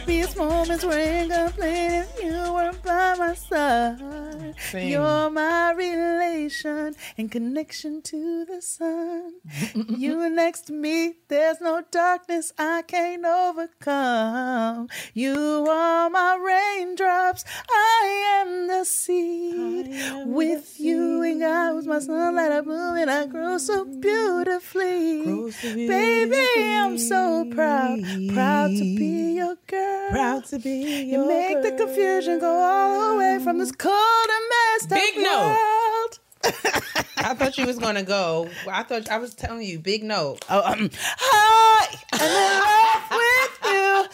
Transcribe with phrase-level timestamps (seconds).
[0.00, 4.54] Happiest moments were incomplete if you weren't by my side.
[4.58, 4.88] Sing.
[4.88, 9.34] You're my relation and connection to the sun.
[9.88, 14.88] you next to me, there's no darkness I can't overcome.
[15.12, 17.44] You are my raindrops.
[17.70, 20.24] I am the sea.
[20.24, 22.52] With you and God was my sunlight.
[22.52, 25.50] I bloom and I grow so beautifully.
[25.62, 28.00] Baby, I'm so proud,
[28.32, 29.89] proud to be your girl.
[30.10, 34.44] Proud to be You make the confusion go all the way from this cold and
[34.50, 35.40] messed up Big no.
[35.40, 36.18] world.
[37.22, 38.48] I thought you was gonna go.
[38.68, 40.38] I thought I was telling you, big no.
[40.48, 44.06] Oh, um, hi, I'm in love with you.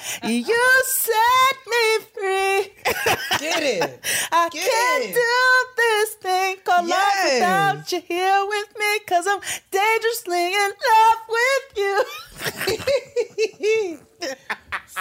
[0.48, 2.72] You set me free.
[3.38, 4.00] Get it.
[4.32, 5.14] I Get can't it.
[5.14, 5.36] do
[5.76, 7.24] this thing called Yes.
[7.24, 8.98] life without you here with me.
[9.06, 9.40] Cause I'm
[9.70, 12.04] dangerously in love with you.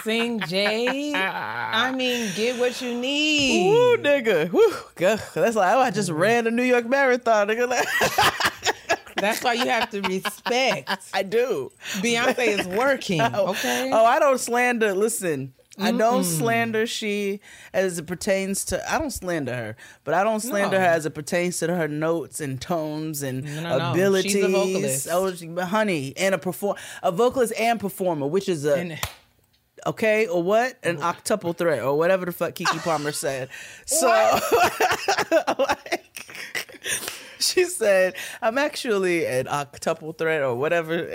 [0.04, 1.14] Sing Jay.
[1.16, 3.70] I mean, get what you need.
[3.72, 4.52] Woo, nigga.
[4.52, 4.74] Woo.
[4.96, 7.68] God, That's like, oh, I just ran a New York Marathon, nigga.
[9.16, 10.90] That's why you have to respect.
[11.14, 11.72] I do.
[11.96, 13.22] Beyonce is working.
[13.34, 13.90] Oh, okay.
[13.92, 14.94] Oh, I don't slander.
[14.94, 17.42] Listen, I don't slander she
[17.74, 18.92] as it pertains to.
[18.92, 20.84] I don't slander her, but I don't slander No.
[20.84, 23.92] her as it pertains to her notes and tones and No, no, no.
[23.92, 24.32] abilities.
[24.32, 25.08] She's a oh, vocalist.
[25.12, 29.00] Oh, she- honey, and a perform a vocalist and performer, which is a And
[29.86, 33.50] okay or what an octuple threat or whatever the fuck Keke Palmer said.
[33.86, 34.08] So.
[35.60, 36.02] like,
[37.54, 40.96] she said, "I'm actually an octuple threat or whatever."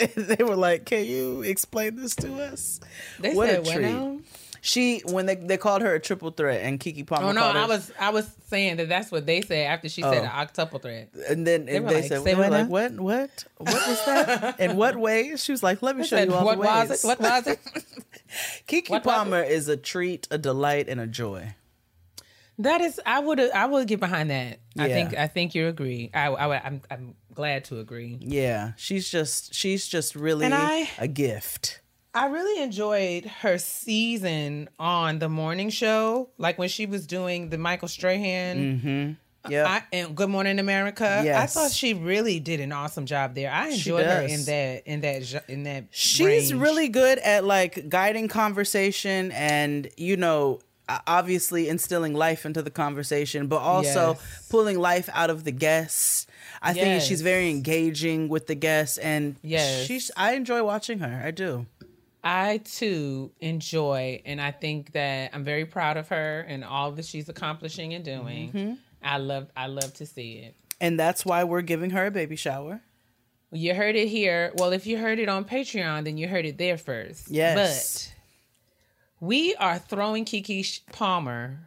[0.00, 2.80] And they were like, "Can you explain this to us?"
[3.20, 4.24] they what said a treat.
[4.60, 7.28] She when they they called her a triple threat and Keke Palmer.
[7.28, 9.88] Oh no, called her, I was I was saying that that's what they said after
[9.88, 10.24] she said Oh.
[10.24, 11.10] an octuple threat.
[11.28, 14.04] And then They and they like, said, they were what like, what, what, what was
[14.06, 14.58] that?
[14.64, 15.36] In what way?
[15.36, 16.88] She was like, let me I show said, you all what the ways.
[16.88, 17.06] was it?
[17.06, 17.58] What was it?
[18.66, 21.54] Keke what Palmer is a treat, a delight, and a joy.
[22.58, 24.58] That is, I would I would get behind that.
[24.78, 26.10] I think I think you agree.
[26.12, 28.18] I, I would- I'm I'm glad to agree.
[28.20, 31.80] Yeah, she's just she's just really I- a gift.
[32.14, 37.58] I really enjoyed her season on the morning show, like when she was doing the
[37.58, 38.56] Michael Strahan.
[38.80, 39.12] Mm-hmm.
[39.52, 41.22] Yeah, and Good Morning America.
[41.24, 43.50] I thought she really did an awesome job there.
[43.50, 45.84] I enjoyed her in that in that in that.
[45.90, 46.60] she's range.
[46.62, 50.60] really good at like guiding conversation and you know
[51.06, 54.46] obviously instilling life into the conversation but also Yes.
[54.50, 56.26] pulling life out of the guests
[56.62, 59.84] i think she's very engaging with the guests and Yes.
[59.86, 61.66] she's i enjoy watching her i do
[62.24, 67.04] I too enjoy, and I think that I'm very proud of her and all that
[67.04, 68.52] she's accomplishing and doing.
[68.52, 68.72] Mm-hmm.
[69.02, 70.56] I love I love to see it.
[70.80, 72.80] and that's why we're giving her a baby shower
[73.52, 74.50] You heard it here.
[74.56, 77.30] Well, if you heard it on Patreon, then you heard it there first.
[77.30, 77.54] Yes.
[78.08, 78.14] But
[79.20, 81.60] we are throwing Keke Palmer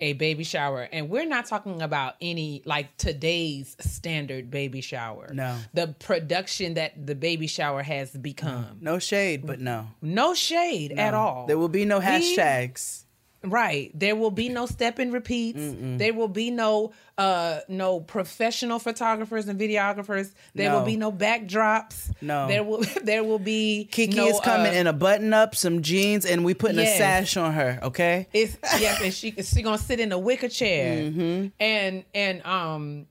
[0.00, 5.30] a baby shower, and we're not talking about any like today's standard baby shower.
[5.32, 5.56] No.
[5.74, 8.78] The production that the baby shower has become.
[8.80, 11.46] no shade but no No shade at all.
[11.46, 13.04] there will be no hashtags
[13.44, 13.92] Right.
[13.94, 15.60] There will be no step and repeats.
[15.62, 20.32] There will be no uh no professional photographers and videographers.
[20.54, 20.78] There No.
[20.78, 22.10] will be no backdrops.
[22.20, 22.48] No.
[22.48, 25.82] There will there will be Keke no, is coming uh, in a button up some
[25.82, 26.96] jeans and we putting Yes.
[26.96, 30.48] a sash on her okay It's yes, and she she gonna sit in a wicker
[30.48, 31.04] chair.
[31.04, 31.46] Mm-hmm.
[31.60, 33.06] And and um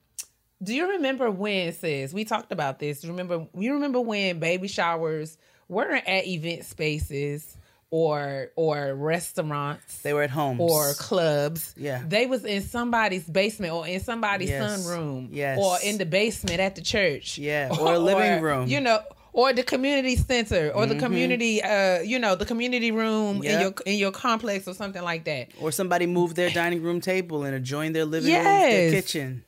[0.62, 3.06] do you remember when sis we talked about this?
[3.06, 5.38] Remember you remember when baby showers
[5.70, 7.56] weren't at event spaces
[7.90, 10.60] or or restaurants They were at homes.
[10.60, 11.74] or clubs.
[11.78, 12.04] Yeah.
[12.08, 14.86] They was in somebody's basement or in somebody's Yes.
[14.86, 15.30] sunroom.
[15.32, 15.58] Yes.
[15.62, 17.38] Or in the basement at the church.
[17.38, 18.68] Yeah, or a living room.
[18.68, 19.00] You know,
[19.34, 23.74] or the community center or the community uh you know, the community room in your
[23.86, 25.50] in your complex or something like that.
[25.62, 28.72] or somebody moved their dining room table and adjoined their living room, Yes.
[28.74, 29.44] their kitchen.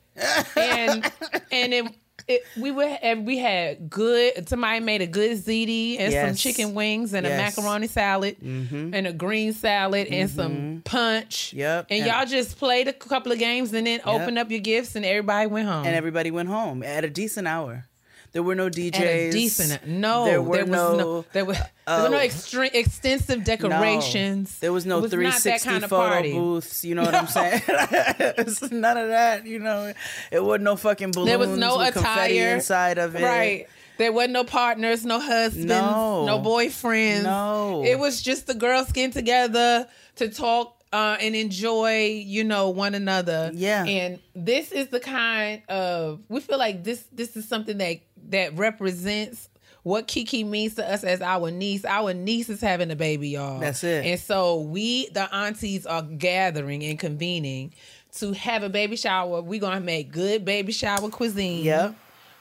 [0.55, 1.11] and
[1.51, 1.85] and it,
[2.29, 6.73] it we were and we had good somebody made a good ziti and some chicken
[6.73, 7.57] wings and Yes.
[7.57, 8.93] a macaroni salad mm-hmm.
[8.93, 10.79] and a green salad and some mm-hmm.
[10.79, 11.53] punch.
[11.53, 11.87] Yep.
[11.89, 14.95] And, And- y'all just played a couple of games and then opened up your gifts
[14.95, 15.85] and everybody went home.
[15.85, 17.85] and everybody went home at a decent hour.
[18.31, 19.31] There were no DJs.
[19.31, 20.95] Decent no, there were was no.
[20.97, 22.27] no, there were there were no oh.
[22.27, 24.59] extre- extensive decorations.
[24.59, 26.33] There was no not 360 that kind of photo party.
[26.33, 26.85] booths.
[26.85, 27.61] You know what I'm saying?
[27.67, 29.45] It's none of that.
[29.47, 29.93] You know,
[30.31, 31.29] it wasn't no fucking balloons.
[31.29, 33.23] There was no attire inside of it.
[33.23, 33.67] Right.
[33.97, 36.25] There wasn't no partners, no husbands, No.
[36.25, 37.23] no, boyfriends.
[37.23, 37.83] No.
[37.83, 42.95] It was just the girls getting together to talk uh, and enjoy, you know, one
[42.95, 43.51] another.
[43.53, 43.83] Yeah.
[43.83, 47.97] And this is the kind of we feel like this this is something that
[48.29, 49.49] that represents
[49.83, 51.85] what Keke means to us as our niece.
[51.85, 53.59] Our niece is having a baby, y'all.
[53.59, 54.05] That's it.
[54.05, 57.73] And so we, the aunties, are gathering and convening
[58.17, 59.41] to have a baby shower.
[59.41, 61.63] We're gonna make good baby shower cuisine.
[61.63, 61.95] Yep.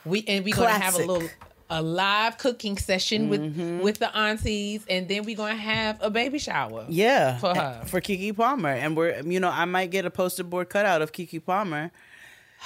[0.05, 1.29] We and we're gonna have a little
[1.71, 3.79] a live cooking session with Mm-hmm.
[3.81, 6.85] with the aunties, and then we're gonna have a baby shower.
[6.89, 7.83] Yeah, For her.
[7.85, 11.11] for Keke Palmer, and we're you know I might get a poster board cutout of
[11.11, 11.91] Keke Palmer,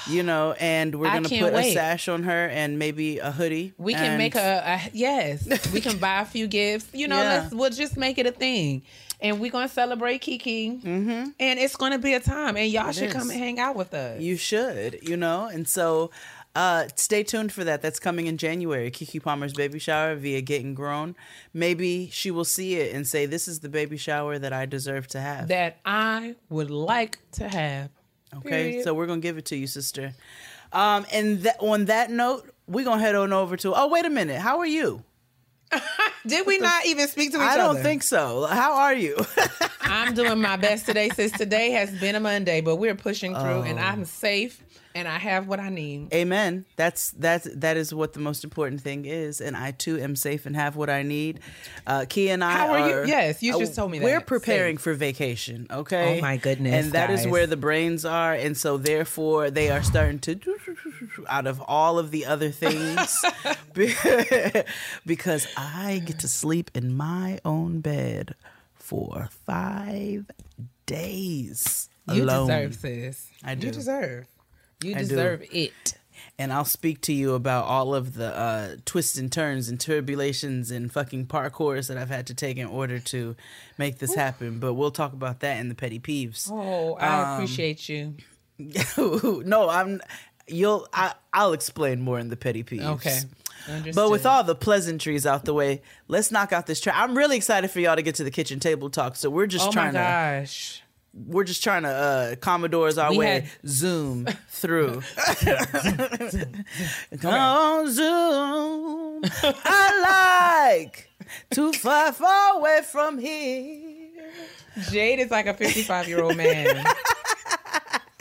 [0.07, 3.73] you know, and we're gonna put a sash on her and maybe a hoodie.
[3.77, 5.47] We can make a, a yes.
[5.71, 6.87] We can buy a few gifts.
[6.93, 7.41] You know, Yeah.
[7.41, 8.83] let's we'll just make it a thing,
[9.21, 11.29] and we're gonna celebrate Keke, mm-hmm.
[11.39, 13.13] and it's gonna be a time, and y'all should is.
[13.13, 14.21] come and hang out with us.
[14.21, 16.11] You should, you know, and so
[16.55, 17.81] uh, stay tuned for that.
[17.81, 18.91] That's coming in January.
[18.91, 21.15] Keke Palmer's baby shower via Getting Grown.
[21.53, 25.07] Maybe she will see it and say, "This is the baby shower that I deserve
[25.09, 27.89] to have." that I would like to have.
[28.37, 28.83] Okay, Period.
[28.83, 30.13] so we're gonna give it to you, sister.
[30.71, 33.73] Um, and that on that note, we're gonna head on over to.
[33.75, 34.39] Oh, wait a minute.
[34.39, 35.03] How are you?
[36.27, 37.49] Did we not even speak to each other?
[37.51, 38.45] I don't think so.
[38.45, 39.17] How are you?
[39.81, 43.63] I'm doing my best today since today has been a Monday, but we're pushing through
[43.63, 43.81] and Oh.
[43.83, 44.61] I'm safe
[44.95, 46.13] and I have what I need.
[46.13, 46.65] Amen.
[46.75, 50.45] That's that's that is what the most important thing is, and I too am safe
[50.45, 51.39] and have what I need.
[51.85, 53.07] Uh, Key and I How are you?
[53.07, 54.05] Yes, you uh, just told me that.
[54.05, 54.83] We're preparing Safe.
[54.83, 55.67] for vacation.
[55.71, 56.19] Okay.
[56.19, 57.31] Oh, my goodness, And that is guys.
[57.31, 60.39] where the brains are, and so therefore they are starting to
[61.27, 63.23] out of all of the other things
[65.05, 68.35] because I get to sleep in my own bed
[68.73, 70.29] for five
[70.85, 71.89] days.
[72.11, 73.29] You deserve this.
[73.43, 73.67] I do.
[73.67, 74.27] You deserve.
[74.83, 75.95] You deserve it.
[76.39, 80.71] and I'll speak to you about all of the uh, twists and turns and turbulations
[80.71, 83.35] and fucking parkours that I've had to take in order to
[83.77, 84.59] make this happen.
[84.59, 86.49] But we'll talk about that in the petty peeves.
[86.51, 88.15] Oh, I appreciate you.
[88.97, 90.01] no, I'm.
[90.47, 90.87] You'll.
[90.93, 92.83] I, I'll explain more in the petty peeves.
[92.95, 93.19] Okay.
[93.93, 96.95] But with all the pleasantries out the way, let's knock out this track.
[96.97, 99.15] I'm really excited for y'all to get to the kitchen table talk.
[99.15, 99.99] So we're just Oh my trying to
[100.41, 100.82] gosh.
[101.13, 105.01] We're just trying to uh Commodores our We way had- zoom through.
[107.21, 109.21] Come on, zoom.
[109.65, 111.09] I like
[111.51, 114.31] to fly far away from here.
[114.91, 116.83] Jade is like a 55 year old man.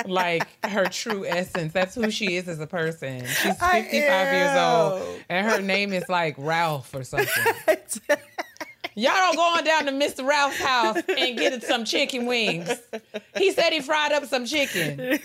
[0.06, 1.72] like her true essence.
[1.72, 3.20] That's who she is as a person.
[3.20, 3.92] She's 55
[4.32, 7.28] years old, and her name is like Ralph or something.
[8.94, 10.26] Y'all don't go on down to Mr.
[10.26, 12.70] Ralph's house and get some chicken wings.
[13.36, 15.18] He said he fried up some chicken.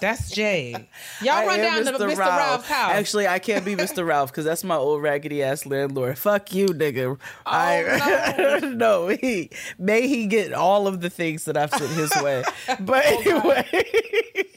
[0.00, 0.86] That's Jade.
[1.20, 2.16] Y'all I run down to Mr.
[2.16, 2.92] Ralph's house.
[2.92, 4.06] Actually, I can't be Mr.
[4.06, 6.18] Ralph because that's my old raggedy ass landlord.
[6.18, 7.18] Fuck you, nigga.
[7.44, 12.12] I oh, no, he may he get all of the things that I've sent his
[12.22, 12.44] way.
[12.80, 14.47] But oh, anyway,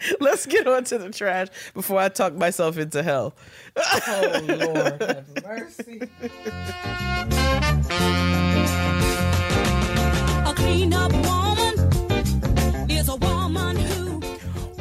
[0.20, 3.34] let's get on to the trash before I talk myself into hell.
[3.76, 6.00] oh Lord, have mercy.
[10.46, 11.47] A clean up woman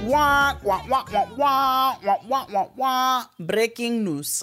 [0.08, 3.26] Wah, wah, wah, wah, wah, wah, wah, wah, wah.
[3.40, 4.40] Breaking news.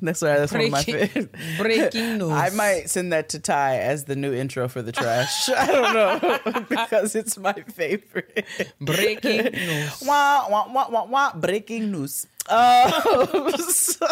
[0.00, 0.38] that's right.
[0.38, 1.34] That's one of my Breaking- favorite.
[1.58, 2.32] breaking news.
[2.32, 5.48] I might send that to Ty as the new intro for the trash.
[5.48, 8.46] I don't know because it's my favorite.
[8.80, 10.02] Breaking news.
[10.04, 11.32] Wah, wah, wah, wah, wah.
[11.34, 12.26] Breaking news.
[12.48, 14.06] Uh, so,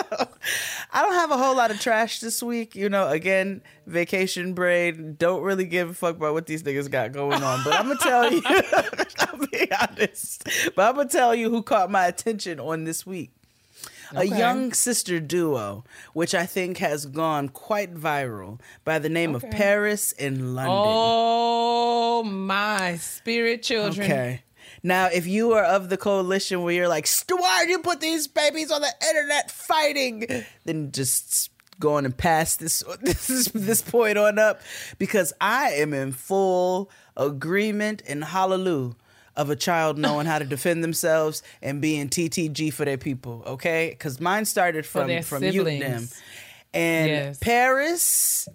[0.92, 2.74] I don't have a whole lot of trash this week.
[2.74, 5.16] You know, again, vacation brain.
[5.18, 7.62] Don't really give a fuck about what these niggas got going on.
[7.64, 8.42] But I'm gonna tell you,
[9.18, 10.48] I'll be honest.
[10.74, 13.32] But I'm gonna tell you who caught my attention on this week.
[14.14, 19.42] a young sister duo, which I think has gone quite viral by the name of
[19.50, 20.74] Paris and London.
[20.78, 24.10] Oh my spirit children.
[24.10, 24.42] Okay.
[24.82, 28.26] Now, if you are of the coalition where you're like, "St- why you put these
[28.26, 30.26] babies on the internet fighting?
[30.64, 34.60] Then just go on and pass this this this point on up
[34.98, 38.94] because I am in full agreement and hallelujah
[39.34, 43.42] of a child knowing how to defend themselves and being TTG for their people.
[43.46, 45.80] Okay, because mine started from from you siblings.
[45.80, 46.08] them,
[46.74, 47.38] and Yes.
[47.38, 48.48] Paris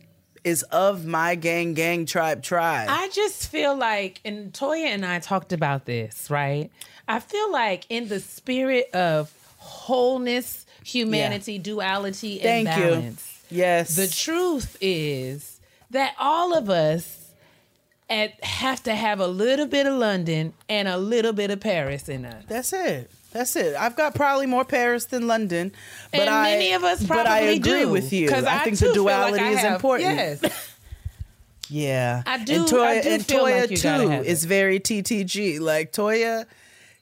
[0.48, 2.88] is of my gang gang tribe tribe.
[2.90, 6.70] I just feel like, and Toya and I talked about this, right?
[7.08, 12.90] I feel like in the spirit of wholeness, humanity, duality, and Thank you.
[12.92, 13.44] balance.
[13.50, 15.60] yes, The truth is
[15.92, 17.30] that all of us
[18.10, 22.08] at, have to have a little bit of London and a little bit of Paris
[22.08, 22.44] in us.
[22.48, 23.12] That's it.
[23.32, 23.76] That's it.
[23.76, 25.72] I've got probably more Paris than London,
[26.12, 28.30] but and I many of us probably but I agree do, with you.
[28.30, 30.16] 'cause I, think the feel like duality is have- important.
[30.16, 30.68] Yes.
[31.70, 34.48] Yeah, I do- And Toya, I do and Toya like too is it.
[34.48, 35.60] very TTG.
[35.60, 36.46] Like Toya,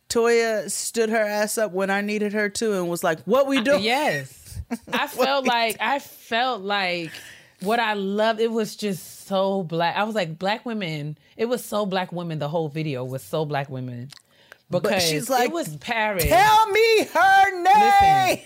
[0.10, 3.62] Toya stood her ass up when I needed her to, and was like, "What we
[3.62, 4.60] doing?" Yes.
[4.92, 7.12] I felt like I felt like
[7.62, 9.96] what I loved, it was just so black.
[9.96, 12.40] I was like, black women, it was so black women.
[12.40, 14.10] The whole video was so black women.
[14.70, 16.26] Because she's like, it was Paris.
[16.26, 18.40] Tell me her name.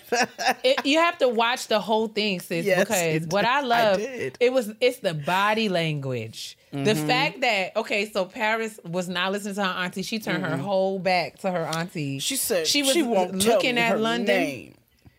[0.62, 2.66] It- you have to watch the whole thing, sis.
[2.66, 3.64] Yes, because what I did.
[3.64, 4.00] I love,
[4.40, 6.56] it was it's the body language.
[6.72, 7.06] The Mm-hmm.
[7.08, 10.02] fact that okay, so Paris was not listening to her auntie.
[10.02, 12.12] She turned her whole back to her auntie.
[12.16, 12.18] Mm-hmm.
[12.18, 14.26] She said she was tell looking at London.
[14.36, 14.74] name.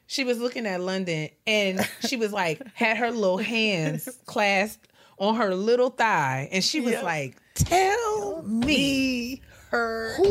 [0.08, 5.36] She was looking at London and she was like, had her little hands clasped on
[5.36, 7.02] her little thigh, and she was Yeah.
[7.04, 9.42] like, Tell me
[9.72, 10.26] Her who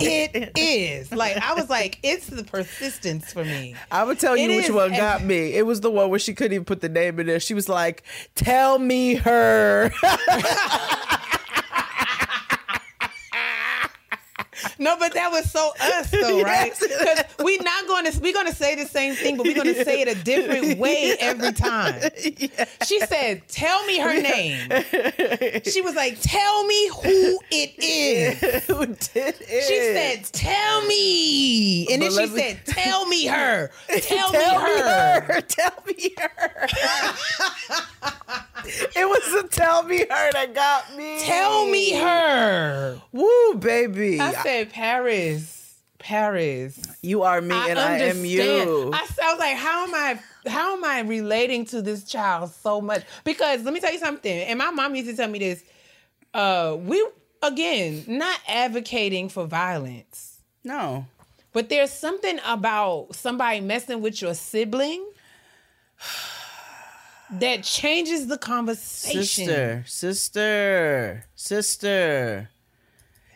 [0.00, 1.12] it is.
[1.12, 3.74] Like, I was like, It's the persistence for me.
[3.90, 5.52] I would tell you It which is, one got me.
[5.52, 7.40] It was the one where she couldn't even put the name in there.
[7.40, 9.92] She was like, "Tell me her."
[14.78, 16.72] No, but that was so us though, right?
[16.78, 19.74] Because we're not going to we're going to say the same thing, but we're going
[19.74, 22.00] to say it a different way every time.
[22.86, 24.68] She said, "Tell me her name."
[25.64, 29.64] She was like, "Tell me who it is." Who did it?
[29.68, 33.70] She said, "Tell me," and then she me- said, "Tell me her.
[33.88, 36.68] Tell, Tell me her." Tell me her.
[38.94, 41.20] it was the tell me her that got me.
[41.20, 43.00] Tell me her.
[43.12, 44.20] Woo, baby.
[44.20, 48.30] I said, "Paris, Paris." you are me I and I am understand.
[48.30, 48.90] you.
[48.92, 50.20] I was like, how am I?
[50.46, 53.04] How am I relating to this child so much?
[53.24, 54.40] Because let me tell you something.
[54.42, 55.64] And my mom used to tell me this.
[56.34, 57.04] Uh, we
[57.42, 61.06] again not advocating for violence, no.
[61.52, 65.04] but there's something about somebody messing with your sibling
[67.32, 69.46] that changes the conversation.
[69.46, 72.48] Sister, sister, sister.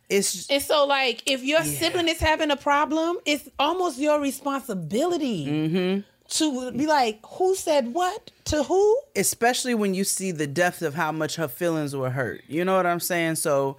[0.08, 5.46] It's And so, like, if your sibling is having a problem, it's almost your responsibility
[5.46, 6.00] Mm-hmm.
[6.28, 8.98] to be like, who said what to who?
[9.16, 12.42] especially when you see the depth of how much her feelings were hurt.
[12.48, 13.36] You know what I'm saying?
[13.36, 13.76] So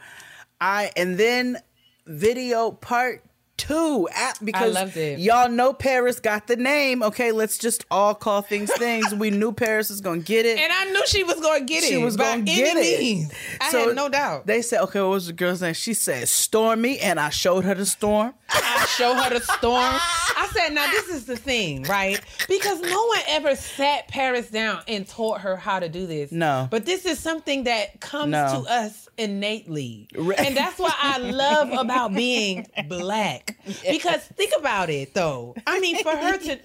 [0.59, 1.57] I and then
[2.05, 3.23] video part
[3.57, 5.19] two at, because loved it.
[5.19, 7.01] y'all know Paris got the name.
[7.03, 9.13] Okay, let's just all call things things.
[9.15, 10.57] we knew Paris was gonna get it.
[10.59, 11.87] And I knew she was going to get it.
[11.87, 12.99] she was by gonna any get it.
[12.99, 13.33] means.
[13.59, 14.45] I So had no doubt.
[14.47, 15.73] They said, okay, what was the girl's name?
[15.73, 18.33] She said Stormy, and I showed her the storm.
[18.49, 19.83] I show her the storm.
[19.83, 22.21] I said, now this is the thing, right?
[22.47, 26.31] Because no one ever sat Paris down and taught her how to do this.
[26.31, 26.67] No.
[26.69, 28.63] But this is something that comes No.
[28.63, 30.07] to us innately.
[30.37, 33.46] And that's what I love about being black.
[33.89, 35.55] Because think about it though.
[35.65, 36.59] I mean, for her to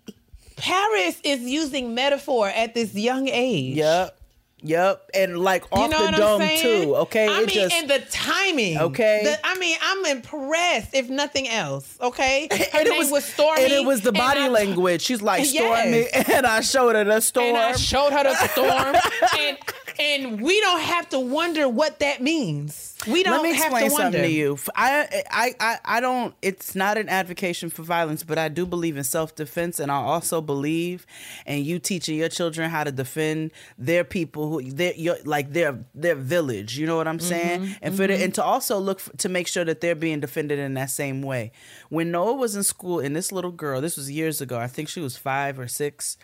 [0.56, 3.76] Paris is using metaphor at this young age.
[3.76, 4.18] Yep.
[4.64, 5.10] Yep.
[5.14, 6.96] And like You off know the dome too.
[6.96, 7.26] Okay.
[7.26, 8.78] I it mean, just and the timing.
[8.78, 9.22] Okay.
[9.24, 10.94] The- I mean, I'm impressed.
[10.94, 12.46] If nothing else, okay.
[12.72, 15.02] Her and name was, Stormy, And it was the body I- language.
[15.02, 16.12] She's like, Yes.
[16.14, 17.46] Stormy, and I showed her the storm.
[17.48, 18.96] And I showed her the storm,
[19.40, 19.58] and
[19.98, 22.96] and we don't have to wonder what that means.
[23.08, 24.04] We don't Let me have explain to wonder.
[24.18, 24.58] something to you.
[24.76, 25.24] I
[25.60, 26.34] I I don't.
[26.40, 29.96] It's not an advocation for violence, but I do believe in self defense, and I
[29.96, 31.06] also believe
[31.46, 35.78] in you teaching your children how to defend their people, who their your, like their
[35.94, 36.78] their village.
[36.78, 37.62] You know what I'm saying?
[37.62, 40.20] Mm-hmm, and for the, and to also look f- to make sure that they're being
[40.20, 41.50] defended in that same way.
[41.88, 44.58] When Noah was in school, and this little girl, this was years ago.
[44.58, 46.16] I think she was five or six.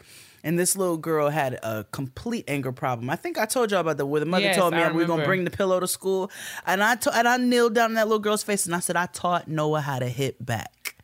[0.45, 3.11] And this little girl had a complete anger problem.
[3.11, 4.07] I think I told y'all about that.
[4.07, 6.31] Where the mother Yes, told me we are gonna bring the pillow to school,
[6.67, 8.97] and I to- and I kneeled down in that little girl's face and I said,
[8.97, 10.95] I taught Noah how to hit back.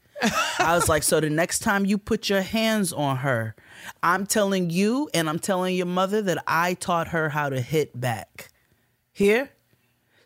[0.59, 3.55] I was like, so the next time you put your hands on her,
[4.03, 8.01] I'm telling you and I'm telling your mother that I taught her how to hit
[8.01, 8.51] back.
[9.13, 9.51] Here?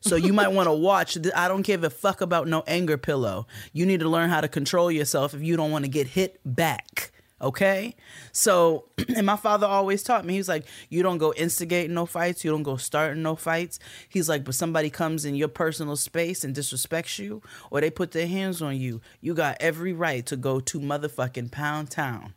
[0.01, 1.19] So you might want to watch.
[1.35, 3.47] I don't give a fuck about no anger pillow.
[3.73, 6.39] You need to learn how to control yourself if you don't want to get hit
[6.45, 7.11] back.
[7.41, 7.95] Okay?
[8.33, 12.05] So, and my father always taught me, he was like, you don't go instigating no
[12.07, 13.79] fights, you don't go starting no fights.
[14.09, 18.11] He's like, but somebody comes in your personal space and disrespects you, or they put
[18.13, 22.35] their hands on you, you got every right to go to motherfucking Pound Town.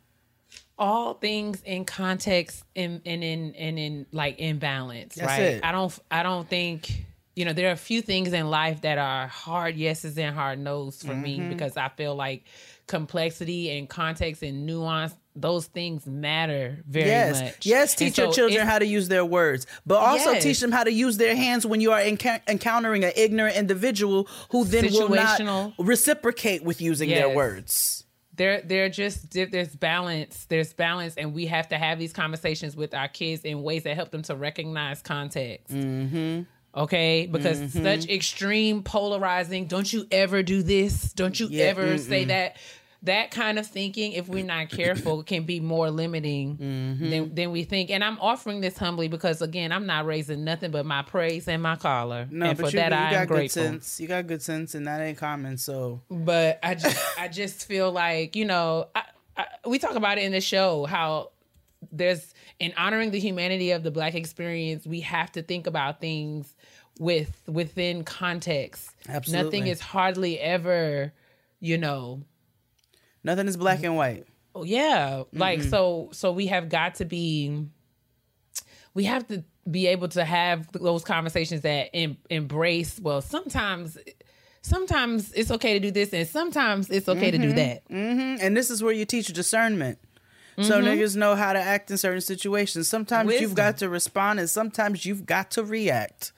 [0.78, 5.40] all things in context and and in and in like in balance, That's right?
[5.42, 5.64] it.
[5.64, 7.04] I don't I don't think
[7.36, 10.58] you know there are a few things in life that are hard yeses and hard
[10.58, 11.50] nos for me Mm-hmm.
[11.50, 12.44] because I feel like
[12.86, 17.64] complexity and context and nuance those things matter very yes, much.
[17.64, 17.94] yes.
[17.94, 20.42] Teach your children how to use their words, but also Yes.
[20.42, 24.64] teach them how to use their hands when you are encountering an ignorant individual who
[24.64, 27.36] then will not reciprocate with using their Yes.
[27.36, 28.04] words.
[28.34, 32.94] there they're just there's balance there's balance and we have to have these conversations with
[32.94, 36.40] our kids in ways that help them to recognize context mm-hmm.
[36.74, 37.82] Okay because Mm-hmm.
[37.82, 42.56] such extreme polarizing don't you ever do this don't you Yeah, ever say that
[43.04, 47.10] that kind of thinking if we're not careful can be more limiting Mm-hmm.
[47.10, 50.70] than, than we think and i'm offering this humbly because again i'm not raising nothing
[50.70, 53.20] but my praise and my collar No, and but for you, that you i got
[53.22, 54.00] am good grateful sense.
[54.00, 55.58] You got good sense, and that ain't common.
[55.58, 59.02] So but I just I just feel like you know I,
[59.36, 61.30] I, we talk about it in the show how
[61.90, 66.54] there's in honoring the humanity of the black experience we have to think about things
[67.02, 69.44] with within context Absolutely.
[69.44, 71.12] nothing is hardly ever
[71.60, 72.22] you know
[73.24, 74.24] nothing is black and white.
[74.54, 77.66] Oh, yeah like so so we have got to be
[78.94, 83.96] we have to be able to have those conversations that em- embrace well sometimes
[84.60, 88.38] sometimes it's okay to do this and sometimes it's okay to do that Mhm.
[88.40, 89.98] And this is where you teach discernment.
[90.60, 92.86] So niggas know how to act in certain situations.
[92.86, 96.32] Sometimes you've got to respond, and sometimes you've got to react.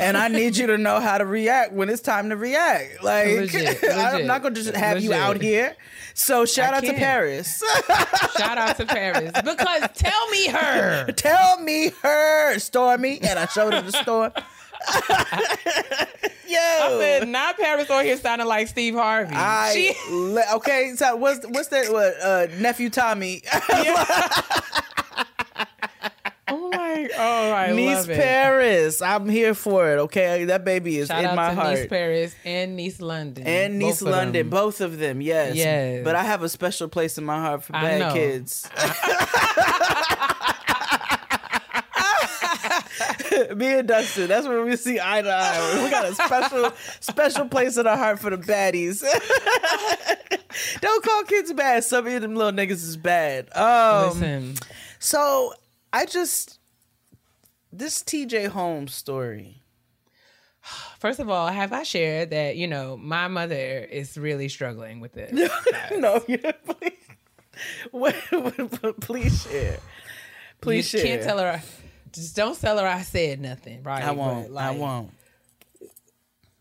[0.00, 3.02] And I need you to know how to react when it's time to react.
[3.02, 5.76] Like Legit, I'm not gonna just have you out here.
[6.14, 6.98] So shout I out to can't.
[6.98, 7.62] Paris.
[8.38, 13.72] shout out to paris because tell me her Tell me her Stormy, and I showed
[13.74, 14.32] her the store.
[16.48, 20.94] Yo, I said not paris on here sounding like steve harvey I she le- okay.
[20.96, 21.92] So what's what's that?
[21.92, 23.42] What uh, nephew Tommy?
[26.48, 29.02] Oh my oh i niece love it Paris.
[29.02, 29.98] I'm here for it.
[30.00, 31.74] Okay, that baby is shout in out my to heart.
[31.74, 35.56] nice paris and nice london and niece Both London, both of them, yes.
[35.56, 36.04] Yes.
[36.04, 38.12] But I have a special place in my heart for I bad know.
[38.14, 38.68] kids.
[43.56, 45.82] Me and Dustin, that's where we see eye to eye.
[45.84, 49.02] We got a special, special place in our heart for the baddies.
[50.80, 51.84] Don't call kids bad.
[51.84, 53.48] Some of them little niggas is bad.
[53.56, 54.54] Um, listen
[54.98, 55.52] so
[55.92, 56.58] I just
[57.72, 59.62] this TJ Holmes story.
[60.98, 65.12] First of all, have I shared that, you know, my mother is really struggling with
[65.12, 65.32] this?
[65.96, 66.92] no, you please,
[67.92, 68.14] wait,
[69.00, 69.78] please share.
[70.60, 71.08] Please you share.
[71.08, 71.62] can't tell her,
[72.12, 74.04] just don't tell her I said nothing, right?
[74.04, 74.52] I won't.
[74.52, 75.10] But, I won't.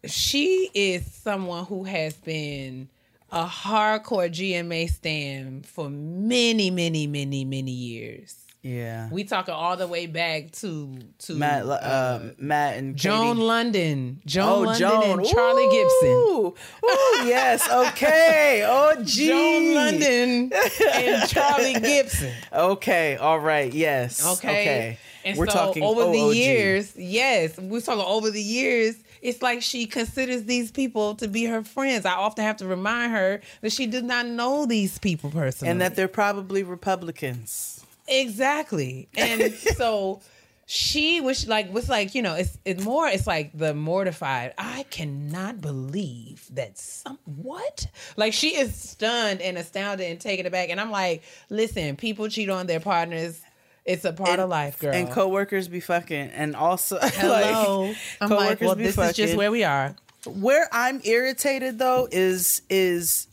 [0.06, 2.88] She is someone who has been
[3.32, 8.47] a hardcore GMA stan for many, many, many, many years.
[8.68, 9.08] Yeah.
[9.12, 13.48] We talking all the way back to to Matt, uh, Matt and Joan Katie.
[13.48, 15.20] London, Joan Oh, Lunden Joan.
[15.20, 16.10] and Charlie Gibson.
[16.10, 16.48] Ooh.
[16.86, 17.68] Ooh, yes.
[17.88, 18.64] Okay.
[18.68, 19.28] Oh, gee.
[19.28, 20.52] Joan Lunden
[20.94, 22.34] and Charlie Gibson.
[22.52, 23.16] Okay.
[23.18, 23.74] All right.
[23.74, 24.26] Yes.
[24.38, 24.62] Okay.
[24.62, 24.98] Okay.
[25.26, 28.96] And We're so talking over the years, yes, we're talking over the years.
[29.22, 32.06] It's like she considers these people to be her friends.
[32.06, 35.72] I often have to remind her that she does not know these people personally.
[35.72, 37.77] and that they're probably Republicans.
[38.08, 39.10] Exactly.
[39.16, 40.22] And so
[40.70, 44.54] she was like was like, you know, it's it's more it's like the mortified.
[44.58, 47.88] I cannot believe that some what?
[48.18, 50.70] Like she is stunned and astounded and taken aback.
[50.70, 53.42] And I'm like, listen, people cheat on their partners.
[53.86, 54.94] It's a part of life, girl.
[54.94, 57.84] And coworkers be fucking, and also Hello.
[57.84, 59.96] like, I'm like, coworkers well, be this is just where we are.
[60.26, 63.28] Where I'm irritated though is is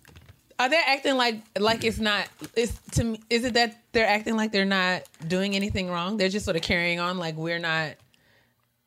[0.64, 2.26] Are they acting like like it's not?
[2.56, 3.20] It's to me.
[3.28, 6.16] Is it that they're acting like they're not doing anything wrong?
[6.16, 7.94] They're just sort of carrying on like we're not.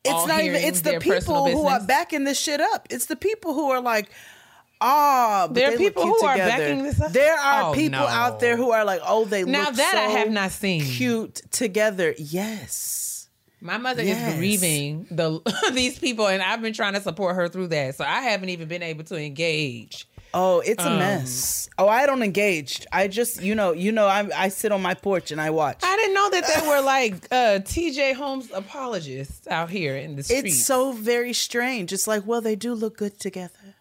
[0.04, 2.88] it's not even it's the people who are backing this shit up.
[2.90, 4.10] It's the people who are like,
[4.82, 7.12] ah, but There are people who are backing this up?
[7.12, 8.08] There are Oh, people no.
[8.08, 10.82] out there who are like, oh, they Now look that I have not seen.
[10.82, 12.16] cute together.
[12.18, 13.30] Yes.
[13.62, 14.34] My mother Yes.
[14.34, 15.42] is grieving the
[15.74, 17.96] these people, and I've been trying to support her through that.
[17.96, 20.08] So I haven't even been able to engage
[20.40, 21.68] Oh, it's Um, a mess.
[21.80, 22.86] Oh, I don't engage.
[22.92, 25.80] I just, you know, you know, I I sit on my porch and I watch.
[25.84, 28.14] I didn't know that they were like uh, T.J.
[28.14, 30.44] Holmes apologists out here in the streets.
[30.48, 31.92] It's so very strange.
[31.92, 33.76] It's like, well, they do look good together.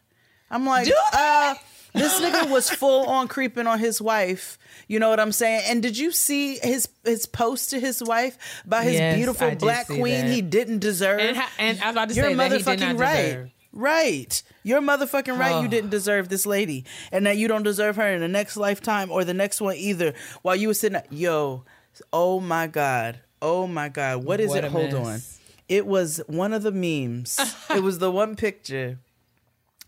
[0.50, 1.54] I'm like, uh,
[1.92, 4.58] this nigga was full on creeping on his wife.
[4.88, 5.62] You know what I'm saying?
[5.66, 9.86] And did you see his his post to his wife by his Yes, beautiful black
[9.86, 10.30] queen that.
[10.34, 11.20] he didn't deserve?
[11.20, 13.22] and, and I was about to You're say that he motherfucking did not right.
[13.24, 13.50] deserve.
[13.76, 14.42] Right.
[14.62, 15.60] You're motherfucking right.
[15.60, 15.70] You Oh.
[15.70, 16.84] didn't deserve this lady.
[17.12, 20.14] And that you don't deserve her in the next lifetime or the next one either.
[20.42, 21.64] While you were sitting yo,
[22.12, 23.20] oh my God.
[23.42, 24.24] Oh my God.
[24.24, 24.70] What is What it?
[24.70, 25.20] Hold on.
[25.68, 27.38] It was one of the memes.
[27.70, 28.98] it was the one picture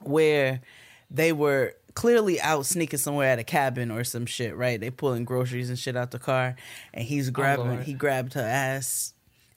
[0.02, 0.60] where
[1.10, 4.78] they were clearly out sneaking somewhere at a cabin or some shit, right?
[4.78, 6.56] They pulling groceries and shit out the car,
[6.92, 7.66] and he's oh, grabbing.
[7.68, 7.82] Lord.
[7.84, 9.14] he grabbed her ass,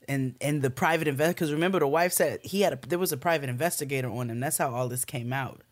[0.08, 3.12] and and the private invest because remember the wife said he had a there was
[3.12, 4.40] a private investigator on him.
[4.40, 5.62] That's how all this came out.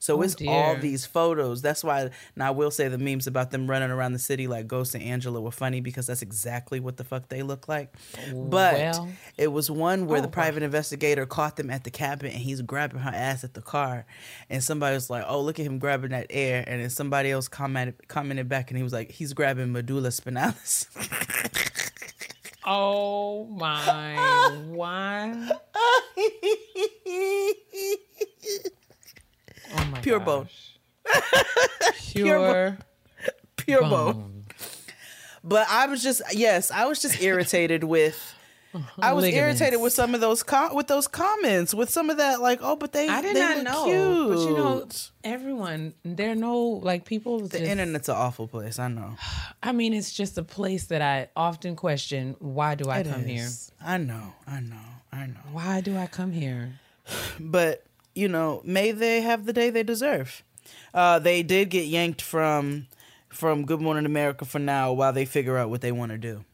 [0.00, 1.60] So Oh, it's all these photos.
[1.60, 4.68] That's why now I will say the memes about them running around the city like
[4.68, 7.92] Ghost and Angela were funny because that's exactly what the fuck they look like.
[8.32, 9.08] But Well.
[9.36, 12.62] it was one where the Oh, private investigator caught them at the cabin and he's
[12.62, 14.06] grabbing her ass at the car.
[14.48, 16.62] And somebody was like, oh, look at him grabbing that air.
[16.64, 20.86] And then somebody else commented, commented back and he was like, he's grabbing medulla spinalis.
[22.70, 24.52] Oh my!
[24.68, 25.50] Why?
[29.70, 30.00] Oh my!
[30.00, 30.26] Pure gosh.
[30.26, 30.48] bone.
[32.14, 32.78] Pure.
[33.56, 33.90] Pure bone.
[33.90, 34.44] bone.
[35.44, 38.34] But I was just, yes, I was just irritated with.
[39.00, 39.60] I was Ligaments.
[39.60, 42.76] irritated with some of those com- with those comments, with some of that, like, oh,
[42.76, 44.28] but they I did they not know, cute.
[44.36, 44.88] but you know,
[45.24, 47.40] everyone there are no like people.
[47.40, 48.78] the just- internet's an awful place.
[48.78, 49.16] I know.
[49.62, 52.36] I mean, it's just a place that I often question.
[52.40, 53.48] Why do I It come here?
[53.84, 54.34] I know.
[54.46, 54.76] I know.
[55.12, 55.40] I know.
[55.52, 56.72] Why do I come here?
[57.40, 60.42] but you know, may they have the day they deserve.
[60.92, 62.86] Uh, they did get yanked from
[63.30, 66.44] from Good Morning America for now while they figure out what they want to do.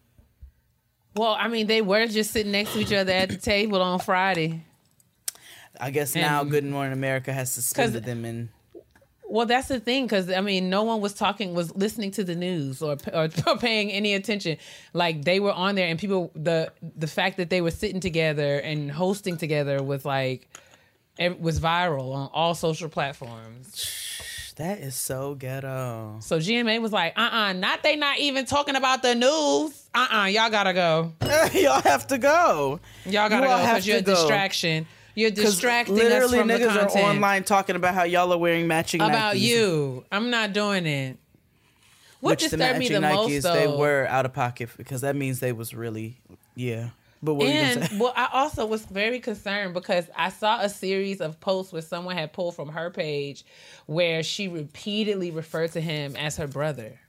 [1.14, 4.00] Well, I mean, they were just sitting next to each other at the table on
[4.00, 4.64] Friday.
[5.81, 8.48] I guess now Good Morning America has suspended them and
[9.29, 12.35] Well, that's the thing, because I mean, no one was talking, was listening to the
[12.35, 14.57] news or, or paying any attention.
[14.92, 18.59] Like they were on there, and people the the fact that they were sitting together
[18.59, 20.48] and hosting together was like
[21.18, 24.04] it was viral on all social platforms.
[24.57, 26.17] That is so ghetto.
[26.21, 29.88] So GMA was like, uh uh not they not even talking about the news.
[29.95, 31.12] Uh uh-uh, uh, you all gotta go.
[31.53, 32.81] Y'all have to go.
[33.05, 34.14] Y'all gotta You go because you're a go.
[34.14, 34.87] distraction.
[35.17, 38.67] You're distracting us literally from the niggas are online talking about how y'all are wearing
[38.67, 39.40] matching about Nikes.
[39.40, 40.05] you.
[40.11, 41.19] I'm not doing it.
[42.19, 45.03] What Which the disturbed me the Nikes, most though, they were out of pocket because
[45.03, 46.17] that means they was really
[46.57, 46.88] yeah.
[47.25, 50.61] But what were you gonna And well, I also was very concerned because I saw
[50.61, 53.45] a series of posts where someone had pulled from her page
[53.87, 57.01] where she repeatedly referred to him as her brother.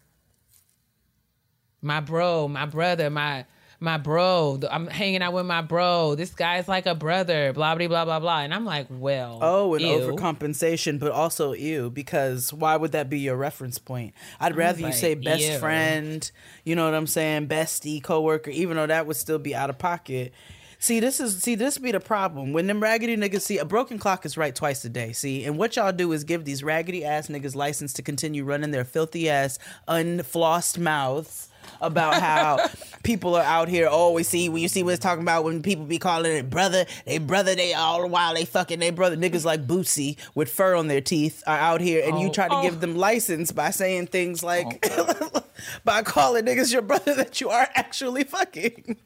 [1.82, 3.46] My bro, my brother, my
[3.86, 4.60] my bro.
[4.70, 6.16] I'm hanging out with my bro.
[6.16, 7.54] This guy's like a brother.
[7.54, 8.40] Blah blah blah blah blah.
[8.42, 9.88] And I'm like, well, Oh, and ew.
[10.00, 14.14] overcompensation, but also ew, because why would that be your reference point?
[14.40, 15.58] I'd rather you say best ew.
[15.60, 16.30] friend,
[16.66, 19.78] you know what I'm saying, bestie, coworker, even though that would still be out of
[19.78, 20.34] pocket.
[20.80, 22.54] See, this is see, this be the problem.
[22.54, 25.14] When them raggedy niggas see a broken clock is right twice a day.
[25.14, 28.72] See, and what y'all do is give these raggedy ass niggas license to continue running
[28.72, 29.58] their filthy ass,
[29.88, 31.50] unflossed mouths
[31.82, 32.68] about how
[33.04, 33.88] people are out here.
[33.90, 37.18] Oh, see when you see what's talking about when people be calling it brother, they
[37.18, 39.18] brother, they all the while they fucking they brother.
[39.18, 42.48] Niggas like Bootsy with fur on their teeth are out here, and you Oh, try
[42.48, 42.62] to oh.
[42.62, 45.44] give them license by saying things like oh,
[45.84, 48.98] by calling niggas your brother that you are actually fucking.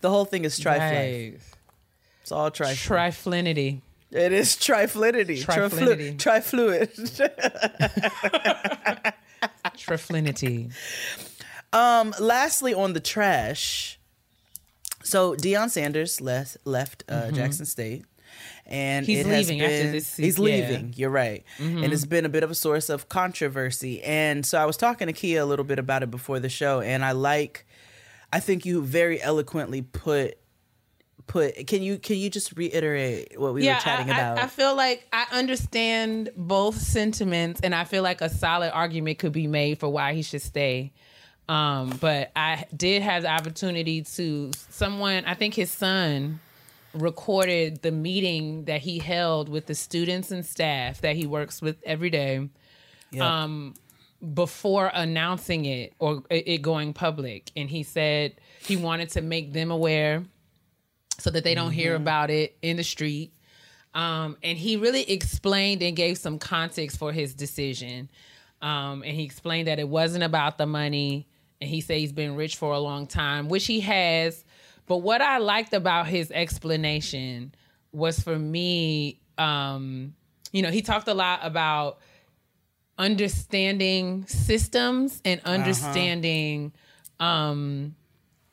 [0.00, 1.32] The whole thing is trifling.
[1.32, 1.40] Right.
[2.22, 2.76] It's all trifling.
[2.98, 3.80] Triflinity.
[4.10, 5.42] it is trifluidity.
[5.44, 6.16] Trifluidity.
[6.16, 6.88] Trifluid.
[9.76, 10.72] Triflinity.
[11.72, 13.98] Um, lastly, on the trash.
[15.02, 18.04] So Deion Sanders left left uh, Jackson State,
[18.66, 19.10] and Mm-hmm.
[19.12, 20.44] He's it has leaving after this se- He's yeah.
[20.44, 20.70] Mm-hmm.
[20.72, 20.94] leaving.
[20.96, 24.00] You're right, and it's been a bit of a source of controversy.
[24.02, 26.80] And so I was talking to Keia a little bit about it before the show,
[26.80, 27.66] and I like,
[28.32, 30.38] I think you very eloquently put
[31.26, 31.66] put.
[31.66, 34.38] Can you can you just reiterate what we were chatting I, I- about?
[34.44, 39.32] I, feel like I understand both sentiments, and I feel like a solid argument could
[39.32, 40.92] be made for why he should stay.
[41.48, 45.24] Um, but I did have the opportunity to someone.
[45.26, 46.40] I think his son
[46.94, 51.76] recorded the meeting that he held with the students and staff that he works with
[51.84, 52.48] every day
[53.10, 53.42] Yeah.
[53.44, 53.74] um,
[54.34, 57.50] before announcing it or it going public.
[57.56, 60.24] And he said he wanted to make them aware
[61.18, 62.02] so that they don't hear Mm-hmm.
[62.02, 63.32] about it in the street.
[63.94, 68.08] Um, and he really explained and gave some context for his decision.
[68.62, 71.26] Um, and he explained that it wasn't about the money.
[71.60, 74.44] And he said he's been rich for a long time, which he has.
[74.86, 77.54] But what I liked about his explanation
[77.92, 80.14] was for me, um,
[80.52, 81.98] you know, he talked a lot about
[82.98, 86.72] understanding systems and understanding
[87.20, 87.94] um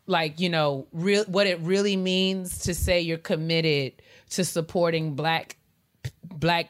[0.08, 3.94] like you know real what it really means to say you're committed
[4.30, 5.58] to supporting black
[6.24, 6.70] black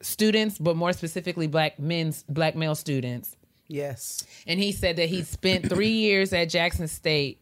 [0.00, 3.36] students but more specifically black men's black male students
[3.68, 4.26] Yes.
[4.48, 7.39] and he said that he spent three years at Jackson State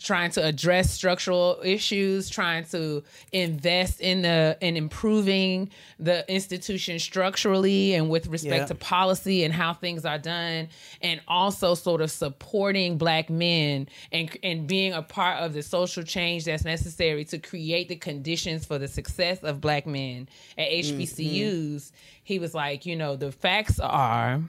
[0.00, 7.94] trying to address structural issues, trying to invest in the in improving the institution structurally
[7.94, 8.66] and with respect Yeah.
[8.66, 10.68] to policy and how things are done,
[11.00, 16.02] and also sort of supporting black men and and being a part of the social
[16.02, 20.28] change that's necessary to create the conditions for the success of black men
[20.58, 21.00] at mm-hmm.
[21.00, 21.92] HBCUs.
[22.22, 24.42] He was like, you know, the facts are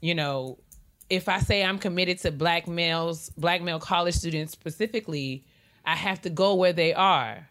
[0.00, 0.58] you know,
[1.08, 5.44] if I say I'm committed to black males, black male college students specifically,
[5.84, 7.48] I have to go where they are.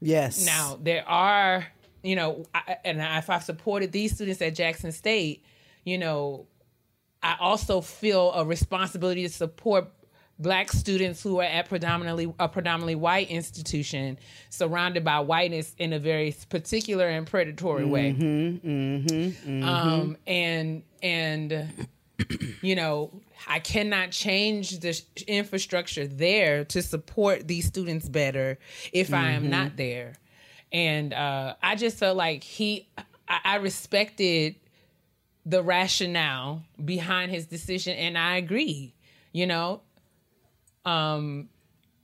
[0.00, 0.44] Yes.
[0.44, 1.66] Now, there are,
[2.02, 5.44] you know, I, and if I've supported these students at Jackson State,
[5.84, 6.46] you know,
[7.22, 9.88] I also feel a responsibility to support
[10.38, 14.18] black students who are at predominantly a predominantly white institution
[14.50, 18.56] surrounded by whiteness in a very particular and predatory way Hmm.
[18.56, 19.28] Hmm.
[19.30, 19.64] Hmm.
[19.64, 21.88] um and and
[22.62, 23.10] you know
[23.46, 28.58] i cannot change the infrastructure there to support these students better
[28.92, 30.14] if i am not there.
[30.72, 32.88] And uh i just felt like he
[33.28, 34.56] I, I respected
[35.44, 38.94] the rationale behind his decision and i agree
[39.32, 39.82] you know?
[40.86, 41.50] Um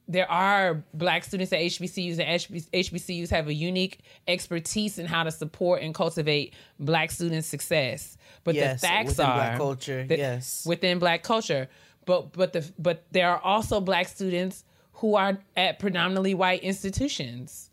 [0.08, 2.40] there are black students at HBCUs and
[2.72, 8.16] HBCUs have a unique expertise in how to support and cultivate black student success.
[8.44, 10.66] But Yes, the facts within are black culture, yes.
[10.66, 11.68] within black culture.
[12.04, 17.70] But but the but there are also black students who are at predominantly white institutions.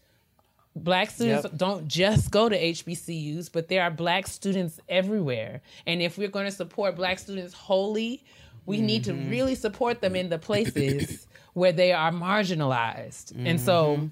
[0.75, 1.57] Black students Yep.
[1.57, 5.61] don't just go to HBCUs, but there are black students everywhere.
[5.87, 8.23] And if we're going to support black students wholly,
[8.65, 9.29] we need to Mm-hmm.
[9.31, 13.31] really support them in the places where they are marginalized.
[13.31, 13.65] And Mm-hmm.
[13.65, 14.09] so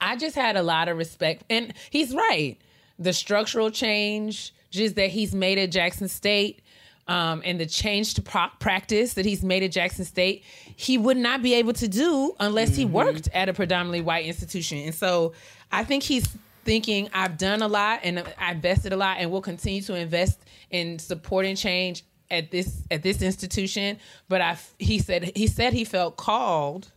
[0.00, 1.44] I just had a lot of respect.
[1.50, 2.56] And he's right.
[2.98, 6.60] The structural change just that he's made at Jackson State
[7.06, 10.42] um, and the change to pro- practice that he's made at Jackson State,
[10.76, 14.78] he would not be able to do unless he worked at a predominantly white institution.
[14.78, 15.32] And so
[15.70, 16.26] I think he's
[16.64, 20.40] thinking I've done a lot and I invested a lot and will continue to invest
[20.70, 23.98] in supporting change at this at this institution.
[24.28, 26.92] But I he said he said he felt called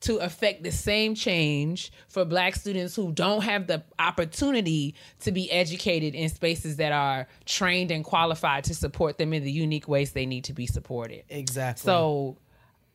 [0.00, 5.50] to affect the same change for black students who don't have the opportunity to be
[5.50, 10.12] educated in spaces that are trained and qualified to support them in the unique ways
[10.12, 11.24] they need to be supported.
[11.28, 11.84] Exactly.
[11.84, 12.36] So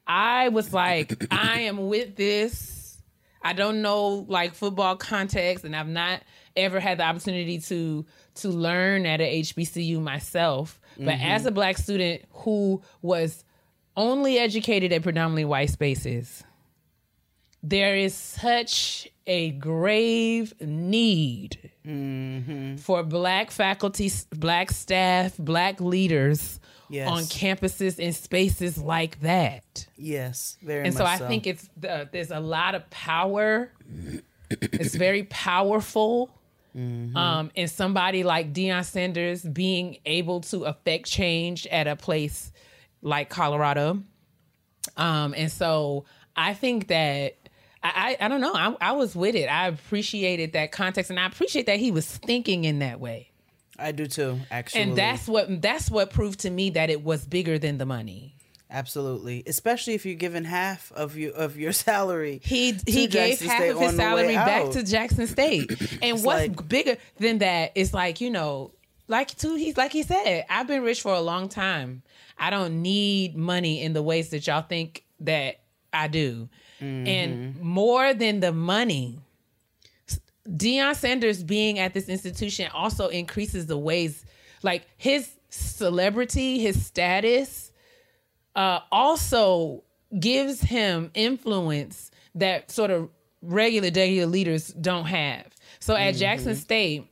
[0.07, 3.01] I was like, I am with this.
[3.41, 6.21] I don't know like football context, and I've not
[6.55, 10.79] ever had the opportunity to to learn at a HBCU myself.
[10.97, 11.47] But as mm-hmm.
[11.47, 13.43] a black student who was
[13.95, 16.43] only educated at predominantly white spaces,
[17.61, 22.75] there is such a grave need mm-hmm.
[22.77, 27.09] for black faculty, black staff, black leaders Yes.
[27.09, 29.87] on campuses in spaces like that.
[29.97, 33.71] yes, very And much so I think it's the, there's a lot of power.
[34.51, 36.29] it's very powerful.
[36.75, 42.51] Um, and somebody like Deion Sanders being able to affect change at a place
[43.01, 44.01] like Colorado.
[44.97, 46.05] Um, and so
[46.35, 47.35] I think that
[47.83, 48.53] I, I, I don't know.
[48.53, 49.47] I, I was with it.
[49.47, 53.29] I appreciated that context, and I appreciate that he was thinking in that way.
[53.77, 54.39] I do too.
[54.51, 57.85] Actually, And that's what that's what proved to me that it was bigger than the
[57.85, 58.32] money.
[58.73, 62.41] Absolutely, especially if you're given half of your of your salary.
[62.43, 65.27] He he gave Jackson half State of his on the way salary back to Jackson
[65.27, 65.69] State.
[66.01, 68.71] And It's what's like- bigger than that is like, you know,
[69.07, 72.01] like too he's like he said, I've been rich for a long time.
[72.37, 75.59] I don't need money in the ways that y'all think that
[75.93, 76.49] I do.
[76.81, 77.07] Mm-hmm.
[77.07, 79.19] And more than the money,
[80.49, 84.25] Deion Sanders being at this institution also increases the ways
[84.61, 87.62] like his celebrity, his status,
[88.55, 89.83] uh, also
[90.19, 93.09] gives him influence that sort of
[93.41, 95.47] regular regular leaders don't have.
[95.79, 96.19] So at mm-hmm.
[96.19, 97.07] Jackson State,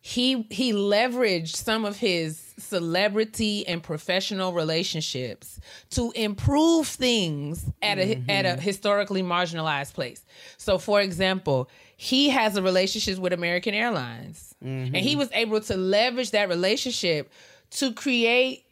[0.00, 8.16] he he leveraged some of his celebrity and professional relationships to improve things at a
[8.16, 8.30] mm-hmm.
[8.30, 10.24] at a historically marginalized place.
[10.56, 15.20] So for example, he has a relationship with American Airlines, and he mm-hmm.
[15.20, 17.30] was able to leverage that relationship
[17.72, 18.64] to create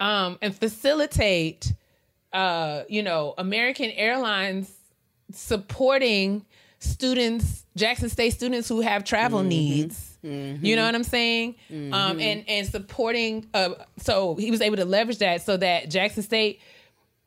[0.00, 1.72] um, and facilitate,
[2.32, 4.70] uh, you know, American Airlines
[5.32, 6.44] supporting
[6.78, 10.18] students, Jackson State students who have travel needs.
[10.60, 11.54] You know what I'm saying?
[11.70, 13.46] Um, and and supporting.
[13.54, 16.60] Uh, so he was able to leverage that so that Jackson State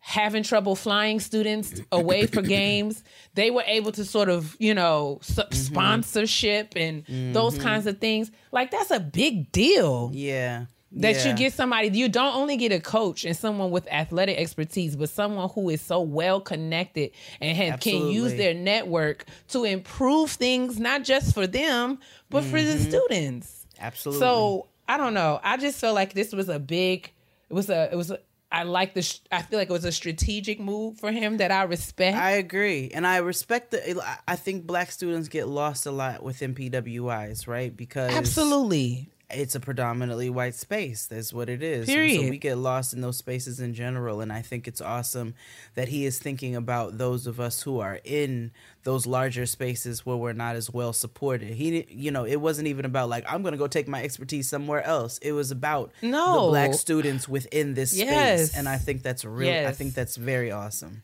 [0.04, 3.04] having trouble flying students away for games
[3.36, 7.04] they were able to sort of you know s- sponsorship and
[7.34, 10.66] those kinds of things like that's a big deal Yeah.
[10.94, 11.30] That Yeah.
[11.30, 15.10] you get somebody you don't only get a coach and someone with athletic expertise but
[15.10, 20.80] someone who is so well connected and have, can use their network to improve things
[20.80, 22.00] not just for them
[22.30, 22.90] but for the mm-hmm.
[22.90, 24.20] students Absolutely.
[24.20, 27.12] so i don't know i just felt like this was a big
[27.50, 28.20] it was a it was a,
[28.52, 31.64] i like this i feel like it was a strategic move for him that i
[31.64, 34.04] respect I agree, and I respect the.
[34.28, 37.76] I think black students get lost a lot within PWIs, right?
[37.76, 41.06] Because absolutely it's a predominantly white space.
[41.06, 41.88] That's what it is.
[41.88, 42.30] So Period.
[42.30, 45.34] we get lost in those spaces in general, and I think it's awesome
[45.76, 48.52] that he is thinking about those of us who are in
[48.84, 51.50] those larger spaces where we're not as well supported.
[51.54, 54.50] He, you know, it wasn't even about like I'm going to go take my expertise
[54.50, 55.18] somewhere else.
[55.20, 56.46] It was about No.
[56.46, 58.50] the black students within this Yes.
[58.50, 59.66] space, and I think that's really.
[59.66, 61.04] I think that's very awesome.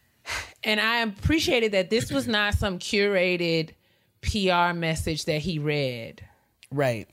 [0.64, 3.70] and I appreciated that this was not some curated
[4.22, 6.24] PR message that he read.
[6.72, 7.08] Right.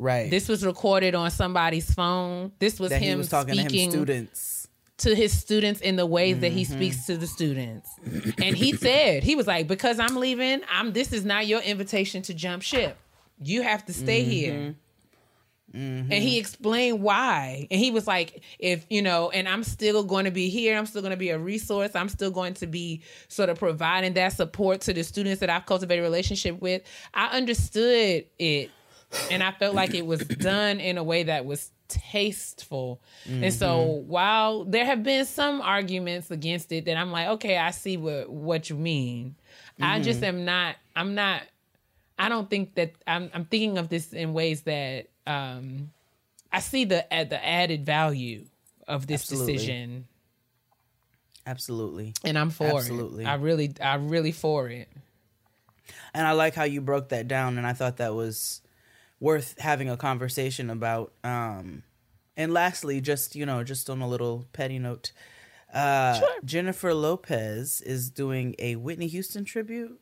[0.00, 0.30] Right.
[0.30, 2.52] This was recorded on somebody's phone.
[2.58, 4.68] This was that him was talking speaking to him students.
[4.98, 6.72] to his students in the ways that he Mm-hmm.
[6.74, 7.88] speaks to the students.
[8.42, 12.22] And he said, he was like, because I'm leaving, I'm this is not your invitation
[12.22, 12.96] to jump ship.
[13.42, 14.30] You have to stay Mm-hmm.
[14.30, 14.74] here.
[15.72, 17.68] And he explained why.
[17.70, 20.76] And he was like, if, you know, and I'm still going to be here.
[20.76, 21.94] I'm still going to be a resource.
[21.94, 25.66] I'm still going to be sort of providing that support to the students that I've
[25.66, 26.82] cultivated a relationship with.
[27.14, 28.70] I understood it.
[29.30, 33.00] And I felt like it was done in a way that was tasteful.
[33.26, 37.70] And so while there have been some arguments against it that I'm like, okay, I
[37.72, 39.34] see what what you mean.
[39.80, 41.42] I just am not I'm not
[42.18, 45.90] I don't think that I'm I'm thinking of this in ways that um
[46.52, 48.44] I see the uh, the added value
[48.86, 49.52] of this Absolutely.
[49.54, 50.06] decision
[51.46, 52.14] Absolutely.
[52.24, 53.24] and I'm for Absolutely.
[53.24, 53.28] it.
[53.28, 54.88] I really I really for it.
[56.12, 58.62] And I like how you broke that down, and I thought that was
[59.20, 61.12] worth having a conversation about.
[61.22, 61.82] Um,
[62.36, 65.12] and lastly, just you know, just on a little petty note,
[65.72, 70.00] uh, Jennifer Lopez is doing a Whitney Houston tribute.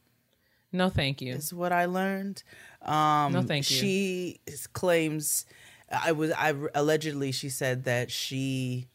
[0.72, 1.34] No thank you.
[1.34, 2.42] Is what I learned.
[2.82, 3.76] Um, No, thank you.
[3.76, 4.40] She
[4.74, 5.46] claims,
[5.90, 8.88] I was, I allegedly she said that she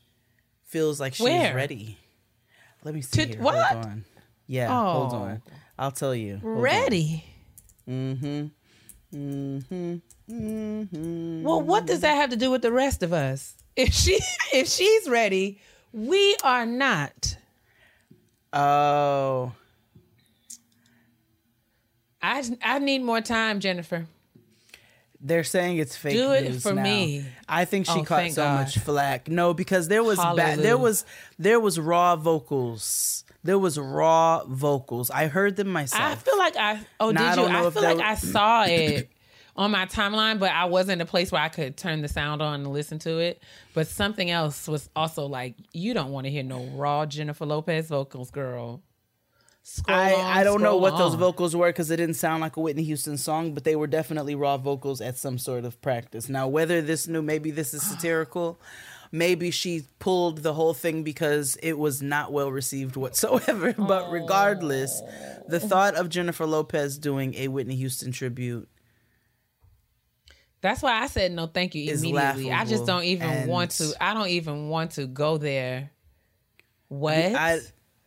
[0.66, 1.56] feels like she's Where?
[1.56, 1.98] ready.
[2.84, 3.26] Let me see.
[3.26, 3.42] To- here.
[3.42, 3.56] what?
[3.74, 4.06] Hold on.
[4.46, 5.16] Yeah, hold Oh.
[5.18, 5.42] on.
[5.80, 6.38] I'll tell you.
[6.38, 6.62] Hold on.
[6.62, 7.26] Ready.
[7.90, 8.48] Mm-hmm.
[9.14, 9.96] Mm-hmm.
[10.30, 11.44] Mm-hmm.
[11.44, 13.56] Well, what does that have to do with the rest of us?
[13.76, 14.20] If she
[14.54, 15.60] if she's ready,
[15.92, 17.38] we are not.
[18.52, 19.52] Oh,
[22.22, 24.06] I I need more time, Jennifer.
[25.20, 26.84] they're saying it's fake Do it for now.
[26.84, 27.26] me.
[27.48, 28.60] I think she Oh, caught so God.
[28.62, 29.28] much flack.
[29.28, 31.06] No, because there was ba- there was
[31.40, 33.23] there was raw vocals.
[33.44, 35.12] There was raw vocals.
[35.12, 36.02] I heard them myself.
[36.02, 37.48] I feel like I oh Now, did you?
[37.48, 39.10] don't I feel like I saw it
[39.56, 42.42] on my timeline, but I wasn't in a place where I could turn the sound
[42.42, 43.44] on and listen to it.
[43.74, 47.88] But something else was also like, you don't want to hear no raw Jennifer Lopez
[47.88, 48.82] vocals, girl.
[49.66, 52.58] Scroll I, on, I don't know what those vocals were because it didn't sound like
[52.58, 56.28] a Whitney Houston song, but they were definitely raw vocals at some sort of practice.
[56.28, 58.60] Now, whether this new, maybe this is satirical,
[59.14, 63.74] maybe she pulled the whole thing because it was not well received whatsoever.
[63.78, 65.02] But regardless,
[65.48, 68.68] the thought of Jennifer Lopez doing a Whitney Houston tribute
[70.62, 72.52] That's why I said no, thank you immediately.
[72.52, 73.94] I just don't even want to.
[74.02, 75.92] I don't even want to go there.
[76.88, 77.14] What?
[77.16, 77.60] I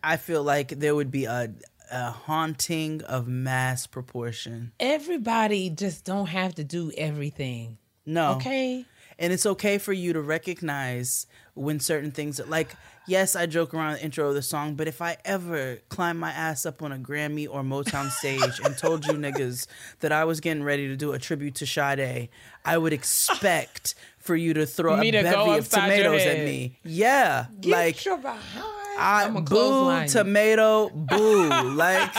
[0.03, 1.55] I feel like there would be a
[1.90, 4.73] a haunting of mass proportion.
[4.81, 7.79] Everybody just don't have to do everything.
[8.05, 8.35] No.
[8.35, 8.85] Okay.
[9.19, 13.73] And it's okay for you to recognize when certain things are like, yes, I joke
[13.73, 16.92] around the intro of the song, but if I ever climbed my ass up on
[16.92, 19.67] a Grammy or Motown stage and told you niggas
[20.00, 22.29] that I was getting ready to do a tribute to Sade,
[22.64, 26.79] I would expect for you to throw Me a to bevy of tomatoes at me.
[26.85, 27.46] Yeah.
[27.64, 28.64] like your behind.
[28.98, 31.48] I I'ma boo tomato boo.
[31.75, 32.12] like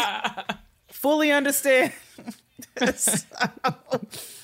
[0.92, 1.92] fully understand.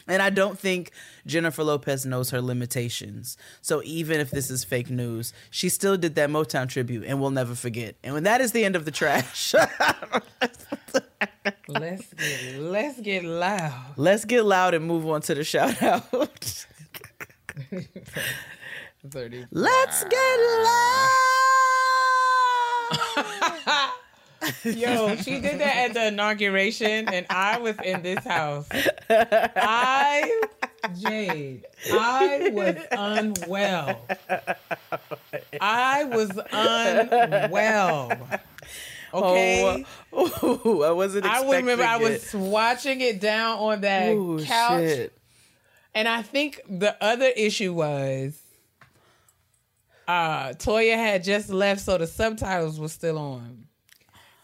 [0.07, 0.91] and I don't think
[1.25, 3.37] Jennifer Lopez knows her limitations.
[3.61, 7.31] So even if this is fake news, she still did that Motown tribute and we'll
[7.31, 7.95] never forget.
[8.03, 9.55] And when that is the end of the trash.
[11.67, 13.93] let's get let's get loud.
[13.97, 16.03] Let's get loud and move on to the shout out.
[19.09, 19.45] Thirty.
[19.51, 20.39] Let's get
[23.59, 23.91] loud.
[24.63, 28.67] Yo, she did that at the inauguration, and I was in this house.
[29.09, 30.41] I,
[30.99, 34.07] Jade, I was unwell.
[35.61, 38.11] I was unwell.
[39.13, 39.85] Okay.
[40.11, 41.25] Oh, ooh, I wasn't.
[41.25, 44.81] I remember I was watching it down on that Ooh, couch.
[44.81, 45.17] shit.
[45.93, 48.39] And I think the other issue was
[50.07, 53.65] uh Toya had just left, so the subtitles were still on.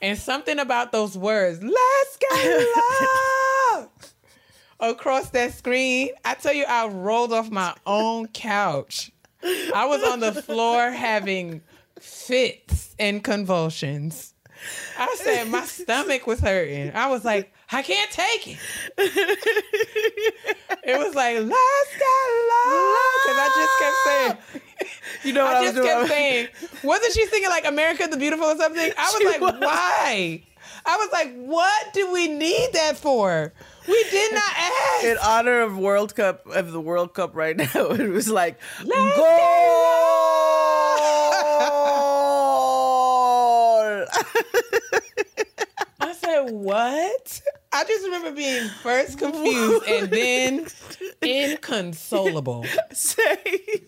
[0.01, 3.89] And something about those words, let's get loud
[4.79, 6.09] across that screen.
[6.23, 9.11] I tell you, I rolled off my own couch.
[9.43, 11.61] I was on the floor having
[11.99, 14.33] fits and convulsions.
[14.97, 16.91] I said my stomach was hurting.
[16.93, 18.57] I was like, I can't take it.
[20.81, 23.05] It was like, let's get loud.
[23.21, 24.37] Because I just kept saying,
[25.23, 25.87] You know what I, I was just doing?
[25.87, 26.47] kept saying,
[26.83, 28.91] wasn't she singing like America the Beautiful or something?
[28.97, 29.53] I was She like, was.
[29.59, 30.41] why?
[30.85, 33.53] I was like, what do we need that for?
[33.87, 35.03] We did not ask.
[35.03, 37.65] in honor of World Cup of the World Cup right now.
[37.91, 39.25] It was like Let's goal.
[46.01, 47.41] I said, what?
[47.71, 50.67] I just remember being first confused and then
[51.21, 52.65] inconsolable.
[52.91, 53.83] Say,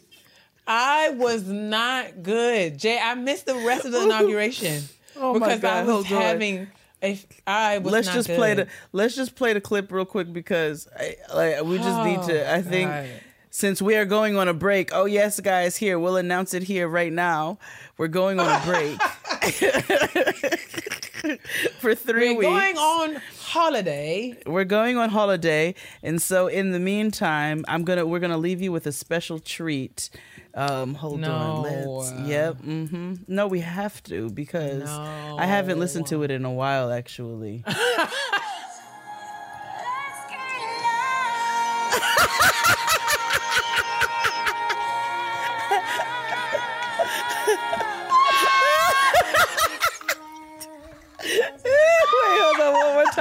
[0.68, 2.78] I was not good.
[2.78, 4.84] Jay, I missed the rest of the inauguration
[5.18, 6.22] Oh my because I God, was hold on.
[6.22, 6.68] having
[7.04, 8.38] a I was let's not just good.
[8.38, 12.22] play the let's just play the clip real quick because I, like we just need
[12.34, 12.48] to.
[12.48, 12.90] Oh, I Oh, think.
[12.90, 13.10] God.
[13.54, 16.88] Since we are going on a break, oh yes, guys, here we'll announce it here
[16.88, 17.60] right now.
[17.98, 18.98] We're going on a break
[21.80, 22.44] for 3 We're weeks.
[22.50, 24.38] going on holiday.
[24.46, 28.72] we're going on holiday and so in the meantime i'm gonna we're gonna leave you
[28.72, 30.10] with a special treat.
[30.54, 33.16] Um hold on let's yep mm-hmm.
[33.28, 37.64] No we have to because i haven't listened to it in a while actually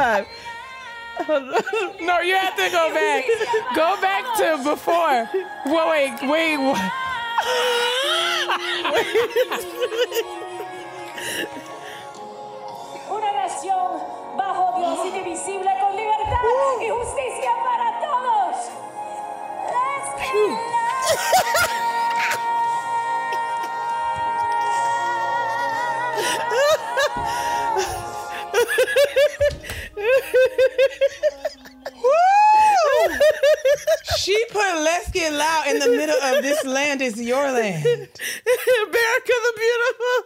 [0.01, 0.25] time
[2.01, 3.25] No, you have to go back.
[3.75, 5.29] Go back to before.
[5.67, 6.59] Wait, wait, wait.
[13.11, 14.01] Una nación
[14.39, 16.41] bajo Dios indivisible con libertad
[16.81, 18.57] y justicia para todos.
[19.69, 20.57] Let's get
[34.19, 37.85] She put "Let's Get Loud" in the middle of "This land is your land."
[38.87, 40.17] america the beautiful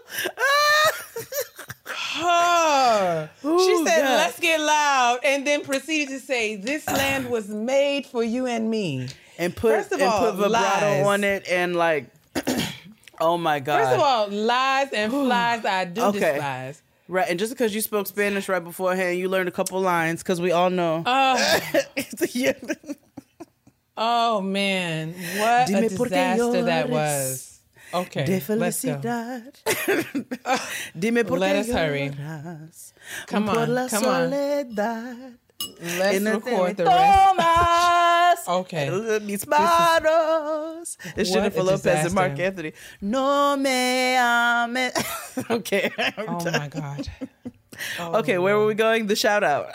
[3.65, 4.17] she Ooh, said, God.
[4.17, 8.71] "Let's get loud," and then proceeded to say, "This land was made for you and
[8.71, 9.09] me."
[9.39, 11.07] and put First of and all, put vibrato lies.
[11.07, 12.07] on it and like
[13.21, 16.33] oh my god First of all, lies and flies I do Okay.
[16.35, 16.83] despise.
[17.07, 20.41] Right, and just because you spoke Spanish right beforehand, you learned a couple lines because
[20.41, 21.03] we all know.
[21.05, 21.61] Oh,
[23.97, 27.61] oh man, what Dime a disaster that was.
[27.93, 28.97] Okay, De let's go.
[30.99, 32.11] Dime por Let us hurry.
[33.27, 34.31] Come on, come on.
[35.65, 35.99] Soledad.
[35.99, 37.37] Let's En el record the rest.
[37.37, 39.19] Tomas Okay.
[39.23, 40.97] mis manos.
[41.17, 42.15] It's What Jennifer a Lopez and.
[42.15, 42.73] Marc Anthony.
[43.01, 44.91] No me ah, ame.
[45.51, 45.91] okay.
[45.99, 46.53] I'm Oh done.
[46.59, 47.09] my god.
[47.99, 49.09] Okay, where were we oh, going?
[49.09, 49.67] The shout out.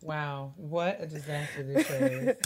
[0.00, 2.36] Wow, what a disaster this is.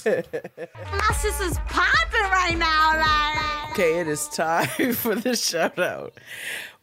[0.74, 2.98] My sister's popping right now.
[2.98, 6.18] Like, Okay, it is time for the shout out.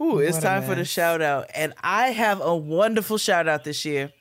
[0.01, 1.47] Ooh, it's What a time for the shout out.
[1.53, 4.13] And I have a wonderful shout out this year.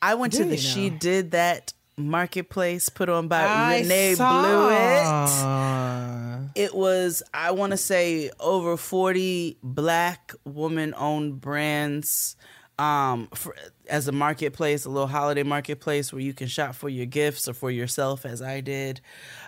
[0.00, 0.90] I went to the She?
[0.90, 4.42] Did That marketplace put on by I Renee saw.
[4.42, 5.28] Blewett.
[6.54, 12.36] It was, I want to say, over 40 black woman owned brands
[12.78, 13.54] um, for,
[13.88, 17.54] as a marketplace, a little holiday marketplace where you can shop for your gifts or
[17.54, 19.00] for yourself, as I did.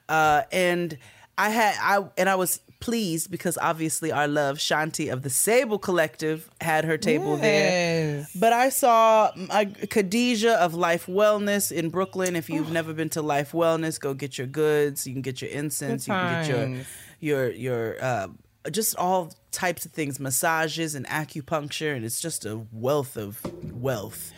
[0.09, 0.99] Uh, and
[1.39, 5.79] I had, I, and I was pleased because obviously our love, Shanti of the Sable
[5.79, 8.27] Collective, had her table there.
[8.35, 12.37] But I saw uh, Khadijah of Life Wellness in Brooklyn.
[12.37, 15.07] If you've never been to Life Wellness, go get your goods.
[15.07, 16.09] You can get your incense.
[16.09, 16.85] You can get your
[17.21, 18.29] your your uh,
[18.71, 23.41] just all types of things, massages and acupuncture, and it's just a wealth of
[23.73, 24.33] wealth.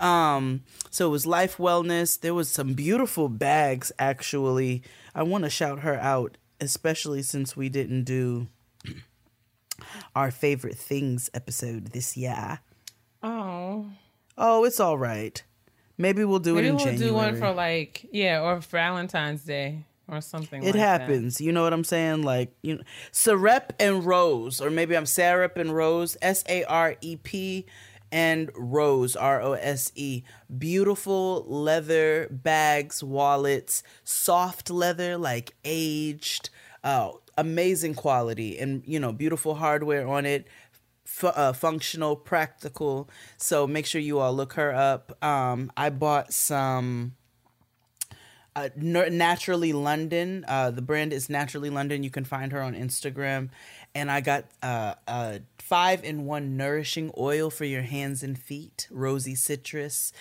[0.00, 2.20] Um, so it was Life Wellness.
[2.20, 4.82] There was some beautiful bags actually.
[5.14, 8.46] I want to shout her out, especially since we didn't do
[10.14, 12.60] our favorite things episode this year.
[13.22, 13.86] Oh.
[14.38, 15.42] Oh, it's all right.
[15.98, 17.08] Maybe we'll do Maybe it in we'll January.
[17.08, 20.62] do one for like yeah, or Valentine's Day or something.
[20.62, 21.00] It like that.
[21.00, 21.40] happens.
[21.40, 22.22] You know what I'm saying?
[22.22, 22.82] Like, you know,
[23.12, 27.66] Sarep and Rose, or maybe I'm Sarep and Rose, S A R E P
[28.10, 30.22] and Rose, R O S E.
[30.58, 36.50] Beautiful leather bags, wallets, soft leather, like aged,
[36.84, 40.46] uh, amazing quality, and, you know, beautiful hardware on it.
[41.04, 43.10] Fu- uh, functional, practical.
[43.36, 45.22] So make sure you all look her up.
[45.22, 47.16] Um, I bought some
[48.54, 50.44] uh, Naturally London.
[50.46, 52.02] Uh, the brand is Naturally London.
[52.02, 53.50] You can find her on Instagram.
[53.94, 58.88] And I got uh, a five in one nourishing oil for your hands and feet,
[58.90, 60.12] rosy citrus.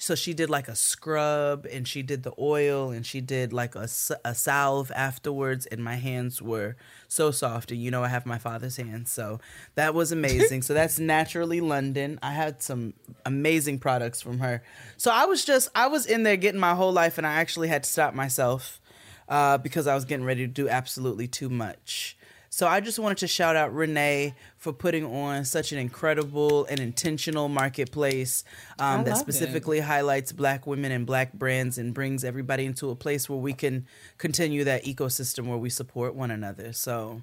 [0.00, 3.74] So she did like a scrub and she did the oil and she did like
[3.74, 3.86] a,
[4.24, 5.66] a salve afterwards.
[5.66, 6.76] And my hands were
[7.06, 7.70] so soft.
[7.70, 9.12] And you know, I have my father's hands.
[9.12, 9.40] So
[9.74, 10.62] that was amazing.
[10.62, 12.18] so that's Naturally London.
[12.22, 12.94] I had some
[13.26, 14.62] amazing products from her.
[14.96, 17.68] So I was just, I was in there getting my whole life and I actually
[17.68, 18.80] had to stop myself
[19.28, 22.16] uh, because I was getting ready to do absolutely too much.
[22.52, 26.80] So I just wanted to shout out Renee for putting on such an incredible and
[26.80, 28.42] intentional marketplace
[28.80, 29.20] um, that love it.
[29.20, 33.52] specifically highlights Black women and Black brands and brings everybody into a place where we
[33.52, 33.86] can
[34.18, 36.72] continue that ecosystem where we support one another.
[36.72, 37.22] So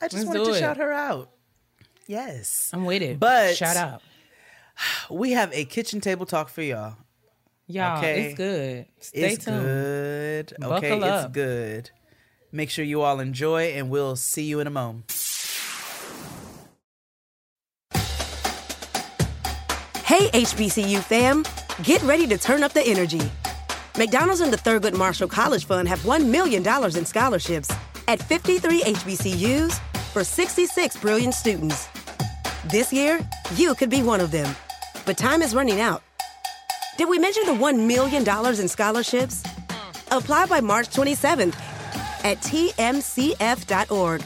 [0.00, 0.60] I just Let's wanted to it.
[0.60, 1.30] shout her out.
[2.08, 2.70] Yes.
[2.72, 3.20] I'm it.
[3.20, 4.02] But- shout out.
[5.10, 6.96] We have a kitchen table talk for y'all.
[7.66, 8.26] Y'all, Okay.
[8.26, 8.86] it's good.
[9.00, 9.62] Stay it's tuned.
[9.62, 10.52] good.
[10.62, 11.32] Okay, Buckle it's up.
[11.32, 11.90] good.
[12.50, 15.12] Make sure you all enjoy, and we'll see you in a moment.
[20.04, 21.44] Hey, HBCU fam,
[21.82, 23.20] get ready to turn up the energy.
[23.98, 27.70] McDonald's and the Thurgood Marshall College Fund have $1 million in scholarships
[28.06, 29.78] at 53 HBCUs
[30.12, 31.88] for 66 brilliant students.
[32.70, 33.20] This year,
[33.56, 34.56] you could be one of them.
[35.04, 36.02] But time is running out.
[36.96, 38.26] Did we mention the $1 million
[38.60, 39.42] in scholarships?
[40.10, 41.54] Apply by March 27th
[42.24, 44.22] at tmcf.org.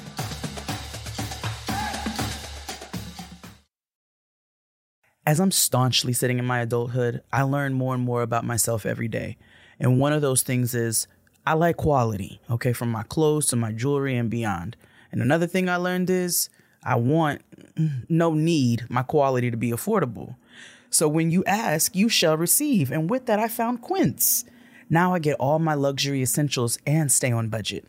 [5.25, 9.07] As I'm staunchly sitting in my adulthood, I learn more and more about myself every
[9.07, 9.37] day.
[9.79, 11.07] And one of those things is
[11.47, 14.77] I like quality, okay, from my clothes to my jewelry and beyond.
[15.13, 16.49] And another thing I learned is
[16.85, 17.43] I want,
[18.09, 20.35] no need, my quality to be affordable.
[20.91, 22.91] So when you ask, you shall receive.
[22.91, 24.45] And with that, I found Quince.
[24.93, 27.87] Now I get all my luxury essentials and stay on budget.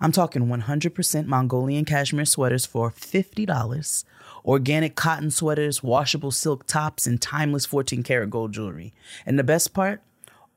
[0.00, 4.04] I'm talking 100% Mongolian cashmere sweaters for $50,
[4.44, 8.94] organic cotton sweaters, washable silk tops, and timeless 14 karat gold jewelry.
[9.26, 10.02] And the best part?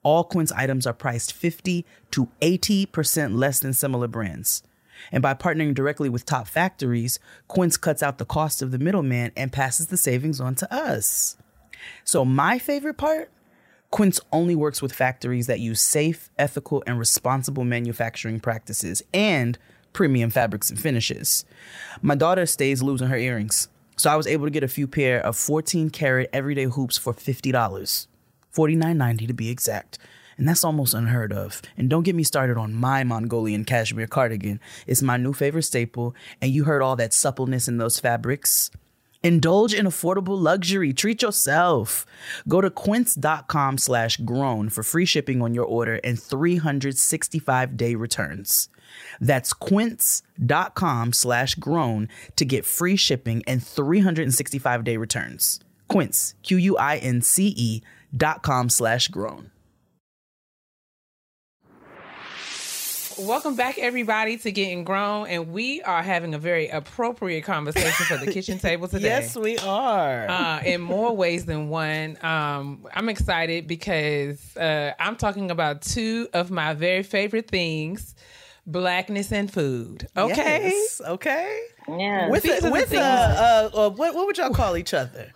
[0.04, 4.62] All Quince items are priced 50 to 80% less than similar brands.
[5.12, 7.18] And by partnering directly with top factories,
[7.48, 11.36] Quince cuts out the cost of the middleman and passes the savings on to us.
[12.04, 13.32] So, my favorite part?
[13.94, 19.60] Quince only works with factories that use safe, ethical, and responsible manufacturing practices and
[19.94, 21.46] premium fabrics and finishes.
[22.02, 25.24] My daughter stays losing her earrings, so I was able to get a few pair
[25.24, 27.52] of 14 karat everyday hoops for $50.
[28.52, 30.00] $49.90 to be exact.
[30.40, 31.62] And that's almost unheard of.
[31.78, 34.60] And don't get me started on my Mongolian cashmere cardigan.
[34.88, 38.72] It's my new favorite staple, and you heard all that suppleness in those fabrics.
[39.24, 40.92] Indulge in affordable luxury.
[40.92, 42.06] Treat yourself.
[42.48, 48.68] Go to quince.com slash grown for free shipping on your order and 365 day returns.
[49.22, 55.62] That's quince.com slash grown to get free shipping and 365 day returns.
[55.88, 57.82] Quince, Q U I N C E
[58.16, 59.53] dot com slash grown.
[63.20, 68.18] Welcome back, everybody, to Getting Grown, and we are having a very appropriate conversation for
[68.18, 69.06] the kitchen table today.
[69.08, 70.28] Yes, we are.
[70.28, 72.18] uh, in more ways than one.
[72.24, 78.16] Um, I'm excited because uh, I'm talking about two of my very favorite things:
[78.66, 80.08] blackness and food.
[80.18, 81.62] Okay, Yes, okay.
[81.88, 82.30] Yeah.
[82.30, 84.94] With, These a, the with things- uh, uh, uh, what, what would y'all call each
[84.94, 85.32] other?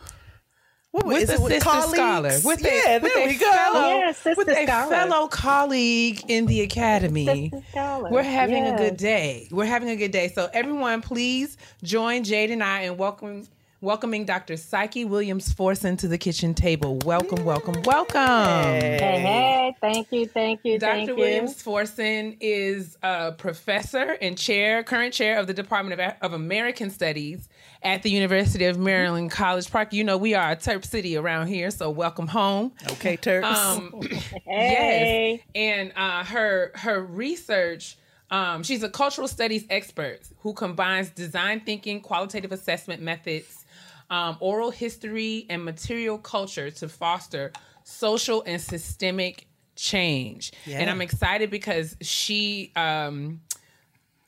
[0.97, 1.93] What would- with is a it with sister colleagues?
[1.93, 3.51] scholar, with yeah, a, with there a we go.
[3.51, 4.89] fellow, Yeah, with a scholar.
[4.95, 7.49] fellow colleague in the academy.
[7.51, 9.47] Sister scholar, We're having a good day.
[9.51, 10.29] We're having a good day.
[10.29, 13.47] So everyone, please join Jade and I in welcome
[13.79, 14.57] welcoming Dr.
[14.57, 16.97] Psyche Williams Forson to the kitchen table.
[17.05, 18.19] Welcome, welcome, welcome.
[18.19, 20.91] Hey, hey, thank you, thank you, Dr.
[20.93, 21.15] thank you.
[21.15, 26.89] Williams Forson is a professor and chair, current chair of the Department of, of American
[26.89, 27.47] Studies
[27.83, 29.93] at the University of Maryland College Park.
[29.93, 32.71] You know, we are a Terp city around here, so welcome home.
[32.93, 33.47] Okay, Turks.
[33.47, 34.01] Um,
[34.45, 35.31] Hey.
[35.31, 37.97] Yes, and uh, her her research.
[38.29, 43.65] Um, she's a cultural studies expert who combines design thinking, qualitative assessment methods,
[44.09, 47.53] um, oral history, and material culture to foster
[47.85, 49.47] social and systemic
[49.77, 50.51] change.
[50.79, 53.39] And I'm excited because she, um,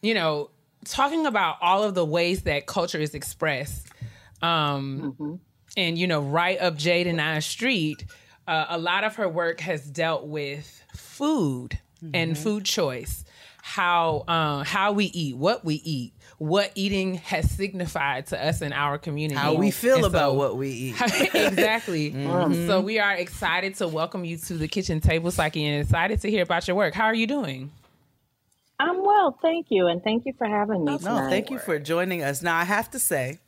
[0.02, 0.50] you know,
[0.86, 3.88] talking about all of the ways that culture is expressed.
[4.42, 5.40] Um,
[5.78, 8.06] and you know right up jade and i street
[8.48, 11.78] uh, a lot of her work has dealt with food
[12.14, 13.24] and food choice.
[13.62, 18.72] How uh, how we eat what we eat what eating has signified to us in
[18.74, 19.38] our community.
[19.38, 20.96] How we feel And about so- what we eat.
[21.36, 22.12] exactly.
[22.66, 26.32] So we are excited to welcome you to the kitchen table psyche and excited to
[26.32, 26.94] hear about your work.
[26.96, 27.70] How are you doing
[28.80, 30.94] I'm well, thank you, and thank you for having me.
[30.94, 31.30] No, tonight.
[31.30, 32.42] thank you for joining us.
[32.42, 33.40] Now, I have to say,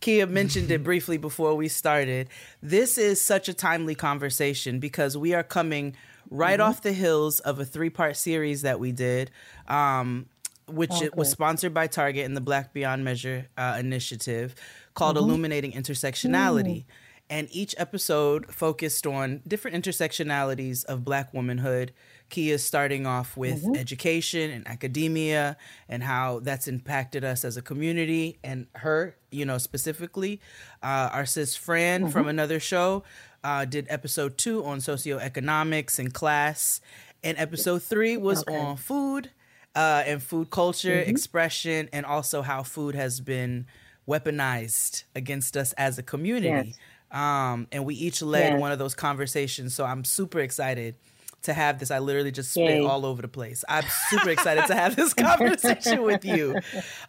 [0.00, 2.28] Keia mentioned it briefly before we started.
[2.62, 5.94] This is such a timely conversation because we are coming
[6.30, 9.30] right off the hills of a three part series that we did,
[9.68, 10.26] um,
[10.66, 14.54] which it was sponsored by Target and the Black Beyond Measure uh, initiative
[14.94, 16.84] called Illuminating Intersectionality.
[17.28, 21.92] And each episode focused on different intersectionalities of Black womanhood.
[22.32, 25.56] Keia starting off with education and academia
[25.88, 30.40] and how that's impacted us as a community and her, you know, specifically.
[30.82, 33.04] Uh, our sis Fran from another show
[33.44, 36.80] uh, did episode two on socioeconomics and class.
[37.22, 39.30] And episode three was on food
[39.76, 43.66] uh, and food culture, expression, and also how food has been
[44.08, 46.74] weaponized against us as a community.
[47.10, 48.60] Um, and we each led Yes.
[48.60, 49.74] one of those conversations.
[49.74, 50.94] So I'm super excited
[51.42, 51.90] to have this.
[51.90, 52.86] I literally just spit Yay.
[52.86, 53.64] all over the place.
[53.68, 56.58] I'm super excited to have this conversation with you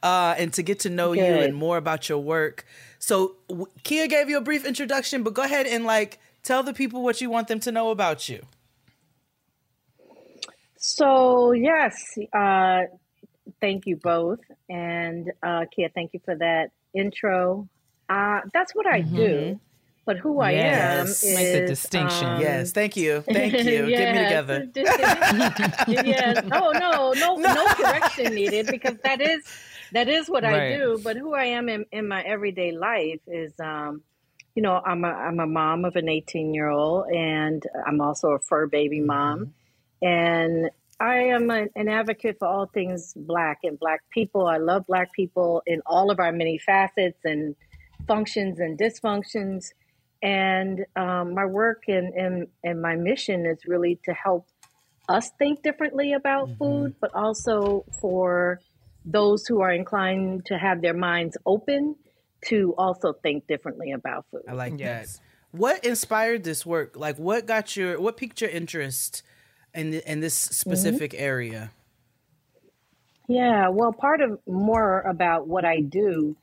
[0.02, 2.66] uh, and to get to know you and more about your work.
[3.00, 6.74] So w- Keia gave you a brief introduction, but go ahead and like tell the
[6.74, 8.44] people what you want them to know about you.
[10.78, 12.82] So yes, uh,
[13.62, 17.70] thank you both, and uh, Keia, thank you for that intro.
[18.10, 19.60] Uh, that's what I do,
[20.06, 20.58] but who I am
[21.08, 21.24] Yes.
[21.24, 22.28] is Makes a distinction.
[22.28, 23.64] um, yes, thank you, thank you.
[23.64, 24.46] Get me yes.
[24.46, 24.68] together.
[25.88, 26.46] yes.
[26.52, 29.44] Oh no, no, no correction needed because that is
[29.94, 30.74] that is what Right.
[30.74, 31.00] I do.
[31.04, 34.02] But who I am in, in my everyday life is, um,
[34.56, 38.30] you know, I'm a I'm a mom of an 18 year old, and I'm also
[38.32, 39.54] a fur baby mom,
[40.02, 44.48] and I am an, an advocate for all things black and black people.
[44.48, 47.56] I love black people in all of our many facets and
[48.08, 49.72] functions and dysfunctions.
[50.24, 54.48] And um, my work and, and, and my mission is really to help
[55.10, 58.62] us think differently about food, but also for
[59.04, 61.98] those who are inclined to have their minds open
[62.46, 64.44] to also think differently about food.
[64.48, 65.18] I like Yes.
[65.18, 65.24] that.
[65.52, 66.96] What inspired this work?
[66.96, 69.24] Like, what got your, what piqued your interest
[69.74, 71.72] in the, in this specific area?
[73.28, 76.36] Yeah, well, part of more about what I do,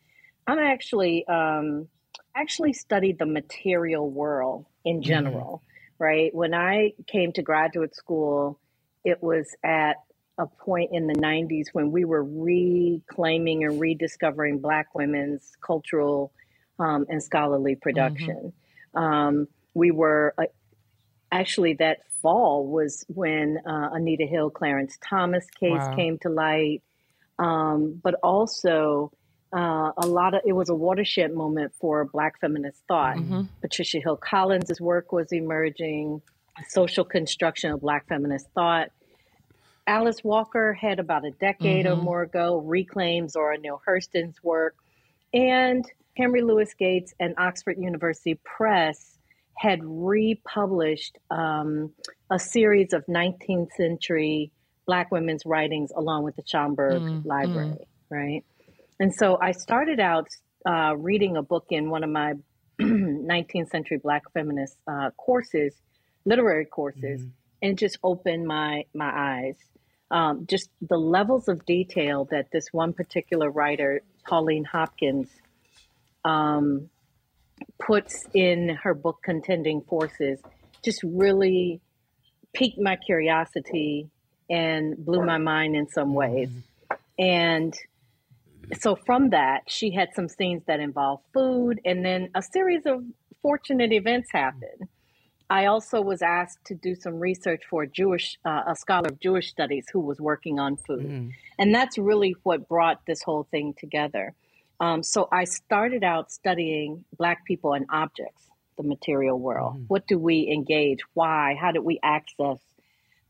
[0.46, 1.88] I'm actually um,
[2.34, 5.62] actually studied the material world in general,
[5.98, 6.34] right?
[6.34, 8.58] When I came to graduate school,
[9.04, 9.96] it was at
[10.38, 16.32] a point in the 90s when we were reclaiming and rediscovering Black women's cultural
[16.78, 18.52] um, and scholarly production.
[18.94, 20.44] Um, we were uh,
[21.30, 25.94] actually that fall was when uh, Anita Hill, Clarence Thomas case Wow.
[25.94, 26.82] came to light,
[27.38, 29.12] um, but also
[29.52, 33.16] uh, a lot of it was a watershed moment for Black feminist thought.
[33.60, 36.22] Patricia Hill Collins' work was emerging,
[36.68, 38.90] social construction of Black feminist thought.
[39.86, 44.76] Alice Walker had about a decade or more ago reclaimed Zora Neale Hurston's work,
[45.34, 45.84] and
[46.16, 49.18] Henry Louis Gates and Oxford University Press
[49.56, 51.92] had republished um,
[52.30, 54.52] a series of 19th century
[54.86, 58.44] Black women's writings along with the Schomburg Library, right?
[59.00, 60.28] And so I started out
[60.68, 62.34] uh, reading a book in one of my
[62.80, 65.74] 19th century Black feminist uh, courses,
[66.26, 67.22] literary courses,
[67.62, 69.56] and it just opened my my eyes.
[70.10, 75.30] Um, just the levels of detail that this one particular writer, Pauline Hopkins,
[76.24, 76.90] um,
[77.78, 80.40] puts in her book Contending Forces,
[80.84, 81.80] just really
[82.52, 84.10] piqued my curiosity
[84.50, 86.50] and blew my mind in some ways.
[87.18, 87.72] And
[88.78, 93.04] so from that, she had some scenes that involved food, and then a series of
[93.42, 94.88] fortunate events happened.
[95.48, 99.18] I also was asked to do some research for a Jewish, uh, a scholar of
[99.18, 103.74] Jewish studies who was working on food, and that's really what brought this whole thing
[103.76, 104.34] together.
[104.78, 108.44] Um, so I started out studying Black people and objects,
[108.76, 109.84] the material world.
[109.88, 111.00] What do we engage?
[111.14, 111.56] Why?
[111.60, 112.58] How did we access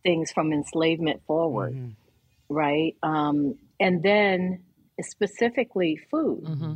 [0.02, 1.74] things from enslavement forward?
[2.50, 4.64] Right, um, and then
[5.04, 6.44] specifically food.
[6.44, 6.74] Mm-hmm.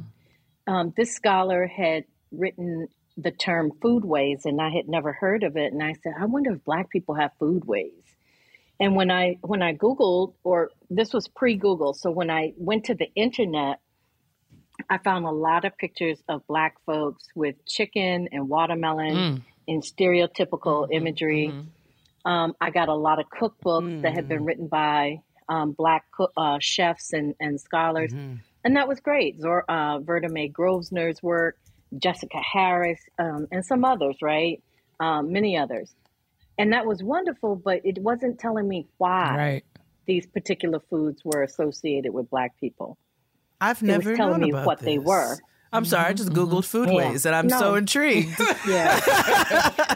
[0.66, 5.72] Um, this scholar had written the term foodways, and I had never heard of it.
[5.72, 7.93] And I said, I wonder if Black people have foodways.
[8.81, 12.95] And when I when I Googled, or this was pre-Google, so when I went to
[12.95, 13.79] the internet,
[14.91, 19.43] I found a lot of pictures of Black folks with chicken and watermelon mm.
[19.68, 20.93] in stereotypical mm-hmm.
[20.93, 21.53] imagery.
[21.53, 22.31] Mm-hmm.
[22.31, 24.47] Um, I got a lot of cookbooks that had been mm.
[24.47, 26.05] written by um, Black
[26.36, 28.12] uh, chefs and, and scholars.
[28.64, 29.40] And that was great.
[29.40, 31.57] Zor, uh, Verda Grosvenor's work,
[31.99, 34.62] Jessica Harris, um, and some others, right?
[35.01, 35.95] Um, many others.
[36.57, 39.64] And that was wonderful, but it wasn't telling me why Right.
[40.07, 42.97] these particular foods were associated with Black people.
[43.61, 45.38] I've was never telling me what they were.
[45.72, 47.59] I'm sorry, I just googled foodways, and I'm No.
[47.59, 48.40] so intrigued.
[48.68, 49.01] Yeah.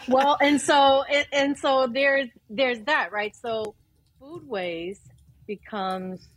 [0.09, 3.35] well, and so and, and so there's there's that, right?
[3.37, 3.77] So
[4.21, 4.99] foodways
[5.49, 6.29] becomes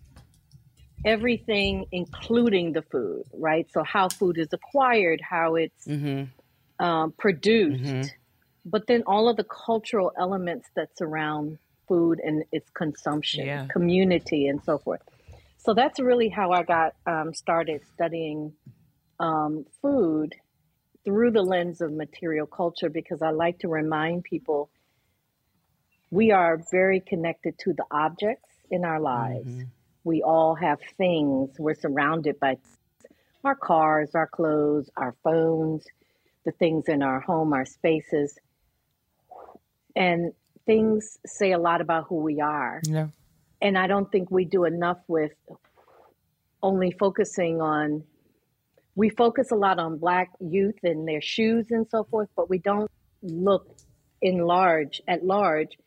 [1.06, 3.68] everything including the food, right?
[3.72, 5.88] So how food is acquired, how it's
[6.80, 8.16] um, produced,
[8.66, 13.68] but then all of the cultural elements that surround food and its consumption, Yeah.
[13.68, 15.02] community, and so forth.
[15.58, 18.54] So that's really how I got um, started studying
[19.20, 20.34] um, food
[21.06, 24.70] through the lens of material culture because I like to remind people
[26.12, 29.48] we are very connected to the objects in our lives.
[29.48, 29.64] Mm-hmm.
[30.04, 31.52] We all have things.
[31.60, 32.58] We're surrounded by
[33.44, 35.86] our cars, our clothes, our phones,
[36.46, 38.40] the things in our home, our spaces.
[39.96, 40.34] And
[40.66, 42.82] things say a lot about who we are.
[42.84, 43.08] Yeah.
[43.62, 45.34] And I don't think we do enough with
[46.64, 48.04] only focusing on
[48.96, 52.58] we focus a lot on black youth and their shoes and so forth, but we
[52.58, 52.92] don't
[53.24, 53.78] look
[54.22, 55.78] in large at large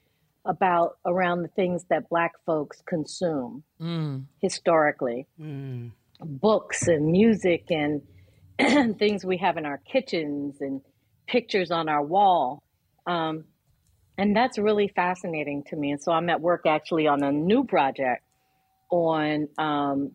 [0.44, 3.64] about around the things that black folks consume
[4.40, 5.26] historically.
[6.20, 8.02] Books and music and
[8.98, 10.80] things we have in our kitchens and
[11.26, 12.62] pictures on our wall.
[13.06, 13.44] Um,
[14.16, 15.90] and that's really fascinating to me.
[15.90, 18.22] And so I'm at work actually on a new project
[18.90, 20.12] on um,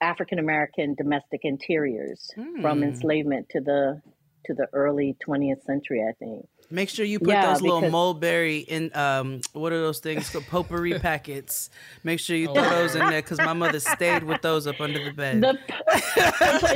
[0.00, 4.00] African American domestic interiors from enslavement to the
[4.46, 6.46] to the early 20th century, I think.
[6.72, 10.46] Make sure you put Yeah, those little mulberry in um what are those things called
[10.46, 11.68] potpourri packets.
[12.02, 15.04] Make sure you throw those in there because my mother stayed with those up under
[15.04, 15.40] the bed.
[15.42, 15.58] The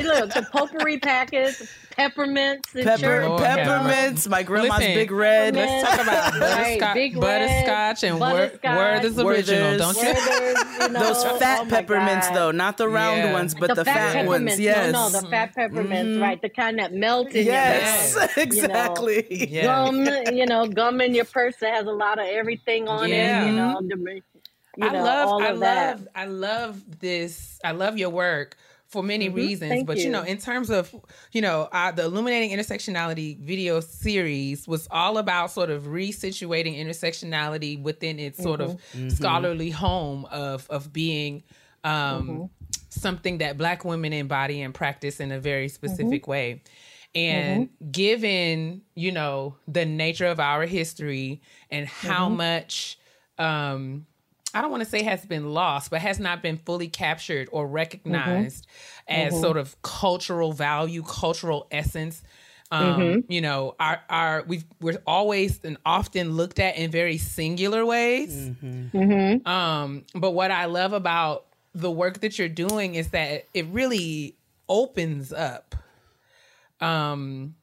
[0.03, 5.53] look, the potpourri packets, peppermints, Pepper, church- Lord have peppermints, my grandma's Listen, big red.
[5.55, 5.85] Peppermint.
[5.87, 8.77] Talk about Right, butterscotch, Big Red, butterscotch and Wor- butterscotch.
[8.77, 10.03] Werther's original, don't you?
[10.13, 12.35] Werther's, you know, Those fat oh peppermints God.
[12.35, 13.33] though, not the round Yeah.
[13.33, 14.27] ones, but the, fat, fat, peppermints.
[14.51, 14.59] ones.
[14.59, 14.93] Yes.
[14.93, 16.41] No, no, the fat peppermints, right?
[16.41, 18.37] The kind that melt in yes, your mouth.
[18.37, 19.47] exactly.
[19.49, 19.65] Yeah.
[19.91, 23.43] Gum, you know, gum in your purse that has a lot of everything on Yeah.
[23.43, 23.47] it.
[23.47, 24.21] You know, the,
[24.77, 25.97] you I know, love, I of that.
[25.99, 27.59] love, I love this.
[27.63, 28.55] I love your work
[28.87, 29.69] for many reasons, Mm-hmm.
[29.69, 30.03] Thank but you.
[30.05, 30.09] you.
[30.11, 30.93] know, in terms of,
[31.33, 37.81] you know, uh, the Illuminating Intersectionality video series was all about sort of resituating intersectionality
[37.81, 39.09] within its sort of Mm-hmm.
[39.09, 41.43] scholarly home of of being.
[41.83, 41.93] Um,
[42.29, 42.43] Mm-hmm.
[42.89, 46.31] Something that Black women embody and practice in a very specific Mm-hmm.
[46.31, 46.61] way.
[47.17, 51.41] And given, you know, the nature of our history
[51.71, 52.37] and how Mm-hmm.
[52.37, 52.99] much
[53.37, 54.05] um
[54.53, 57.67] I don't want to say has been lost, but has not been fully captured or
[57.67, 58.65] recognized
[59.07, 62.23] as sort of cultural value, cultural essence.
[62.71, 67.85] Um, you know, our our we've we're always and often looked at in very singular
[67.85, 68.51] ways.
[69.45, 74.35] Um, but what I love about the work that you're doing is that it really
[74.69, 75.75] opens up
[76.81, 77.55] um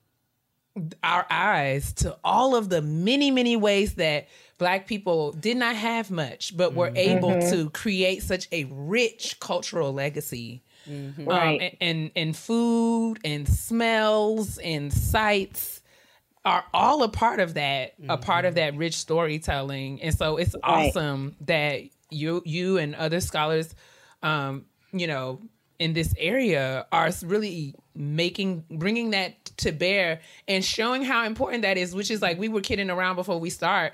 [1.05, 4.27] our eyes to all of the many many ways that
[4.59, 9.93] black people did not have much but were able to create such a rich cultural
[9.93, 10.63] legacy.
[10.89, 11.77] Um, Right.
[11.81, 15.81] and, and food and smells and sights
[16.45, 20.03] are all a part of that a part of that rich storytelling.
[20.03, 20.89] And so it's Right.
[20.89, 23.75] awesome that you you and other scholars
[24.23, 25.41] um you know
[25.79, 31.77] in this area are really making bringing that to bear and showing how important that
[31.79, 33.93] is which is like we were kidding around before we start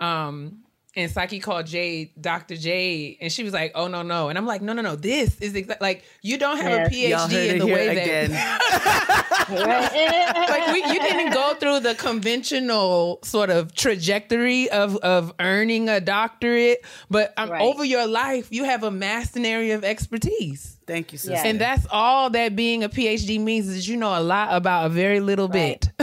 [0.00, 0.58] um
[0.94, 2.54] and Psyche called Jade Dr.
[2.54, 4.94] Jade, and she was like, "Oh no, no," and I'm like, "No, no, no.
[4.94, 9.48] This is exa- like you don't have Y'all a PhD in the way that
[10.50, 15.98] like we, you didn't go through the conventional sort of trajectory of of earning a
[15.98, 17.62] doctorate, but um, Right.
[17.62, 21.34] over your life, you have amassed an area of expertise." Thank you, sister.
[21.34, 21.46] Yeah.
[21.46, 24.88] And that's all that being a PhD means is you know a lot about a
[24.88, 25.88] very little bit.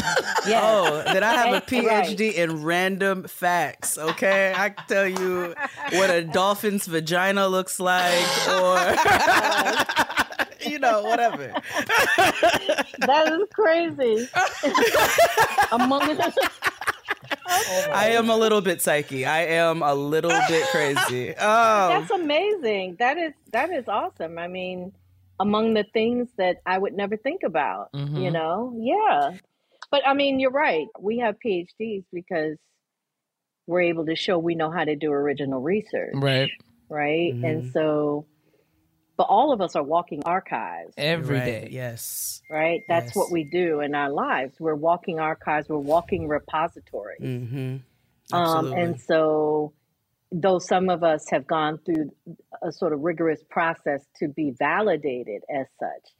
[0.47, 0.61] Yeah.
[0.63, 1.67] Oh, that I have a Right.
[1.67, 3.97] PhD in random facts.
[3.97, 5.53] Okay, I can tell you
[5.91, 8.79] what a dolphin's vagina looks like, or
[10.69, 11.53] you know, whatever.
[12.17, 14.29] That is crazy.
[15.71, 16.17] Among
[17.49, 19.25] I am a little bit psyche.
[19.25, 21.33] I am a little bit crazy.
[21.39, 22.97] Oh, That's amazing.
[22.99, 24.37] That is that is awesome.
[24.37, 24.91] I mean,
[25.39, 28.31] among the things that I would never think about, you Mhm.
[28.33, 28.73] know?
[28.77, 29.37] Yeah.
[29.91, 30.87] But I mean, you're right.
[30.99, 32.57] We have PhDs because
[33.67, 36.51] we're able to show we know how to do original research, Right.
[36.89, 37.33] right?
[37.33, 37.45] Mm-hmm.
[37.45, 38.25] And so
[39.19, 41.69] but all of us are walking archives, Every right, day.
[41.73, 42.41] Yes.
[42.49, 42.83] right?
[42.87, 43.15] That's Yes.
[43.17, 44.55] what we do in our lives.
[44.61, 47.19] We're walking archives, we're walking repositories.
[47.21, 47.57] Mm-hmm.
[47.57, 47.81] Um,
[48.31, 48.81] Absolutely.
[48.81, 49.73] and so,
[50.31, 52.11] though some of us have gone through
[52.63, 56.13] a sort of rigorous process to be validated as such,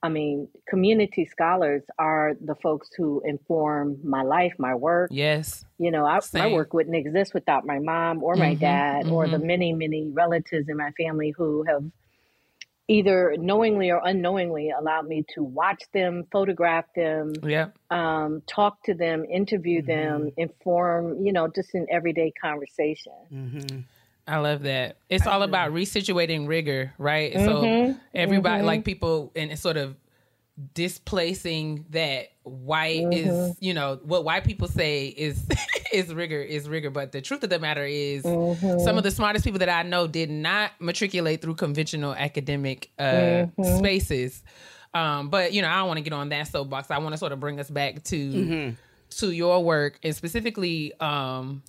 [0.00, 5.10] I mean, community scholars are the folks who inform my life, my work.
[5.12, 5.64] Yes.
[5.78, 9.26] You know, I, my work wouldn't exist without my mom or my Mhm, dad or
[9.26, 11.82] the many, many relatives in my family who have
[12.88, 17.68] either knowingly or unknowingly allowed me to watch them, photograph them, Yeah.
[17.90, 23.12] um, talk to them, interview them, inform, you know, just in everyday conversation.
[23.32, 23.78] Mm-hmm.
[24.26, 24.96] I love that.
[25.08, 27.32] It's all about resituating rigor, right?
[27.34, 29.96] So Mhm, everybody, like people, and it's sort of
[30.74, 33.14] displacing that white Mhm.
[33.14, 35.40] is, you know, what white people say is
[35.92, 38.80] is rigor is rigor, but the truth of the matter is, Mhm.
[38.80, 43.04] some of the smartest people that I know did not matriculate through conventional academic uh,
[43.04, 43.78] Mhm.
[43.78, 44.42] spaces.
[44.94, 46.90] Um, but you know, I don't want to get on that soapbox.
[46.90, 48.76] I want to sort of bring us back to Mhm.
[49.10, 51.62] to your work and specifically um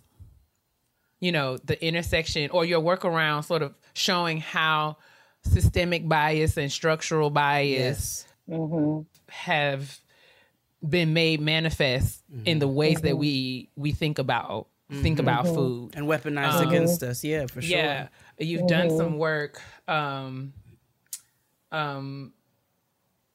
[1.22, 4.98] you know the intersection or your work around sort of showing how
[5.44, 9.06] systemic bias and structural bias Mhm.
[9.30, 10.00] have
[10.88, 14.68] been made manifest in the ways that we we think about
[15.04, 15.54] think about Mhm.
[15.54, 17.24] food and weaponized Um, against us.
[17.24, 17.78] Yeah, for sure.
[17.78, 18.08] yeah
[18.40, 20.54] you've done some work um
[21.72, 22.34] um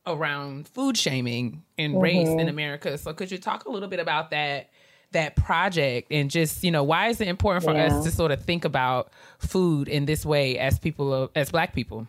[0.07, 2.49] around food shaming and race in.
[2.49, 2.99] America.
[2.99, 4.71] So could you talk a little bit about that
[5.13, 7.87] that project and just, you know, why is it important for Yeah.
[7.87, 12.09] us to sort of think about food in this way as people as black people?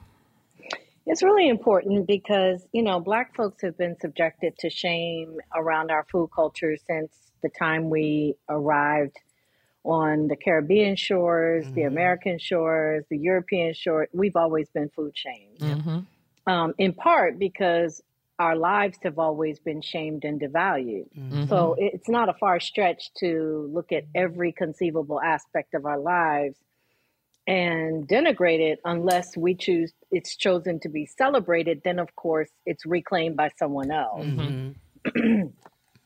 [1.06, 6.06] It's really important because, you know, Black folks have been subjected to shame around our
[6.12, 7.12] food culture since
[7.44, 9.18] the time we arrived
[9.84, 11.88] on the Caribbean shores, the mm-hmm.
[11.88, 14.08] American shores, the European shore.
[14.14, 15.60] We've always been food shamed.
[15.60, 16.52] Mm-hmm.
[16.52, 18.02] um, in part because
[18.40, 21.08] our lives have always been shamed and devalued.
[21.18, 21.46] Mm-hmm.
[21.46, 26.58] So it's not a far stretch to look at every conceivable aspect of our lives
[27.48, 32.86] and denigrate it unless we choose it's chosen to be celebrated then of course it's
[32.86, 34.26] reclaimed by someone else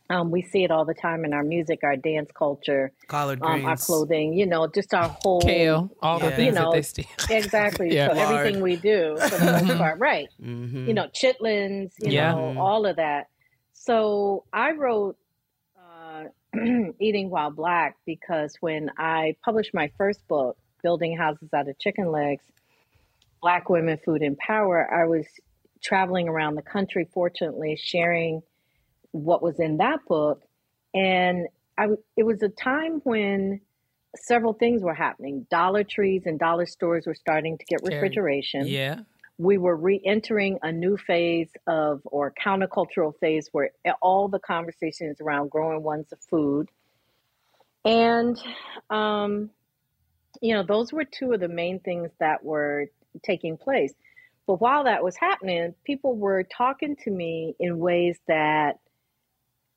[0.10, 3.66] um, we see it all the time in our music our dance culture Collard um,
[3.66, 6.82] our clothing you know just our whole Kale, all the you things that know they
[6.82, 7.06] steal.
[7.30, 8.08] exactly Yeah.
[8.08, 10.88] so everything we do for the most part right Mm-hmm.
[10.88, 12.32] you know chitlins you Yeah.
[12.34, 13.28] know all of that
[13.74, 15.16] so i wrote
[15.80, 16.24] uh,
[17.00, 22.12] eating while black because when i published my first book building houses out of chicken
[22.12, 22.44] legs
[23.42, 25.26] black women food and power i was
[25.82, 28.42] traveling around the country fortunately sharing
[29.12, 30.42] what was in that book.
[30.94, 33.62] And I, it was a time when
[34.16, 35.46] several things were happening.
[35.50, 38.68] Dollar trees and dollar stores were starting to get refrigeration.
[38.68, 39.02] Yeah.
[39.38, 43.72] we were re-entering a new phase of or countercultural phase where
[44.02, 46.70] all the conversations around growing ones of food.
[47.86, 48.38] And
[48.90, 49.50] um,
[50.42, 52.88] you know those were two of the main things that were
[53.24, 53.94] taking place.
[54.48, 58.80] But while that was happening people were talking to me in ways that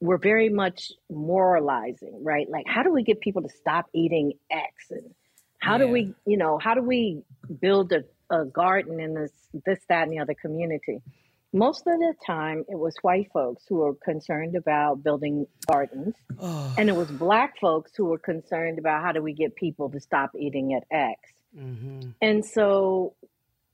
[0.00, 2.48] were very much moralizing right?
[2.48, 4.90] Like how do we get people to stop eating x?
[4.90, 5.14] And
[5.58, 7.22] how do we you know how do we
[7.60, 8.02] build a,
[8.34, 9.32] a garden in this
[9.64, 11.00] this that and the other community
[11.52, 16.74] most of the time it was white folks who were concerned about building gardens Oh.
[16.78, 20.00] and it was black folks who were concerned about how do we get people to
[20.00, 21.20] stop eating at x
[21.54, 22.10] Mm-hmm.
[22.22, 23.14] and so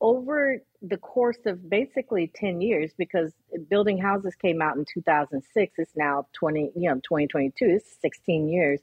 [0.00, 3.32] over the course of basically 10 years because
[3.68, 8.80] building houses came out in 2006 it's now 20 you know 2022 it's 16 years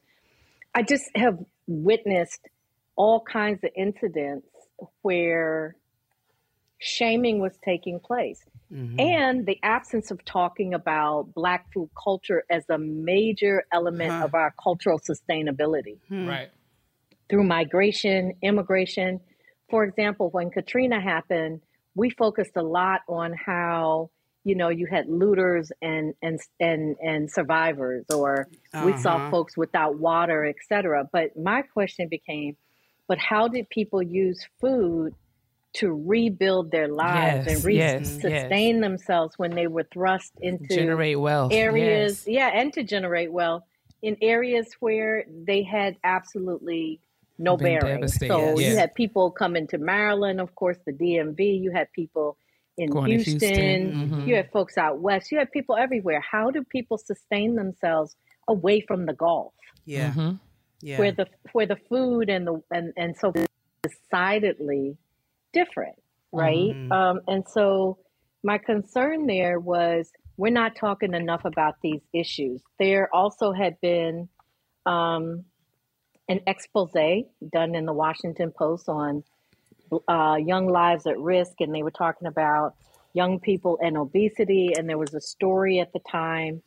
[0.74, 1.38] i just have
[1.68, 2.48] witnessed
[2.96, 4.48] all kinds of incidents
[5.02, 5.76] where
[6.80, 8.44] shaming was taking place
[8.98, 14.26] and the absence of talking about black food culture as a major element Huh.
[14.26, 16.50] of our cultural sustainability Right.
[17.30, 19.20] through migration, immigration.
[19.70, 21.62] For example, when Katrina happened,
[21.96, 24.10] we focused a lot on how
[24.44, 28.48] you know you had looters and and and and survivors, or
[28.80, 29.30] we saw Uh-huh.
[29.32, 31.10] folks without water, etc.
[31.12, 32.56] But my question became,
[33.08, 35.16] but how did people use food
[35.76, 40.74] to rebuild their lives Yes, and re- yes, sustain themselves when they were thrust into
[40.76, 41.52] Generate wealth.
[41.54, 42.36] areas Yes.
[42.54, 43.64] yeah and to generate wealth
[44.02, 47.00] in areas where they had absolutely
[47.38, 48.70] no Been bearing so yes.
[48.72, 52.38] you had people coming to maryland of course the dmv you had people
[52.78, 54.28] in Going to houston, Houston, mhm.
[54.28, 58.16] you had folks out west you had people everywhere how do people sustain themselves
[58.48, 59.54] away from the gulf
[59.86, 60.12] Yeah.
[60.14, 60.40] Mhm.
[60.82, 61.00] Yeah.
[61.00, 63.34] where the where the food and the and and so
[63.84, 64.98] decidedly
[65.56, 65.96] different,
[66.32, 66.76] right?
[66.76, 66.92] Mhm.
[66.92, 67.98] Um, and so
[68.44, 72.62] my concern there was we're not talking enough about these issues.
[72.78, 74.28] There also had been
[74.86, 75.46] um,
[76.28, 79.24] an expose done in the Washington Post on
[80.10, 82.76] uh, young lives at risk, and they were talking about
[83.14, 84.74] young people and obesity.
[84.78, 86.62] And there was a story at the time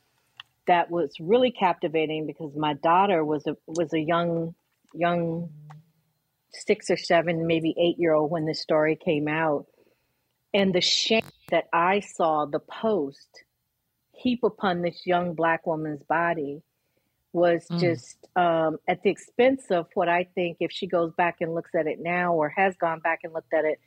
[0.67, 4.55] that was really captivating because my daughter was a was a young
[4.95, 5.51] young
[6.53, 9.67] six or seven, maybe eight year old when this story came out,
[10.55, 13.45] and the shame that I saw the post
[14.13, 16.63] heap upon this young black woman's body
[17.33, 17.81] was Mm.
[17.81, 21.75] just um, at the expense of what I think if she goes back and looks
[21.75, 23.79] at it now or has gone back and looked at it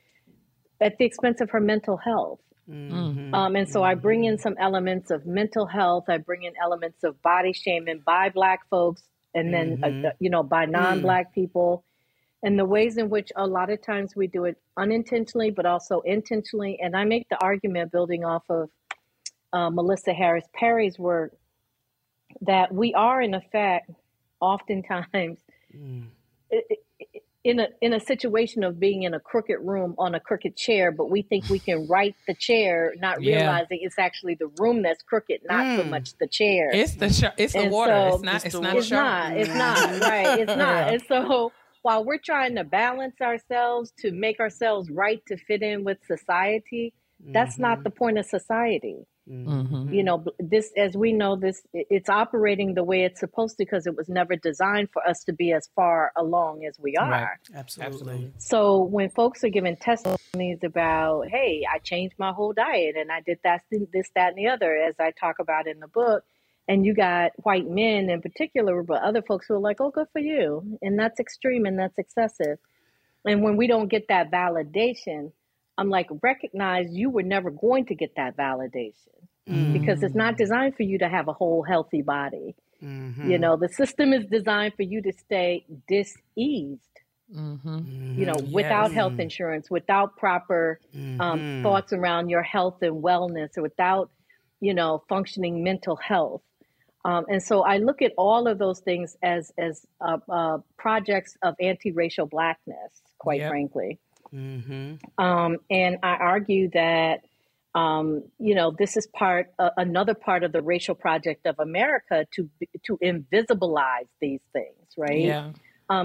[0.80, 2.40] at the expense of her mental health.
[2.68, 3.34] Mhm.
[3.34, 6.04] Um, and so I bring in some elements of mental health.
[6.08, 9.02] I bring in elements of body shaming by Black folks,
[9.34, 10.04] and then Mhm.
[10.06, 11.84] uh, you know by non-Black people,
[12.42, 16.00] and the ways in which a lot of times we do it unintentionally, but also
[16.00, 16.78] intentionally.
[16.82, 18.68] And I make the argument building off of
[19.52, 21.32] uh, Melissa Harris Perry's work
[22.40, 23.90] that we are in effect
[24.40, 25.38] oftentimes
[25.74, 26.08] Mm.
[27.44, 30.92] in a in a situation of being in a crooked room on a crooked chair,
[30.92, 33.36] but we think we can right the chair, not Yeah.
[33.36, 35.90] realizing it's actually the room that's crooked, not so Mm.
[35.90, 36.70] much the chair.
[36.74, 37.92] It's the sh- it's the And water.
[38.10, 38.34] so- it's not.
[38.36, 39.36] It's It's, the not it's not.
[39.38, 40.38] It's not right.
[40.40, 40.58] It's not.
[40.58, 40.88] Yeah.
[40.92, 45.84] And so while we're trying to balance ourselves to make ourselves right to fit in
[45.84, 46.92] with society,
[47.32, 49.06] that's not the point of society.
[49.28, 49.92] Mhm.
[49.92, 53.86] You know, this as we know this it's operating the way it's supposed to because
[53.86, 57.10] it was never designed for us to be as far along as we are.
[57.10, 57.28] Right.
[57.54, 57.92] Absolutely.
[57.92, 58.32] Absolutely.
[58.38, 63.20] So when folks are giving testimonies about, hey, I changed my whole diet and I
[63.20, 66.24] did that, this, that, and the other, as I talk about in the book,
[66.68, 70.06] and you got white men in particular, but other folks who are like, oh, good
[70.12, 70.78] for you.
[70.82, 72.58] And that's extreme and that's excessive.
[73.24, 75.32] And when we don't get that validation,
[75.78, 79.08] I'm like, recognize you were never going to get that validation
[79.72, 82.54] because it's not designed for you to have a whole healthy body.
[82.82, 83.28] Mhm.
[83.30, 86.88] You know, the system is designed for you to stay diseased
[87.34, 87.86] Mhm.
[88.16, 88.94] you know, without Yes.
[88.94, 90.80] health insurance, without proper
[91.18, 91.62] um, Mhm.
[91.62, 94.10] thoughts around your health and wellness, or without,
[94.60, 96.42] you know, functioning mental health.
[97.04, 101.36] Um, and so I look at all of those things as as uh, uh, projects
[101.42, 103.50] of anti-racial blackness, quite Yep.
[103.50, 103.98] frankly.
[104.32, 104.98] Mhm.
[105.18, 107.20] Um, and I argue that,
[107.74, 112.26] um, you know, this is part, uh, another part of the racial project of America
[112.34, 112.48] to
[112.86, 115.18] to invisibilize these things, right?
[115.20, 115.52] Yeah.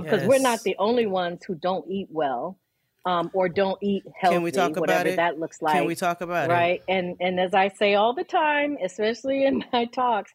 [0.02, 2.58] because we're not the only ones who don't eat well
[3.06, 5.16] um, or don't eat healthy, Can we talk about whatever it?
[5.16, 5.76] that looks like.
[5.76, 6.54] Can we talk about it?
[6.54, 6.82] right?
[6.90, 10.34] And and as I say all the time, especially in my talks,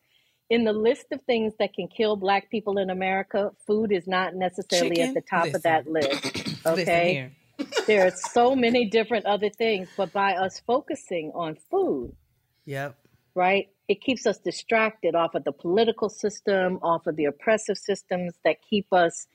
[0.53, 4.35] in the list of things that can kill Black people in America, food is not
[4.35, 5.09] necessarily Chicken?
[5.09, 6.39] at the top of that list.
[6.67, 7.33] Okay,
[7.89, 12.15] there are so many different other things, but by us focusing on food,
[12.67, 12.95] Yep.
[13.35, 13.69] right?
[13.89, 18.59] It keeps us distracted off of the political system, off of the oppressive systems that
[18.69, 19.27] keep us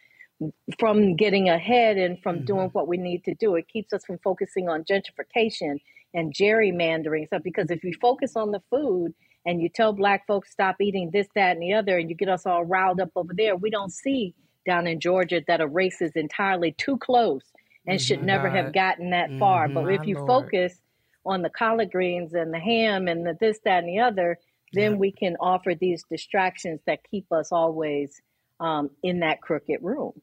[0.79, 3.55] from getting ahead and from doing what we need to do.
[3.55, 5.79] It keeps us from focusing on gentrification
[6.13, 7.27] and gerrymandering.
[7.29, 9.13] So, because if you focus on the food
[9.45, 12.29] and you tell Black folks stop eating this, that, and the other, and you get
[12.29, 14.33] us all riled up over there, we don't see
[14.65, 17.43] down in Georgia that a race is entirely too close
[17.87, 19.69] and should never have gotten that far.
[19.69, 20.27] But My if you Lord.
[20.27, 20.81] focus
[21.25, 24.37] on the collard greens and the ham and the this, that, and the other,
[24.73, 28.21] then we can offer these distractions that keep us always
[28.59, 30.21] um, in that crooked room.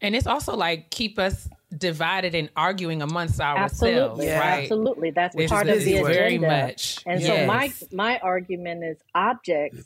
[0.00, 4.62] And it's also like keep us divided and arguing amongst ourselves, Absolutely, right?
[4.64, 5.10] absolutely.
[5.10, 6.12] That's It's part of the agenda.
[6.12, 6.98] very much.
[7.06, 9.84] And so my my argument is objects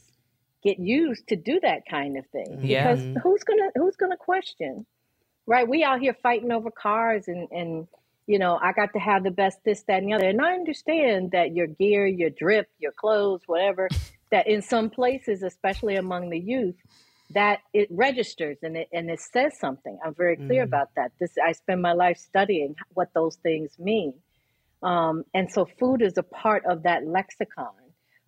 [0.62, 2.94] get used to do that kind of thing Yeah.
[2.94, 4.86] because who's gonna who's gonna question
[5.46, 7.86] right we out here fighting over cars and and
[8.26, 10.54] you know i got to have the best this that and the other and i
[10.54, 13.90] understand that your gear your drip your clothes whatever
[14.30, 16.76] that in some places especially among the youth
[17.30, 19.98] that it registers and it and it says something.
[20.04, 21.12] I'm very clear about that.
[21.20, 24.14] This i spend my life studying what those things mean.
[24.82, 27.72] Um, and so food is a part of that lexicon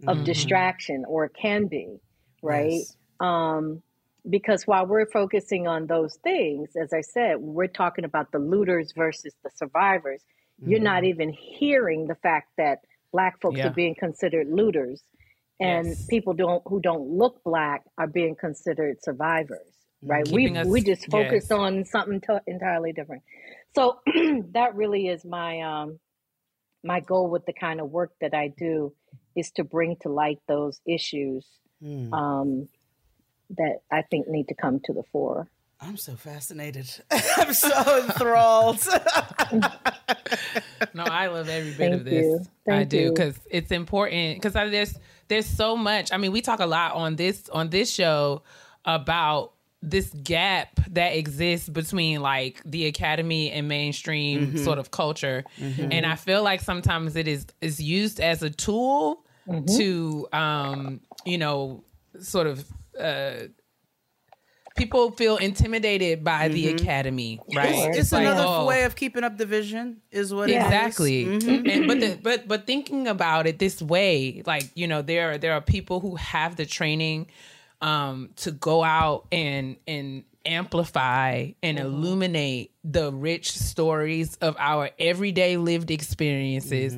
[0.08, 1.98] of distraction or it can be
[2.42, 2.72] right?
[2.72, 2.96] Yes.
[3.20, 3.82] um,
[4.28, 8.92] because while we're focusing on those things as i said we're talking about the looters
[8.96, 10.22] versus the survivors.
[10.58, 12.78] You're not even hearing the fact that
[13.12, 13.68] black folks Yeah.
[13.68, 15.02] are being considered looters
[15.60, 16.06] and Yes.
[16.06, 21.10] people don't who don't look black are being considered survivors right we us- we just
[21.10, 21.50] focus yes.
[21.50, 23.22] on something to- entirely different
[23.74, 23.98] so
[24.52, 25.98] that really is my um
[26.84, 28.92] my goal with the kind of work that I do
[29.34, 31.46] is to bring to light those issues
[31.82, 32.12] Hmm.
[32.14, 32.68] um,
[33.50, 35.46] that I think need to come to the fore.
[35.80, 36.88] I'm so fascinated.
[37.36, 38.80] I'm so enthralled.
[40.94, 42.48] No, I love every bit Thank of this.
[42.68, 44.36] I do because it's important.
[44.40, 44.98] Because there's
[45.28, 46.10] there's so much.
[46.12, 48.42] I mean, we talk a lot on this on this show
[48.84, 49.52] about
[49.82, 54.64] this gap that exists between like the academy and mainstream Mm-hmm.
[54.64, 59.22] sort of culture, and I feel like sometimes it is is used as a tool
[59.48, 59.76] Mm-hmm.
[59.76, 61.84] to um you know
[62.20, 62.64] sort of
[62.98, 63.32] uh
[64.76, 67.74] people feel intimidated by the academy right?
[67.74, 67.90] Sure.
[67.92, 71.44] it's like, another oh, way of keeping up division, is what exactly it is.
[71.44, 71.70] Mhm.
[71.70, 75.38] and but the, but but thinking about it this way like you know there are
[75.38, 77.26] there are people who have the training
[77.82, 85.56] um to go out and and amplify and illuminate the rich stories of our everyday
[85.56, 86.96] lived experiences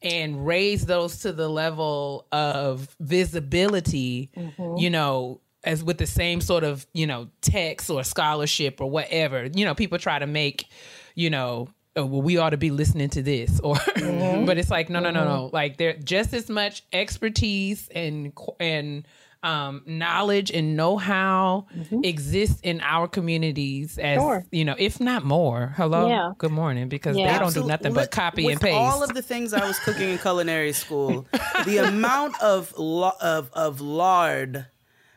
[0.00, 4.30] and raise those to the level of visibility
[4.76, 9.48] you know as with the same sort of you know text or scholarship or whatever
[9.54, 10.66] you know people try to make
[11.14, 14.44] you know oh, well we ought to be listening to this or mm-hmm.
[14.44, 15.44] but it's like no no no no.
[15.46, 15.54] Mm-hmm.
[15.54, 19.06] Like there just as much expertise and and
[19.44, 22.00] um, knowledge and know-how mm-hmm.
[22.02, 24.46] exists in our communities as Sure.
[24.50, 25.74] you know if not more.
[25.76, 26.08] Hello?
[26.08, 26.32] Yeah.
[26.38, 26.88] good morning.
[26.88, 27.32] Because Yeah.
[27.32, 28.74] they don't do nothing but copy with and paste.
[28.74, 31.26] All of the things I was cooking in culinary school,
[31.66, 34.64] the amount of lo- of of lard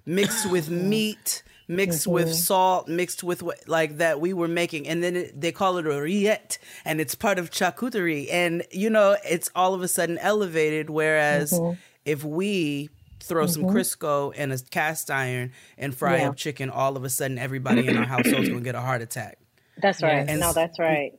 [0.08, 2.14] mixed with meat, mixed mm-hmm.
[2.14, 5.78] with salt, mixed with what like that we were making, and then it, they call
[5.78, 9.88] it a rillette, and it's part of charcuterie, and you know it's all of a
[9.88, 10.90] sudden elevated.
[10.90, 11.80] Whereas mm-hmm.
[12.06, 12.90] if we
[13.20, 13.76] throw some mm-hmm.
[13.76, 16.30] Crisco in a cast iron and fry Yeah.
[16.30, 19.38] up chicken, all of a sudden everybody in our household's gonna get a heart attack.
[19.78, 20.26] That's right.
[20.28, 21.14] And no, that's right.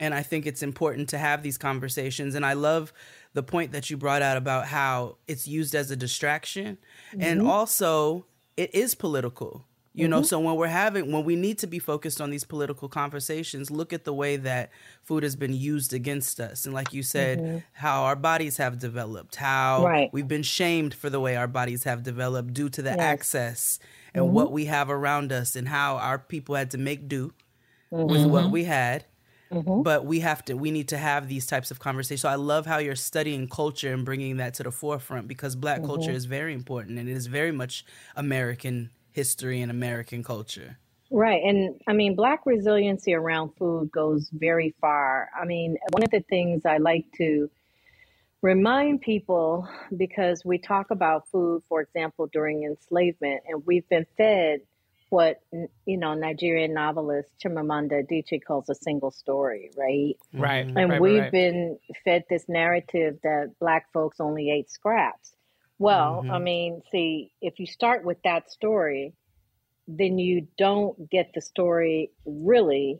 [0.00, 2.34] And I think it's important to have these conversations.
[2.34, 2.92] And I love
[3.32, 6.78] the point that you brought out about how it's used as a distraction.
[7.18, 8.26] And also,
[8.56, 9.66] it is political.
[9.96, 10.24] You know, mm-hmm.
[10.24, 13.92] so when we're having, when we need to be focused on these political conversations, look
[13.92, 14.70] at the way that
[15.04, 16.64] food has been used against us.
[16.64, 17.58] And like you said, mm-hmm.
[17.74, 20.10] how our bodies have developed, how Right.
[20.12, 23.78] we've been shamed for the way our bodies have developed due to the access
[24.12, 24.34] and mm-hmm.
[24.34, 27.32] what we have around us, and how our people had to make do
[27.92, 29.04] with what we had
[29.54, 29.82] Mm-hmm.
[29.82, 32.66] but we have to we need to have these types of conversations so i love
[32.66, 35.86] how you're studying culture and bringing that to the forefront because black mm-hmm.
[35.86, 37.84] culture is very important and it is very much
[38.16, 40.78] american history and american culture
[41.10, 41.42] Right.
[41.44, 45.30] And I mean, Black resiliency around food goes very far.
[45.38, 47.48] I mean, one of the things I like to
[48.42, 54.62] remind people because we talk about food, for example, during enslavement, and we've been fed
[55.14, 55.40] what,
[55.86, 60.16] you know, Nigerian novelist Chimamanda Adichie calls a single story, right?
[60.32, 60.76] right mm-hmm.
[60.76, 61.32] And right, right, we've right.
[61.32, 65.32] been fed this narrative that black folks only ate scraps.
[65.78, 66.32] Well, mm-hmm.
[66.32, 69.12] I mean, see, if you start with that story,
[69.86, 72.98] then you don't get the story really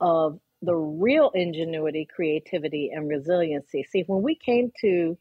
[0.00, 3.82] of the real ingenuity, creativity, and resiliency.
[3.82, 5.18] See, when we came to,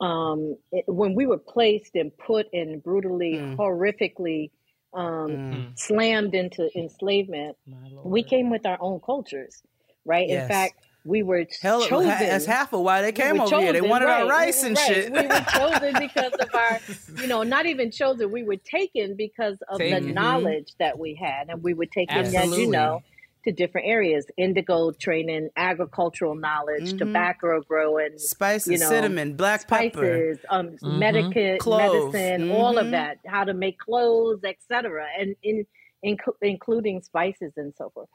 [0.00, 3.56] um, it- when we were placed and put in brutally, mm.
[3.56, 4.50] horrifically
[4.94, 5.78] um, mm.
[5.78, 7.56] slammed into enslavement,
[8.04, 9.62] we came with our own cultures,
[10.04, 10.28] right?
[10.28, 10.42] Yes.
[10.42, 10.74] In fact,
[11.04, 12.10] we were hell chosen.
[12.10, 14.62] ha- that's half of why they came were over here they wanted right, our rice
[14.62, 14.86] and right.
[14.86, 16.80] shit We were chosen because of our,
[17.20, 18.30] you know, not even chosen.
[18.30, 20.04] We were taken because of the Taken.
[20.04, 20.14] Mm-hmm.
[20.14, 23.02] knowledge that we had, and we were taken, as you know,
[23.48, 30.34] to different areas: indigo training, agricultural knowledge, tobacco growing, spices you know, cinnamon black pepper
[30.34, 32.12] spices, um, medica- Clove.
[32.12, 32.90] medicine, all of Mhm.
[32.92, 35.66] that, how to make clothes, etc., and in,
[36.04, 38.08] inc- including spices and so forth.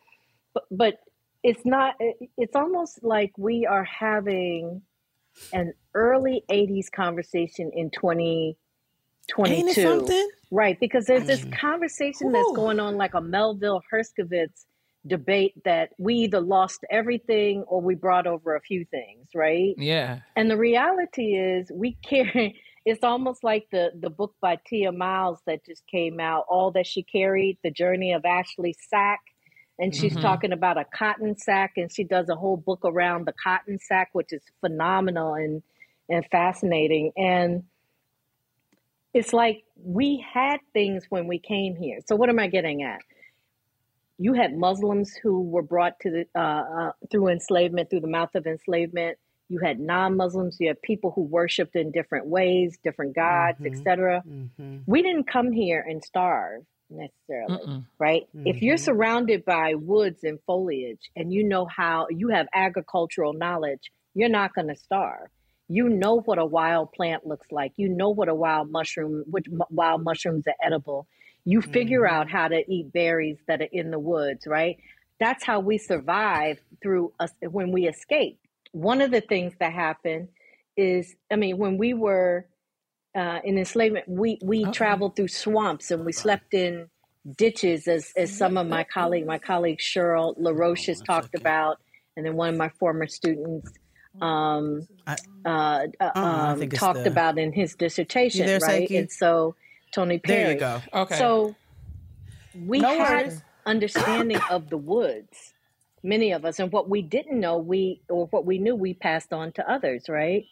[0.53, 0.93] But, but
[1.41, 1.95] it's not.
[2.37, 4.81] It's almost like we are having
[5.51, 8.55] an early '80s conversation in 22.
[9.81, 10.29] something?
[10.51, 14.65] Right, because there's this conversation that's going on like a Melville Herskovits
[15.05, 19.75] debate that we either lost everything or we brought over a few things, right?
[19.77, 20.19] Yeah.
[20.35, 25.39] And the reality is we carry it's almost like the the book by Tiya Miles
[25.47, 29.21] that just came out, All That She Carried, The Journey of Ashley Sack.
[29.79, 30.21] And she's Mhm.
[30.21, 34.09] talking about a cotton sack and she does a whole book around the cotton sack,
[34.13, 35.63] which is phenomenal and
[36.09, 37.11] and fascinating.
[37.17, 37.63] And
[39.13, 41.99] it's like we had things when we came here.
[42.07, 42.99] So what am I getting at?
[44.17, 48.35] You had Muslims who were brought to the uh, uh, through enslavement, through the mouth
[48.35, 49.17] of enslavement.
[49.49, 50.57] You had non-Muslims.
[50.59, 53.67] You had people who worshipped in different ways, different gods, Mhm.
[53.71, 54.23] etc.
[54.27, 54.77] Mm-hmm.
[54.87, 57.85] We didn't come here and starve necessarily, Mm-mm.
[57.99, 58.23] right?
[58.45, 58.79] If you're Mhm.
[58.85, 64.53] surrounded by woods and foliage, and you know how you have agricultural knowledge, you're not
[64.53, 65.27] going to starve.
[65.69, 67.73] You know what a wild plant looks like.
[67.77, 71.07] You know what a wild mushroom, which mu- wild mushrooms are edible.
[71.45, 74.77] You figure out how to eat berries that are in the woods, right?
[75.19, 78.39] That's how we survive through us when we escape.
[78.71, 80.29] One of the things that happened
[80.77, 82.47] is, I mean, when we were
[83.15, 84.71] uh, in enslavement, we we Uh-oh.
[84.71, 86.89] traveled through swamps and we slept in
[87.37, 91.41] ditches, as as some of my colleague, my colleague Cheryl LaRoche has one talked second.
[91.41, 91.77] about,
[92.17, 93.71] and then one of my former students
[94.21, 98.89] um, I- uh, uh, I um, talked the- about in his dissertation, right?
[98.89, 98.97] Saiki?
[98.99, 99.55] And so
[99.93, 100.43] Tony Perry.
[100.43, 100.81] There you go.
[100.93, 101.17] Okay.
[101.17, 101.55] So
[102.53, 103.43] we No had worries.
[103.65, 105.53] understanding of the woods,
[106.03, 109.33] many of us, and what we didn't know, we or what we knew, we passed
[109.33, 110.45] on to others, right?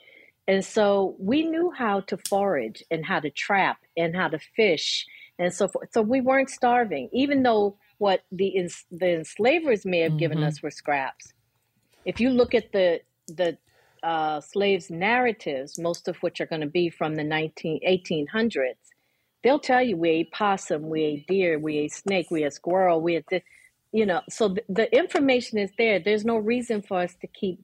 [0.47, 5.05] And so we knew how to forage and how to trap and how to fish
[5.39, 5.89] and so forth.
[5.93, 10.47] So we weren't starving, even though what the ens- the enslavers may have given Mhm.
[10.47, 11.33] us were scraps.
[12.05, 13.57] If you look at the the
[14.03, 18.89] uh, slaves' narratives, most of which are going to be from the 19, 1800s,
[19.43, 23.01] they'll tell you we ate possum, we ate deer, we ate snake, we ate squirrel,
[23.01, 23.43] we ate this,
[23.91, 24.21] you know.
[24.29, 25.99] So the, the information is there.
[25.99, 27.59] There's no reason for us to keep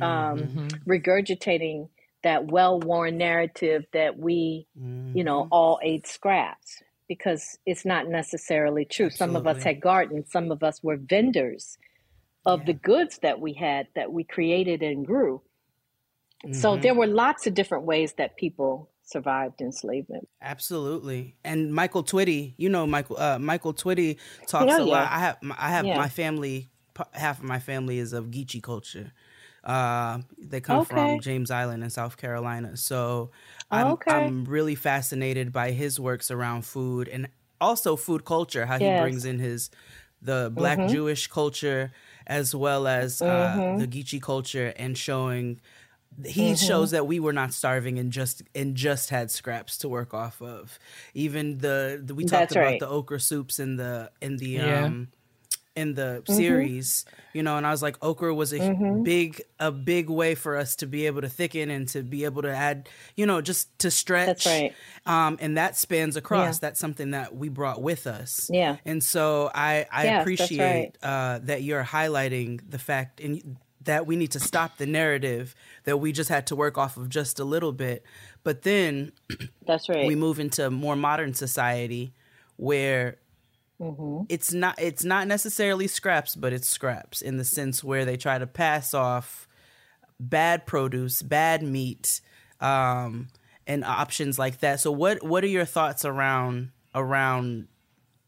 [0.00, 0.80] um, Mhm.
[0.88, 1.88] regurgitating
[2.24, 5.18] that well-worn narrative that we, Mm-hmm.
[5.18, 9.10] you know, all ate scraps because it's not necessarily true.
[9.10, 11.78] Some of us had gardens, some of us were vendors
[12.46, 15.42] of the goods that we had that we created and grew.
[16.52, 16.82] So Mhm.
[16.82, 20.28] there were lots of different ways that people survived enslavement.
[20.40, 21.36] Absolutely.
[21.42, 25.08] And Michael Twitty, you know Michael uh, Michael Twitty talks Yeah, a lot.
[25.10, 25.94] I have I have Yeah.
[25.94, 26.70] my family
[27.12, 29.12] half of my family is of Geechee culture.
[29.64, 30.84] Uh, they come Okay.
[30.84, 32.76] from James Island in South Carolina.
[32.76, 33.30] So
[33.70, 34.04] I'm Okay.
[34.06, 37.28] I'm really fascinated by his works around food and
[37.60, 39.70] also food culture, how he brings in his
[40.20, 40.86] the black Mhm.
[40.86, 41.92] Jewish culture
[42.26, 43.76] as well as uh, Mhm.
[43.76, 45.60] the Geechee culture and showing
[46.24, 46.56] he Mm-hmm.
[46.56, 50.40] shows that we were not starving and just and just had scraps to work off
[50.42, 50.78] of.
[51.14, 52.78] Even the, the we talked That's about right.
[52.78, 54.86] the okra soups in the in the Yeah.
[54.86, 55.08] um
[55.76, 56.32] in the Mm-hmm.
[56.32, 58.62] series, you know, and I was like, okra was a
[59.02, 62.42] big a big way for us to be able to thicken and to be able
[62.42, 64.26] to add, you know, just to stretch.
[64.26, 64.76] That's right.
[65.06, 66.58] Um, and that spans across.
[66.58, 66.58] Yeah.
[66.58, 68.52] That's something that we brought with us.
[68.52, 68.78] Yeah.
[68.84, 74.16] And so I I Yes, appreciate uh, that you're highlighting the fact and that we
[74.16, 75.54] need to stop the narrative
[75.84, 78.04] that we just had to work off of just a little bit.
[78.42, 79.12] But then
[79.66, 80.06] That's right.
[80.06, 82.12] we move into more modern society
[82.56, 83.16] where
[83.80, 84.22] Mm-hmm.
[84.28, 88.38] it's not it's not necessarily scraps, but it's scraps in the sense where they try
[88.38, 89.48] to pass off
[90.20, 92.20] bad produce, bad meat,
[92.60, 93.26] um,
[93.66, 94.78] and options like that.
[94.78, 97.66] So what what are your thoughts around around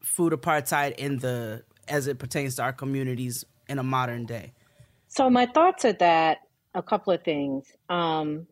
[0.03, 4.51] food apartheid in the as it pertains to our communities in a modern day?
[5.17, 6.41] So my thoughts are that
[6.75, 7.65] a couple of things.
[7.89, 8.45] Um,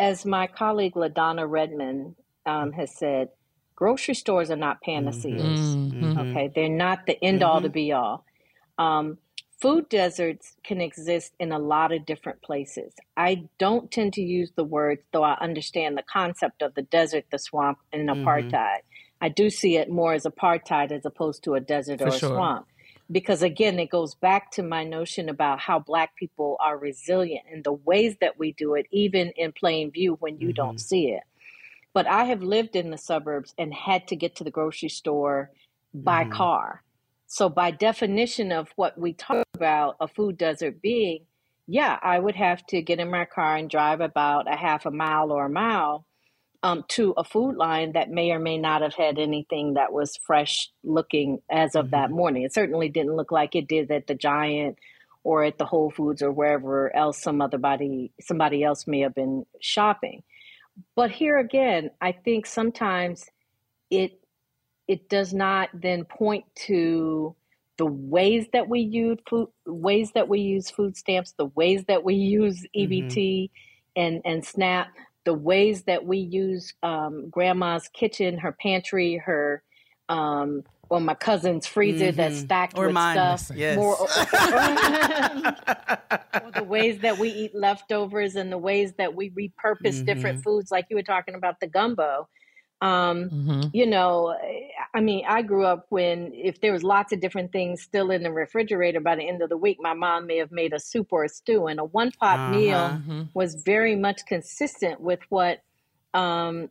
[0.00, 3.28] as my colleague LaDonna Redmond um, has said,
[3.76, 5.76] grocery stores are not panaceas.
[5.92, 6.18] Mhm.
[6.18, 8.24] Okay, they're not the end all to be all.
[8.76, 9.18] Um,
[9.62, 12.92] food deserts can exist in a lot of different places.
[13.16, 17.26] I don't tend to use the words, though I understand the concept of the desert,
[17.30, 18.78] the swamp, and apartheid.
[19.20, 22.18] I do see it more as apartheid as opposed to a desert For or a
[22.18, 22.34] sure.
[22.34, 22.66] swamp.
[23.10, 27.62] Because again, it goes back to my notion about how Black people are resilient and
[27.62, 30.78] the ways that we do it, even in plain view when you don't mm-hmm.
[30.78, 31.22] see it.
[31.92, 35.50] But I have lived in the suburbs and had to get to the grocery store
[35.92, 36.32] by mm-hmm.
[36.32, 36.82] car.
[37.26, 41.26] So, by definition of what we talk about a food desert being,
[41.66, 44.90] yeah, I would have to get in my car and drive about a half a
[44.90, 46.06] mile or a mile
[46.64, 50.16] um, to a food line that may or may not have had anything that was
[50.16, 52.42] fresh looking as of that morning.
[52.42, 54.78] It certainly didn't look like it did at the Giant
[55.24, 59.14] or at the Whole Foods or wherever else some other body somebody else may have
[59.14, 60.22] been shopping.
[60.96, 63.26] but here again, I think sometimes
[63.90, 64.18] it
[64.88, 67.36] it does not then point to
[67.76, 72.04] the ways that we use food ways that we use food stamps, the ways that
[72.04, 73.50] we use EBT
[73.96, 74.88] and and SNAP,
[75.24, 79.62] the ways that we use um, grandma's kitchen, her pantry, her
[80.08, 83.38] um, or my cousin's freezer that's stacked Or with mine.
[83.38, 83.56] stuff.
[83.56, 83.76] Yes.
[83.76, 83.94] More,
[86.44, 90.70] or the ways that we eat leftovers and the ways that we repurpose different foods,
[90.70, 92.28] like you were talking about the gumbo.
[92.80, 93.68] Um, Mm-hmm.
[93.72, 94.36] You know,
[94.94, 98.22] I mean, I grew up when if there was lots of different things still in
[98.22, 101.08] the refrigerator by the end of the week, my mom may have made a soup
[101.10, 102.50] or a stew, and a one pot Uh-huh.
[102.52, 103.02] meal
[103.34, 105.58] was very much consistent with what
[106.12, 106.70] um,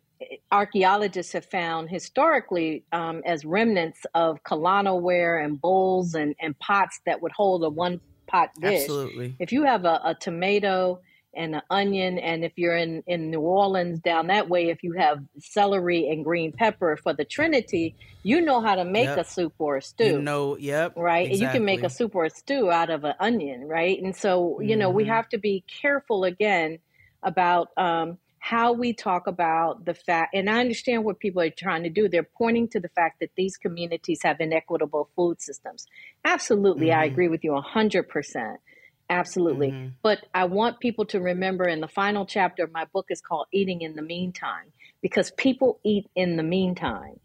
[0.52, 7.22] archaeologists have found historically um, as remnants of colonoware and bowls and, and pots that
[7.22, 8.88] would hold a one pot dish.
[8.90, 9.36] Absolutely.
[9.40, 11.02] If you have a, a tomato
[11.36, 14.94] and an onion, and if you're in, in New Orleans down that way, if you
[14.94, 19.18] have celery and green pepper for the Trinity, you know how to make Yep.
[19.18, 20.96] a soup or a stew You know, yep.
[20.96, 21.30] right?
[21.30, 24.02] And you can make a soup or a stew out of an onion, right?
[24.02, 25.08] And so, you know, we Mhm.
[25.08, 26.80] have to be careful again
[27.24, 30.36] about um, how we talk about the fact.
[30.36, 32.10] And I understand what people are trying to do.
[32.10, 35.86] They're pointing to the fact that these communities have inequitable food systems.
[36.26, 37.06] Absolutely, I Mhm.
[37.06, 38.60] agree with you 100%.
[39.10, 39.72] Absolutely.
[39.72, 39.92] Mhm.
[40.02, 43.48] But I want people to remember in the final chapter of my book is called
[43.52, 44.72] Eating in the Meantime,
[45.02, 47.20] because people eat in the meantime.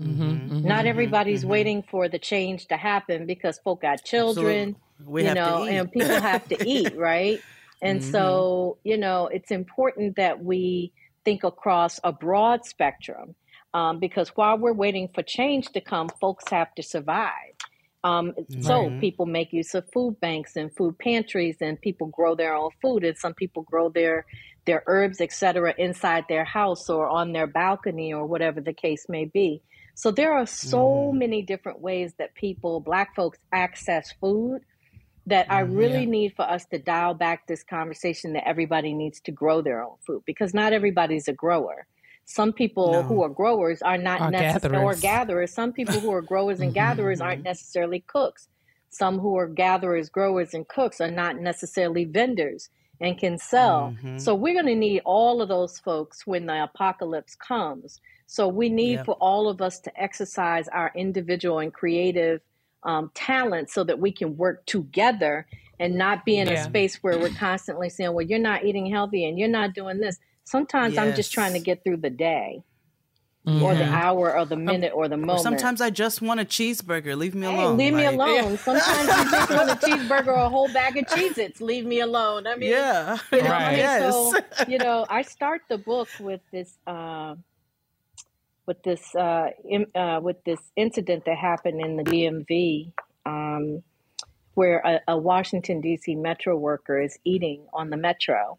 [0.00, 0.66] Mm-hmm.
[0.66, 5.36] Not everybody's waiting for the change to happen because folk got children, We you have
[5.36, 5.70] to know, eat.
[5.76, 7.40] and people have to eat, right?
[7.82, 10.92] And so, you know, it's important that we
[11.24, 13.34] think across a broad spectrum
[13.74, 17.54] um, because while we're waiting for change to come, folks have to survive.
[18.04, 22.54] Um, so people make use of food banks and food pantries, and people grow their
[22.54, 24.26] own food, and some people grow their
[24.64, 29.24] their herbs, etc., inside their house or on their balcony or whatever the case may
[29.24, 29.60] be.
[29.94, 34.62] So there are so many different ways that people, Black folks, access food
[35.26, 39.32] that I really need for us to dial back this conversation that everybody needs to
[39.32, 41.86] grow their own food because not everybody's a grower.
[42.24, 43.02] Some people No.
[43.02, 45.00] who are growers are not Are necessarily or gatherers.
[45.00, 45.52] gatherers.
[45.52, 47.28] Some people who are growers and mm-hmm, gatherers mm-hmm.
[47.28, 48.48] aren't necessarily cooks.
[48.90, 52.68] Some who are gatherers, growers, and cooks are not necessarily vendors
[53.00, 53.94] and can sell.
[53.96, 54.18] Mm-hmm.
[54.18, 58.00] So we're going to need all of those folks when the apocalypse comes.
[58.26, 59.06] So we need Yep.
[59.06, 62.40] for all of us to exercise our individual and creative
[62.84, 65.46] um, talent so that we can work together
[65.80, 69.24] and not be in a space where we're constantly saying, well, you're not eating healthy
[69.24, 70.18] and you're not doing this.
[70.44, 72.62] Sometimes I'm just trying to get through the day
[73.44, 75.40] or the hour or the minute or the Or moment.
[75.40, 77.16] sometimes I just want a cheeseburger.
[77.16, 77.76] Leave me Hey, alone.
[77.76, 78.56] leave me Like, alone.
[78.58, 81.60] Sometimes you just want a cheeseburger or a whole bag of Cheez Its.
[81.60, 82.46] Leave me alone.
[82.46, 83.18] I mean, Yeah.
[83.32, 83.62] you know, Right.
[83.62, 84.14] I mean, yes.
[84.14, 84.32] so
[84.68, 87.34] you know, I start the book with this, uh,
[88.66, 92.92] with this, uh, in, uh, with this incident that happened in the DMV,
[93.26, 93.82] um,
[94.54, 96.14] where a, a Washington D.C.
[96.14, 98.58] metro worker is eating on the metro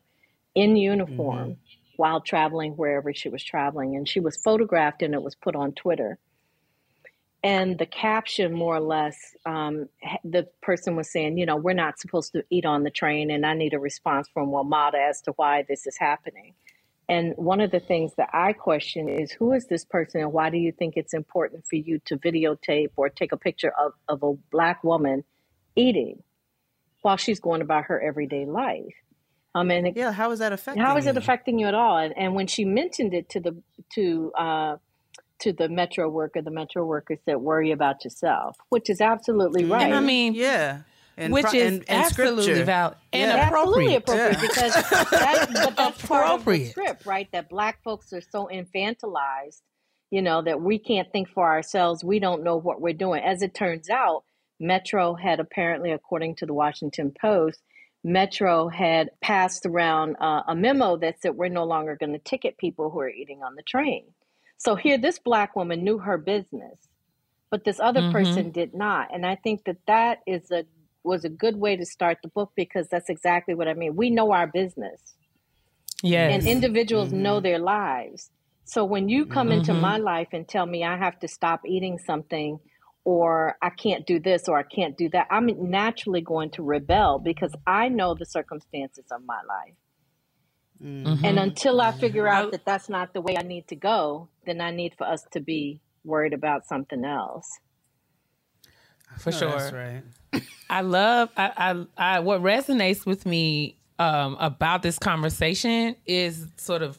[0.56, 1.56] in uniform
[1.98, 5.72] while traveling wherever she was traveling, and she was photographed and it was put on
[5.74, 6.18] Twitter.
[7.44, 9.90] And the caption, more or less, um,
[10.24, 13.46] the person was saying, you know, we're not supposed to eat on the train, and
[13.46, 16.54] I need a response from WMATA as to why this is happening.
[17.10, 20.50] And one of the things that I question is who is this person, and why
[20.50, 24.24] do you think it's important for you to videotape or take a picture of, of
[24.24, 25.26] a black woman
[25.76, 26.24] eating
[27.02, 28.96] while she's going about her everyday life?
[29.56, 31.20] Um, and it, Yeah, how is that affecting how is it you?
[31.20, 31.98] affecting you at all?
[31.98, 33.56] And, and when she mentioned it to the
[33.96, 34.78] to uh,
[35.40, 39.84] to the metro worker, the metro worker said, "Worry about yourself," which is absolutely right.
[39.84, 40.82] And I mean, Yeah.
[41.16, 42.64] And which pro- is and, and absolutely scripture.
[42.66, 43.36] valid and Yeah.
[43.52, 44.32] absolutely appropriate.
[44.32, 44.74] appropriate because
[45.12, 46.72] that, but that's part of the Appropriate.
[46.72, 47.32] script, right?
[47.32, 49.62] That black folks are so infantilized,
[50.10, 52.04] you know, that we can't think for ourselves.
[52.04, 53.22] We don't know what we're doing.
[53.24, 54.24] As it turns out,
[54.60, 57.60] Metro had apparently, according to the Washington Post,
[58.04, 62.58] Metro had passed around uh, a memo that said we're no longer going to ticket
[62.58, 64.06] people who are eating on the train.
[64.58, 66.78] So here, this black woman knew her business,
[67.50, 68.12] but this other mm-hmm.
[68.12, 70.66] person did not, and I think that that is a
[71.06, 73.96] was a good way to start the book because that's exactly what I mean.
[73.96, 75.16] We know our business,
[76.02, 76.34] Yes.
[76.34, 77.44] and individuals know mm-hmm.
[77.44, 78.30] their lives.
[78.66, 79.82] So when you come into mm-hmm.
[79.82, 82.60] my life and tell me I have to stop eating something
[83.06, 87.20] or I can't do this or I can't do that, I'm naturally going to rebel
[87.20, 89.76] because I know the circumstances of my life.
[91.26, 94.62] And until I figure out that that's not the way I need to go, then
[94.62, 97.50] I need for us to be worried about something else.
[99.18, 99.50] for No, sure.
[99.50, 100.04] That's right.
[100.70, 106.82] I love I, I I what resonates with me um about this conversation is sort
[106.82, 106.98] of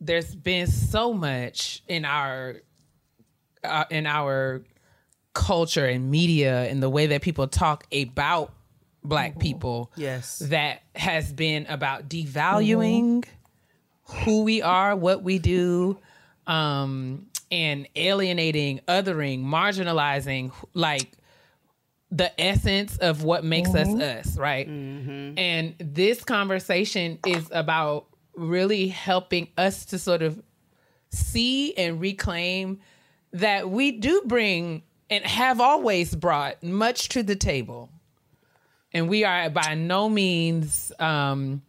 [0.00, 2.56] there's been so much in our
[3.62, 4.64] uh, in our
[5.34, 8.52] culture and media and the way that people talk about
[9.02, 9.40] black mm-hmm.
[9.40, 10.38] people Yes.
[10.38, 14.24] that has been about devaluing mm-hmm.
[14.24, 15.98] who we are, what we do,
[16.46, 21.12] um, and alienating, othering, marginalizing, like
[22.10, 24.00] the essence of what makes us mm-hmm.
[24.00, 24.66] us, right?
[24.68, 28.06] And this conversation is about
[28.36, 30.40] really helping us to sort of
[31.10, 32.80] see and reclaim
[33.32, 37.90] that we do bring and have always brought much to the table.
[38.92, 41.62] And we are by no means um,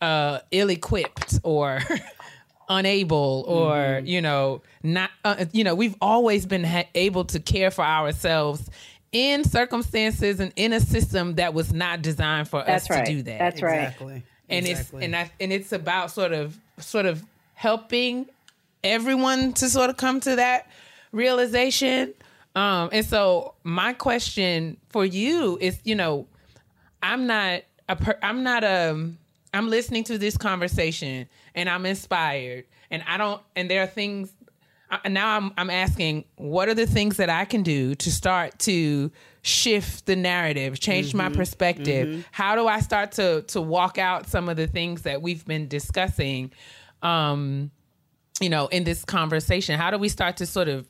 [0.00, 1.80] uh, ill-equipped or
[2.68, 7.70] unable or you know not uh, you know we've always been ha- able to care
[7.70, 8.70] for ourselves
[9.10, 13.06] in circumstances and in a system that was not designed for That's us right.
[13.06, 13.82] to do that That's right.
[13.82, 14.22] Exactly.
[14.48, 14.98] and exactly.
[14.98, 17.22] it's and I, and it's about sort of sort of
[17.54, 18.26] helping
[18.82, 20.70] everyone to sort of come to that
[21.12, 22.14] realization
[22.54, 26.26] um and so my question for you is you know
[27.02, 29.18] i'm not a per, i'm not um
[29.54, 34.32] i'm listening to this conversation and i'm inspired and i don't and there are things
[34.90, 38.58] I- now I'm I'm asking what are the things that I can do to start
[38.58, 39.10] to
[39.40, 42.26] shift the narrative, change my perspective?
[42.30, 45.66] How do I start to to walk out some of the things that we've been
[45.66, 46.52] discussing
[47.02, 47.70] um
[48.38, 49.78] you know in this conversation?
[49.78, 50.86] How do we start to sort of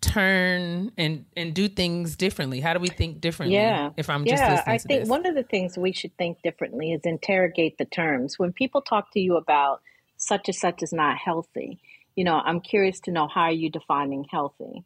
[0.00, 2.60] turn and and do things differently?
[2.60, 3.90] How do we think differently Yeah.
[3.96, 5.08] if I'm just yeah, listening I to think this?
[5.08, 8.38] one of the things we should think differently is interrogate the terms.
[8.38, 9.82] When people talk to you about
[10.16, 11.80] such and such is not healthy,
[12.16, 14.84] you know, I'm curious to know how are you defining healthy?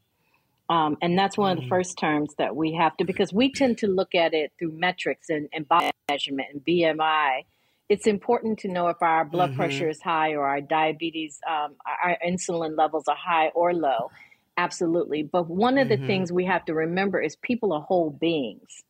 [0.68, 3.78] Um, and that's one of the first terms that we have to, because we tend
[3.78, 7.44] to look at it through metrics and, and body measurement and BMI.
[7.90, 12.12] It's important to know if our blood pressure is high or our diabetes, um, our
[12.12, 14.10] our insulin levels are high or low.
[14.56, 15.22] Absolutely.
[15.22, 18.84] But one of the things we have to remember is people are whole beings,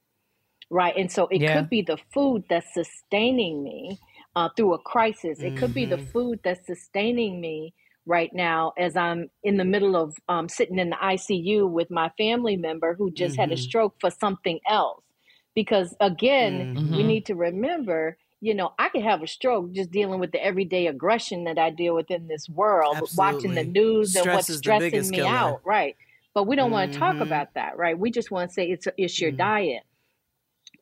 [0.70, 0.96] right?
[0.96, 1.46] And so it Yeah.
[1.46, 4.00] could be the food that's sustaining me
[4.36, 5.42] uh, through a crisis.
[5.42, 7.74] It could be the food that's sustaining me
[8.06, 12.10] right now as I'm in the middle of um, sitting in the ICU with my
[12.18, 15.02] family member who just had a stroke for something else.
[15.54, 20.20] Because again, we need to remember, you know, I could have a stroke just dealing
[20.20, 24.30] with the everyday aggression that I deal with in this world, watching the news and
[24.34, 25.30] what's stressing me killer.
[25.30, 25.96] out, right?
[26.34, 27.98] But we don't want to talk about that, right?
[27.98, 29.84] We just want to say it's it's your diet.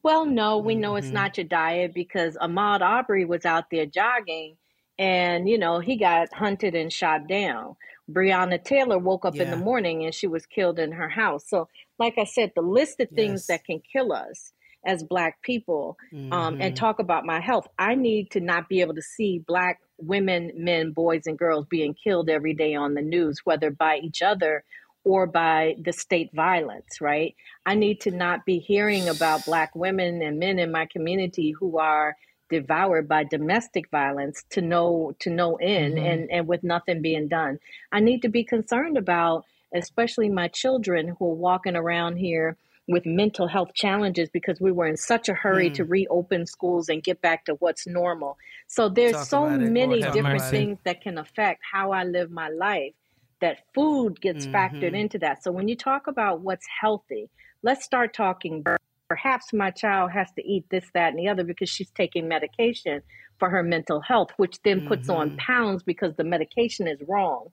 [0.03, 1.13] Well, no, we know it's Mhm.
[1.13, 4.57] not your diet because Ahmaud Arbery was out there jogging
[4.99, 7.77] and, you know, he got hunted and shot down.
[8.11, 11.49] Breonna Taylor woke up in the morning and she was killed in her house.
[11.49, 11.69] So,
[11.99, 13.47] like I said, the list of things Yes.
[13.47, 14.53] that can kill us
[14.87, 15.97] as Black people
[16.31, 16.77] um, and Mhm.
[16.77, 20.93] talk about my health, I need to not be able to see Black women, men,
[20.93, 24.65] boys, and girls being killed every day on the news, whether by each other
[25.05, 27.35] or by the state violence, right?
[27.67, 31.79] I need to not be hearing about Black women and men in my community who
[31.79, 32.17] are
[32.51, 35.99] devoured by domestic violence to no to no end Mhm.
[35.99, 37.59] and and with nothing being done.
[37.93, 39.45] I need to be concerned about
[39.75, 42.57] especially my children who are walking around here
[42.93, 45.74] with mental health challenges because we were in such a hurry Mm.
[45.74, 48.36] to reopen schools and get back to what's normal.
[48.69, 49.70] So there's Talk so about it.
[49.73, 52.93] many different things that can affect how I live my life
[53.40, 55.01] that food gets factored Mhm.
[55.01, 55.43] into that.
[55.43, 57.28] So when you talk about what's healthy,
[57.62, 58.62] let's start talking
[59.09, 63.02] perhaps my child has to eat this, that, and the other because she's taking medication
[63.39, 65.36] for her mental health, which then puts on Mhm.
[65.39, 67.48] pounds because the medication is wrong.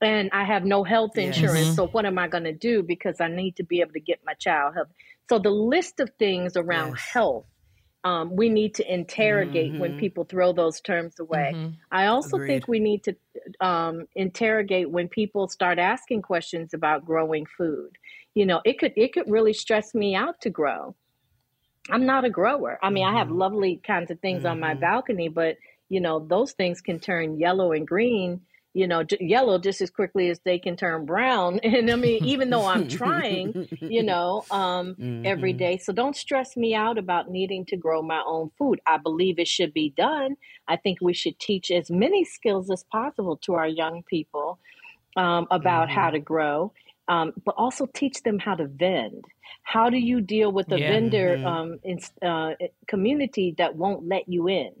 [0.00, 1.72] And I have no health insurance.
[1.72, 1.74] Mhm.
[1.74, 2.82] So what am I going to do?
[2.82, 4.88] Because I need to be able to get my child help.
[5.30, 7.02] So the list of things around Yes.
[7.12, 7.46] health,
[8.04, 9.94] um, we need to interrogate when Mhm.
[9.94, 11.56] people throw those terms away.
[11.56, 11.80] Mhm.
[11.90, 12.40] I also Agreed.
[12.40, 13.16] think we need to
[13.60, 17.96] um, interrogate when people start asking questions about growing food.
[18.34, 20.94] You know, it could it could really stress me out to grow.
[21.90, 22.78] I'm not a grower.
[22.82, 23.30] I mean, I have Mhm.
[23.30, 24.80] lovely kinds of things on my Mhm.
[24.80, 25.56] balcony, but
[25.88, 28.40] you know, those things can turn yellow and green.
[28.76, 31.60] You know, yellow just as quickly as they can turn brown.
[31.64, 33.54] And I mean, even though I'm trying,
[33.88, 35.58] you know, um, every Mhm.
[35.64, 35.78] day.
[35.78, 38.80] So don't stress me out about needing to grow my own food.
[38.86, 40.36] I believe it should be done.
[40.68, 44.58] I think we should teach as many skills as possible to our young people
[45.16, 46.12] um, about how Mhm.
[46.12, 46.72] to grow,
[47.08, 49.24] um, but also teach them how to vend.
[49.62, 50.90] How do you deal with a Yeah.
[50.92, 51.46] vendor Mhm.
[51.46, 52.54] um, in, uh,
[52.88, 54.72] community that won't let you in?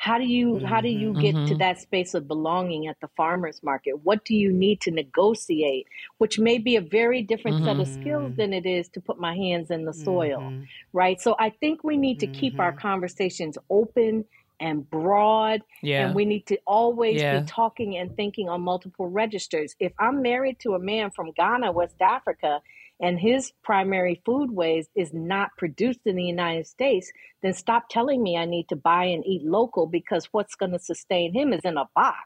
[0.00, 1.58] How do you how do you get to Mhm.
[1.58, 4.02] that space of belonging at the farmers market?
[4.02, 5.86] What do you need to negotiate?
[6.16, 8.36] Which may be a very different set of skills Mhm.
[8.36, 10.68] than it is to put my hands in the soil Mhm.
[10.94, 11.20] right?
[11.20, 12.78] So I think we need to keep our Mhm.
[12.78, 14.24] conversations open
[14.58, 15.60] and broad.
[15.82, 16.06] Yeah.
[16.06, 17.40] And we need to always Yeah.
[17.40, 19.76] be talking and thinking on multiple registers.
[19.80, 22.62] If I'm married to a man from Ghana, West Africa,
[23.00, 27.10] and his primary food ways is not produced in the United States,
[27.42, 30.78] then stop telling me I need to buy and eat local because what's going to
[30.78, 32.18] sustain him is in a box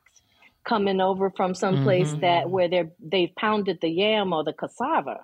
[0.64, 2.20] coming over from some place Mm-hmm.
[2.20, 5.20] that where they're they've pounded the yam or the cassava,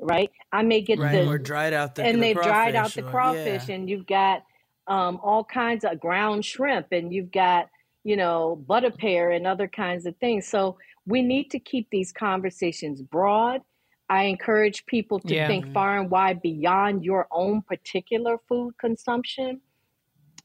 [0.00, 0.30] right?
[0.52, 1.24] I may get Right.
[1.24, 3.74] the or dried out the and the they've dried out the or- crawfish yeah.
[3.74, 4.42] and you've got
[4.86, 7.68] um, all kinds of ground shrimp and you've got
[8.04, 12.12] you know butter pear and other kinds of things so we need to keep these
[12.12, 13.60] conversations broad
[14.10, 15.48] i encourage people to Yeah.
[15.48, 19.60] think far and wide beyond your own particular food consumption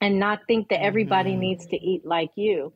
[0.01, 1.39] and not think that everybody Mm-hmm.
[1.41, 2.73] needs to eat like you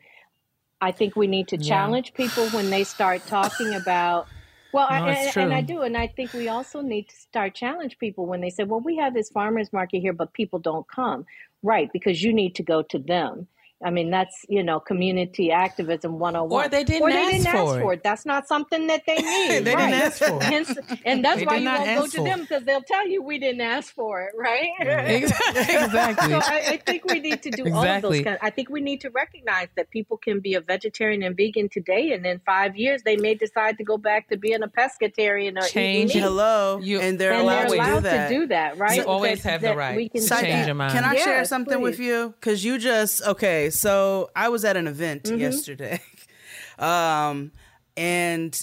[0.81, 1.67] i think we need to Yeah.
[1.67, 4.29] challenge people when they start talking about
[4.73, 7.55] well, No, I, and, and I do, and I think we also need to start
[7.55, 10.87] challenge people when they say, "Well, we have this farmers market here, but people don't
[10.87, 11.25] come."
[11.63, 13.47] Right, because you need to go to them.
[13.85, 16.65] I mean, that's you know, community activism one hundred and one.
[16.65, 17.81] Or they didn't or they ask didn't for ask it.
[17.81, 18.03] for it.
[18.03, 19.49] That's not something that they need.
[19.65, 20.43] They didn't ask for it.
[20.43, 23.21] Hence, and that's They why you not won't go to them because they'll tell you
[23.21, 24.69] we didn't ask for it, right?
[24.79, 26.29] exactly.
[26.31, 28.21] So I, I think we need to do all of those.
[28.21, 31.69] Kind I think we need to recognize that people can be a vegetarian and vegan
[31.69, 35.57] today, and in five years they may decide to go back to being a pescatarian
[35.57, 36.23] or Change eating.
[36.23, 38.27] Hello, You- and they're and allowed, they're allowed to do that.
[38.29, 38.97] to do that, right?
[38.97, 40.65] You always That- have the right We can to change that.
[40.65, 40.93] your mind.
[40.93, 42.33] Can I share Yes, something with you?
[42.39, 43.66] Because you just okay.
[43.75, 45.39] So I was at an event Mm-hmm.
[45.39, 46.01] yesterday,
[46.79, 47.51] um,
[47.95, 48.57] and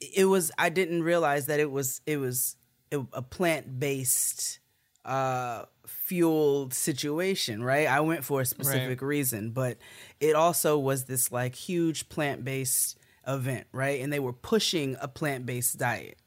[0.00, 2.56] it was I didn't realize that it was it was
[2.90, 4.58] a plant based
[5.04, 7.88] uh fueled situation right?
[7.88, 9.78] I went for a specific reason but
[10.20, 14.00] it also was this like huge plant based event right?
[14.00, 16.18] And they were pushing a plant based diet.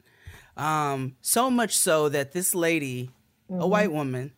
[0.58, 3.12] Um so much so that this lady
[3.50, 4.32] a white woman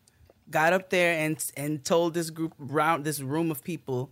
[0.49, 4.11] got up there and and told this group around this room of people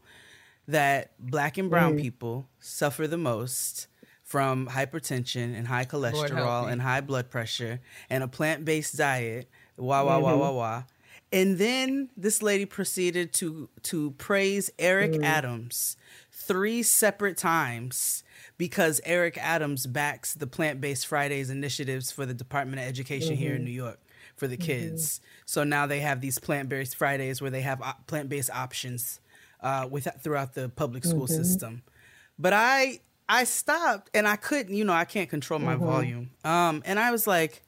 [0.67, 3.87] that black and brown people suffer the most
[4.23, 7.79] from hypertension and high cholesterol and high blood pressure
[8.09, 10.83] and a plant-based diet wah wah wah wah wah.
[11.31, 15.97] And then this lady proceeded to to praise Eric Adams
[16.31, 18.23] three separate times
[18.57, 23.65] because Eric Adams backs the plant-based Fridays initiatives for the Department of Education here in
[23.65, 23.99] New York
[24.35, 25.21] for the kids.
[25.45, 29.19] So now they have these plant-based Fridays where they have op- plant-based options
[29.61, 31.83] uh, with throughout the public school system.
[32.37, 36.29] But I I stopped and I couldn't, you know, I can't control my volume.
[36.43, 37.63] Um, and I was like,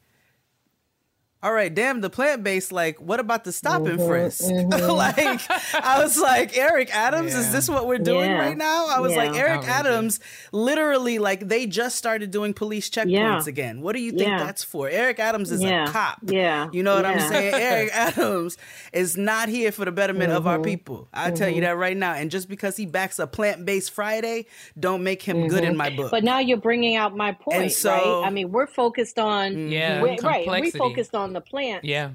[1.43, 4.41] all right, damn, the plant based, like, what about the stop and frisk?
[4.49, 5.41] like,
[5.75, 8.39] I was like, Eric Adams, is this what we're doing Yeah.
[8.39, 8.87] right now?
[8.87, 9.69] I was like, Eric Outrageous.
[9.69, 10.19] Adams,
[10.51, 13.41] literally, like, they just started doing police checkpoints Yeah.
[13.47, 13.81] again.
[13.81, 14.39] What do you think Yeah.
[14.43, 14.89] that's for?
[14.89, 15.85] Eric Adams is Yeah.
[15.87, 16.19] a cop.
[16.23, 16.69] Yeah.
[16.71, 17.53] You know what I'm saying?
[17.61, 18.57] Eric Adams
[18.91, 20.47] is not here for the betterment of Mm-hmm.
[20.47, 21.07] our people.
[21.13, 22.13] I tell you that right now.
[22.13, 24.47] And just because he backs a plant based Friday,
[24.79, 26.07] don't make him good in my book.
[26.07, 26.15] Mm-hmm.
[26.15, 27.91] But now you're bringing out my point, And so-
[28.21, 28.27] right?
[28.27, 30.47] I mean, we're focused on Yeah, we- right.
[30.49, 32.11] We focused on the plant Yeah.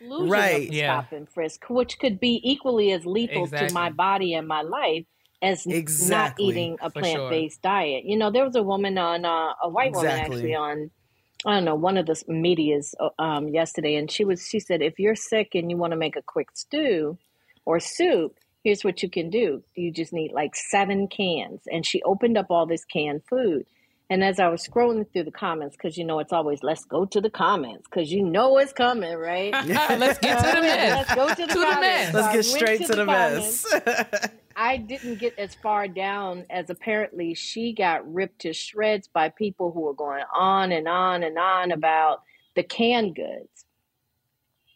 [0.00, 0.68] exclusion Right.
[0.68, 1.00] of Yeah.
[1.00, 5.04] stop and frisk, which could be equally as lethal to my body and my life
[5.42, 6.46] as Exactly.
[6.46, 8.04] not eating a plant based diet.
[8.04, 10.90] You know, there was a woman on uh, a white woman actually on
[11.46, 14.80] I don't know one of the media's uh, um, yesterday, and she was she said
[14.82, 17.18] if you're sick and you want to make a quick stew
[17.64, 18.36] or soup.
[18.62, 19.62] Here's what you can do.
[19.74, 21.60] You just need like seven cans.
[21.70, 23.66] And she opened up all this canned food.
[24.10, 27.06] And as I was scrolling through the comments, because you know it's always let's go
[27.06, 29.50] to the comments, because you know it's coming, right?
[29.66, 30.96] Let's get to the mess.
[31.08, 31.80] Let's go to the, To the comments.
[31.80, 32.12] mess.
[32.12, 33.72] So Let's get straight to, the, comments.
[33.72, 34.28] mess.
[34.56, 39.72] I didn't get as far down as apparently she got ripped to shreds by people
[39.72, 42.20] who were going on and on and on about
[42.56, 43.64] the canned goods.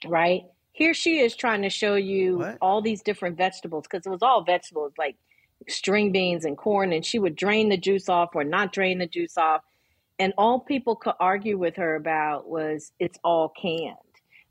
[0.07, 0.45] Right?
[0.73, 2.59] Here she is trying to show you What?
[2.63, 5.17] all these different vegetables because it was all vegetables like
[5.69, 9.07] string beans and corn, and she would drain the juice off or not drain the
[9.07, 9.63] juice off.
[10.19, 13.97] And all people could argue with her about was it's all canned.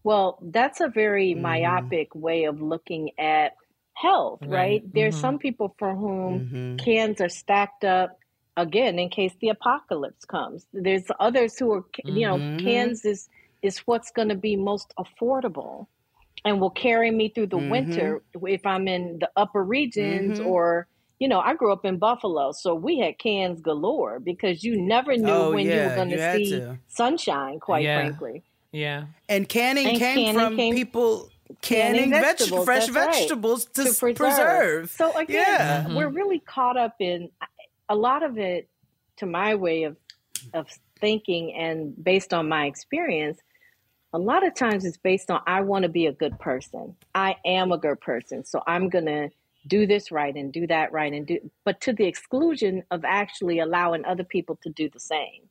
[0.03, 1.35] Well, that's a very Mhm.
[1.35, 3.53] myopic way of looking at
[3.93, 4.81] health, right?
[4.81, 4.84] Right.
[4.93, 5.19] There's Mhm.
[5.19, 6.84] some people for whom Mhm.
[6.84, 8.17] cans are stacked up
[8.55, 10.67] again in case the apocalypse comes.
[10.73, 12.63] There's others who are, you know, Mhm.
[12.63, 13.29] cans is
[13.63, 15.88] is what's going to be most affordable
[16.45, 17.59] and will carry me through the Mhm.
[17.59, 20.45] winter if I'm in the upper regions Mhm.
[20.45, 20.88] or
[21.19, 25.15] you know, I grew up in Buffalo, so we had cans galore because you never
[25.18, 27.99] knew Oh, when you were going to see sunshine, quite Yeah.
[28.02, 28.44] frankly.
[28.72, 29.06] Yeah.
[29.27, 31.30] And canning And came canning from came- people
[31.61, 33.15] Canning canning, veg- vegetables, fresh that's right.
[33.15, 34.15] vegetables to, to preserve.
[34.18, 34.89] preserve.
[34.91, 35.85] So again, Yeah.
[35.88, 35.95] Mhm.
[35.95, 37.30] we're really caught up in
[37.89, 38.68] a lot of it.
[39.18, 39.95] To my way of
[40.53, 40.68] of
[40.99, 43.39] thinking, and based on my experience,
[44.14, 46.95] a a lot of times it's based on I want to be a good person.
[47.15, 49.30] I am a good person, so I'm gonna
[49.68, 53.60] do this right and do that right and do, but to the exclusion of actually
[53.60, 55.49] allowing other people to do the same.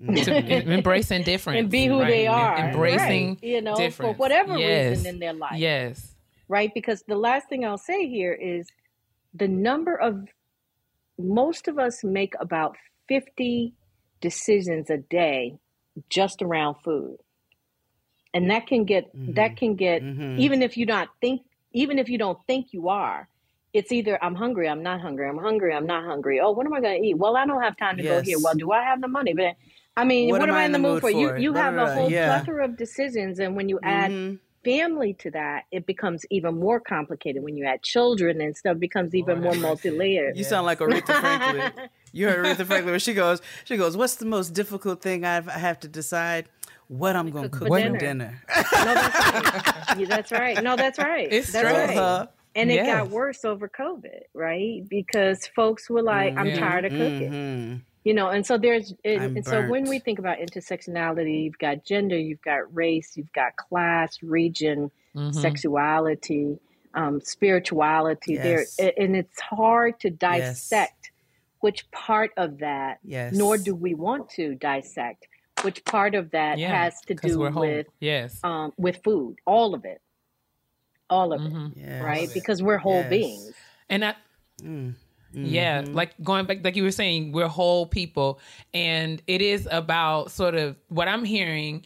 [0.00, 0.24] Mm.
[0.24, 2.08] to em- embracing difference And be who right?
[2.08, 4.90] they are, embracing right, you know, for whatever Yes.
[4.90, 5.58] reason in their life.
[5.58, 6.14] Yes.
[6.48, 6.72] right?
[6.74, 8.66] Because the last thing I'll say here is
[9.34, 10.26] the number of
[11.18, 12.76] most of us make about
[13.08, 13.74] 50
[14.20, 15.58] decisions a day
[16.08, 17.18] just around food.
[18.32, 19.54] And that can get that mm-hmm.
[19.56, 20.38] can get mm-hmm.
[20.38, 21.42] even if you're not think
[21.72, 23.28] even if you don't think you are,
[23.72, 26.40] it's either I'm hungry, I'm not hungry, I'm hungry, I'm not hungry.
[26.40, 27.18] Oh, what am I going to eat?
[27.18, 28.38] Well, I don't have time to go here.
[28.38, 29.32] Well, do I have the money?
[29.32, 29.54] But
[29.96, 31.10] I mean, what, am I in the mood for?
[31.10, 31.38] You for?
[31.38, 32.26] you Da, have a whole Yeah.
[32.26, 34.38] plethora of decisions and when you add Mhm.
[34.64, 37.42] family to that, it becomes even more complicated.
[37.42, 40.36] When you add children and stuff, it becomes even more multi-layered.
[40.36, 41.72] You sound like Aretha Franklin.
[42.12, 45.48] You heard Aretha Franklin when she goes, she goes, "What's the most difficult thing I've,
[45.48, 46.48] I have to decide?
[46.90, 49.16] What I'm gonna cook for for dinner." dinner." No, that's
[49.94, 50.08] right.
[50.08, 50.62] That's right.
[50.62, 51.28] No, that's right.
[51.32, 51.78] It's that's true.
[51.78, 51.96] right.
[51.96, 52.26] Uh-huh.
[52.56, 52.86] And it Yes.
[52.86, 54.82] got worse over COVID, right?
[54.88, 57.80] Because folks were like, "I'm tired of cooking," Mhm.
[58.02, 58.28] you know.
[58.30, 62.74] And so there's, and, so when we think about intersectionality, you've got gender, you've got
[62.74, 65.38] race, you've got class, region, Mm-hmm.
[65.40, 66.58] sexuality,
[66.94, 68.34] um, spirituality.
[68.34, 68.74] Yes.
[68.76, 71.10] There, and it's hard to dissect
[71.60, 72.98] which part of that.
[73.04, 73.34] Yes.
[73.34, 75.26] Nor do we want to dissect
[75.62, 76.74] which part of that Yeah.
[76.74, 78.40] has to do we're with yes.
[78.44, 80.00] um, with food, all of it,
[81.08, 81.72] all of Mhm.
[81.72, 82.02] it, Yes.
[82.02, 82.32] right?
[82.32, 83.10] Because we're whole Yes.
[83.10, 83.52] beings.
[83.88, 84.14] And I,
[84.62, 84.94] Mm.
[85.32, 85.94] yeah, Mhm.
[85.94, 88.38] like going back, like you were saying, we're whole people,
[88.74, 91.84] and it is about sort of what I'm hearing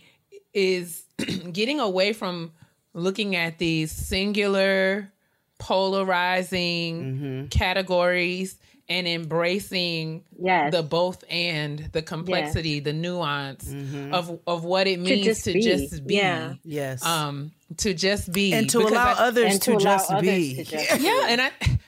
[0.53, 1.05] is
[1.53, 2.53] getting away from
[2.95, 5.13] looking at these singular,
[5.59, 8.59] polarizing categories
[8.89, 10.73] and embracing Yes.
[10.73, 14.13] the both and the complexity, the nuance mm-hmm.
[14.13, 15.63] of of what it means just to be.
[15.63, 16.17] just be.
[16.17, 16.55] Yeah.
[16.65, 17.05] Yes.
[17.05, 20.55] Um, to just be and to allow I- others to, to allow just others be.
[20.57, 21.51] to just yeah and i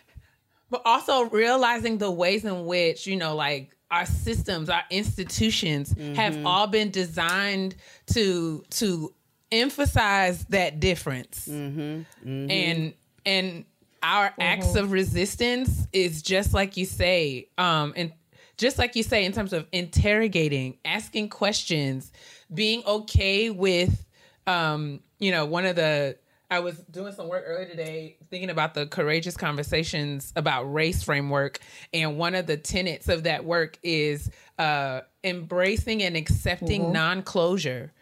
[0.70, 6.34] but also realizing the ways in which you know like our systems our institutions have
[6.34, 6.46] mm-hmm.
[6.46, 9.12] all been designed to to
[9.52, 12.50] emphasize that difference mm-hmm.
[12.50, 12.94] and
[13.24, 13.64] and
[14.06, 18.12] our acts of resistance is just like you say um and
[18.56, 22.12] just like you say in terms of interrogating asking questions
[22.54, 24.06] being okay with
[24.46, 26.16] um you know one of the
[26.52, 31.58] i was doing some work earlier today thinking about the courageous conversations about race framework
[31.92, 34.30] and one of the tenets of that work is
[34.60, 37.92] uh embracing and accepting non-closure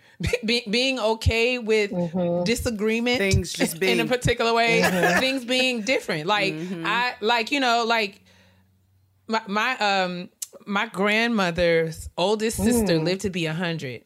[0.44, 2.44] be, being okay with mm-hmm.
[2.44, 5.20] disagreement Things just in a particular way mm-hmm.
[5.20, 6.84] things being different like mm-hmm.
[6.86, 8.20] i like you know like
[9.26, 10.28] my, my um
[10.66, 13.04] my grandmother's oldest sister mm.
[13.04, 14.02] lived to be a hundred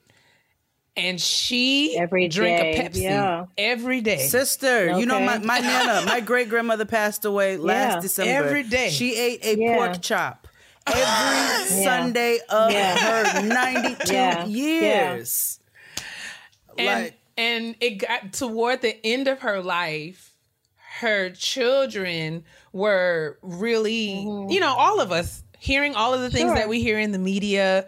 [0.99, 3.45] and she Every drank day, a Pepsi yeah.
[3.57, 4.19] every day.
[4.19, 8.01] Sister, you know my, my nana, my great grandmother passed away last Yeah.
[8.01, 8.33] December.
[8.33, 8.91] Every day.
[8.91, 9.77] She ate a Yeah.
[9.77, 10.49] pork chop
[10.87, 12.97] every Sunday of Yeah.
[12.97, 14.47] her 92 Yeah.
[14.47, 15.58] years.
[16.79, 20.35] And Like- and it got toward the end of her life
[21.01, 24.51] her children were really mm-hmm.
[24.51, 26.55] you know all of us hearing all of the things Sure.
[26.57, 27.87] that we hear in the media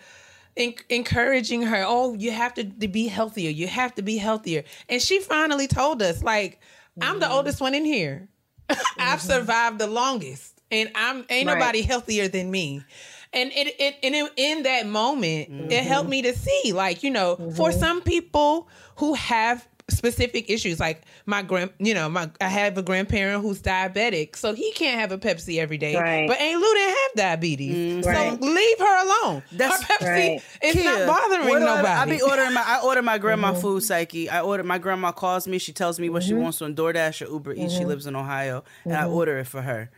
[0.57, 3.51] en- encouraging her oh you have to, to be healthier.
[3.51, 4.65] You have to be healthier.
[4.89, 6.61] And she finally told us like
[7.01, 7.35] i'm the mm-hmm.
[7.35, 8.29] oldest one in here.
[8.69, 9.19] I've mm-hmm.
[9.19, 11.59] survived the longest and i'm ain't Right.
[11.59, 12.83] nobody healthier than me
[13.33, 15.87] and it, it and it, in that moment it mm-hmm.
[15.89, 17.79] helped me to see like you know for mm-hmm.
[17.79, 22.83] some people who have specific issues like my grand you know my i have a
[22.83, 26.29] grandparent who's diabetic so he can't have a pepsi every day Right.
[26.29, 28.09] but aunt lou didn't have diabetes mm-hmm.
[28.09, 28.41] Right.
[28.41, 30.43] so leave her alone That's- her pepsi Right.
[30.63, 33.61] is not bothering do I- nobody I, be ordering my I order my grandma Mm-hmm.
[33.61, 34.29] food psyche.
[34.29, 37.33] I order my grandma calls me, she tells me what she wants on DoorDash or
[37.33, 37.73] Uber Eats.
[37.73, 37.79] Mm-hmm.
[37.79, 38.63] She lives in Ohio.
[38.85, 39.91] And I order it for her.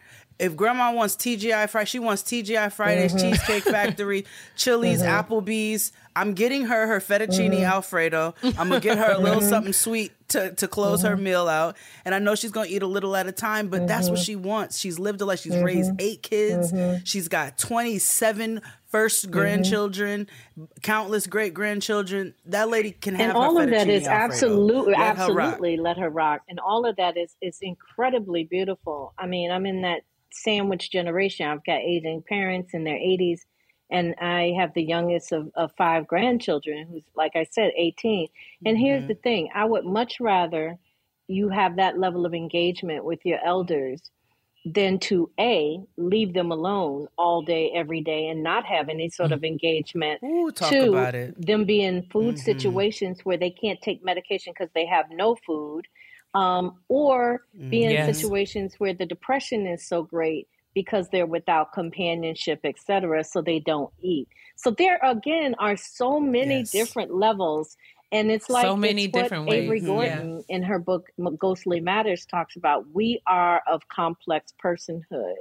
[0.43, 3.31] If grandma wants TGI Friday, she wants TGI Fridays, Mm-hmm.
[3.31, 5.33] Cheesecake Factory, Chili's, mm-hmm.
[5.33, 5.93] Applebee's.
[6.17, 7.65] I'm getting her her fettuccine Mm-hmm.
[7.65, 8.35] Alfredo.
[8.43, 9.49] I'm gonna get her a little mm-hmm.
[9.49, 11.25] something sweet to, to close her mm-hmm.
[11.25, 11.77] meal out.
[12.05, 14.35] And I know she's gonna eat a little at a time, but that's what she
[14.35, 14.79] wants.
[14.79, 15.41] She's lived a life.
[15.41, 16.75] She's raised eight kids.
[17.05, 18.61] She's got 27
[18.93, 20.29] 1st grandchildren,
[20.83, 22.35] countless great grandchildren.
[22.47, 24.25] That lady can have and her all of that fettuccine Alfredo.
[24.25, 29.15] absolutely Let her absolutely let her rock and all of that is is incredibly beautiful
[29.19, 30.03] i mean i'm in that
[30.33, 31.47] sandwich generation.
[31.47, 33.41] I've got aging parents in their 80s
[33.91, 38.29] and i have the youngest of, of five grandchildren who's like i said 18
[38.65, 39.51] and here's the thing.
[39.55, 40.79] I would much rather
[41.29, 44.01] you have that level of engagement with your elders
[44.65, 49.33] than to a leave them alone all day every day and not have any sort
[49.33, 50.21] of engagement.
[50.25, 51.35] Ooh, talk Two, about it.
[51.47, 52.39] them being in food Mhm.
[52.39, 55.87] situations where they can't take medication because they have no food
[56.35, 58.07] um, or be in Yes.
[58.07, 63.93] situations where the depression is so great because they're without companionship etc so they don't
[64.03, 66.73] eat so there again are so many Yes.
[66.73, 67.77] different levels
[68.13, 71.81] and it's like So many it's what different Avery ways, Gordon in her book Ghostly
[71.81, 75.37] Matters talks about we are of complex personhood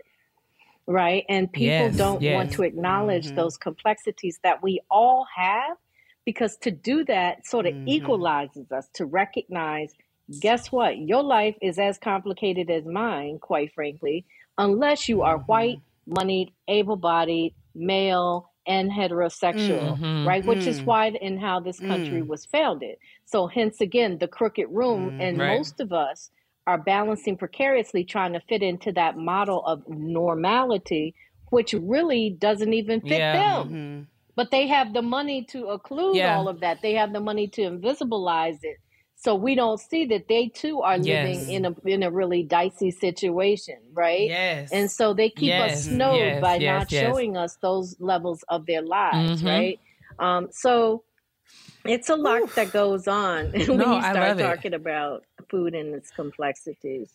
[0.88, 3.36] right and people Yes, don't want to acknowledge Mhm.
[3.36, 5.78] those complexities that we all have
[6.26, 7.86] because to do that sort of Mhm.
[7.86, 9.94] equalizes us to recognize
[10.40, 14.26] guess what your life is as complicated as mine quite frankly
[14.58, 20.26] unless you are white moneyed able-bodied male and heterosexual Mhm.
[20.28, 20.86] right which is Mm.
[20.86, 22.28] why and how this country Mm.
[22.28, 25.22] was founded so hence again the crooked room Mm.
[25.22, 25.58] and Right.
[25.58, 26.32] most of us
[26.68, 31.14] are balancing precariously trying to fit into that model of normality
[31.50, 33.34] which really doesn't even fit Yeah.
[33.64, 34.08] them Mhm.
[34.36, 36.38] but they have the money to occlude Yeah.
[36.38, 36.82] all of that.
[36.82, 38.78] They have the money to invisibilize it.
[39.24, 41.50] So we don't see that they too are living Yes.
[41.50, 44.28] in a in a really dicey situation, right?
[44.28, 44.72] Yes.
[44.72, 47.02] And so they keep us snowed yes, by yes, not yes.
[47.02, 49.46] showing us those levels of their lives, Mhm.
[49.48, 49.80] right?
[50.18, 51.04] Um, so
[51.86, 54.44] it's a lot that goes on when No, you start love it.
[54.44, 57.14] talking about food and its complexities.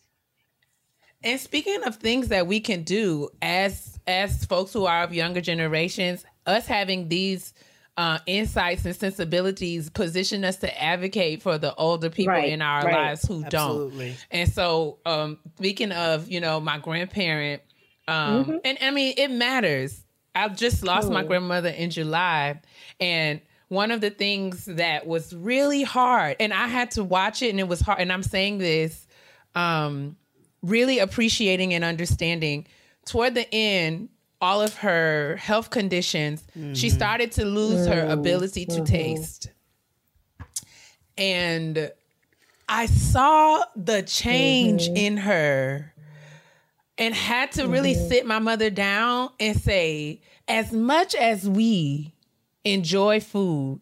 [1.23, 5.41] And speaking of things that we can do as as folks who are of younger
[5.41, 7.53] generations, us having these
[7.97, 12.83] uh, insights and sensibilities position us to advocate for the older people Right, in our
[12.83, 12.93] right.
[13.07, 14.09] lives who Absolutely.
[14.09, 14.25] don't.
[14.31, 17.61] And so, um, speaking of, you know, my grandparent,
[18.07, 18.57] um, Mm-hmm.
[18.63, 20.03] and I mean, it matters.
[20.35, 22.61] I've just lost my grandmother in July,
[22.99, 27.49] and one of the things that was really hard, and I had to watch it,
[27.49, 27.99] and it was hard.
[27.99, 29.07] And I'm saying this,
[29.55, 30.15] um,
[30.61, 32.67] really appreciating and understanding.
[33.05, 36.95] Toward the end, all of her health conditions, she mm-hmm.
[36.95, 38.11] started to lose her mm-hmm.
[38.11, 38.83] ability to mm-hmm.
[38.83, 39.51] taste.
[41.17, 41.91] And
[42.69, 45.93] I saw the change in her
[46.97, 52.13] and had to really sit my mother down and say, as much as we
[52.63, 53.81] enjoy food,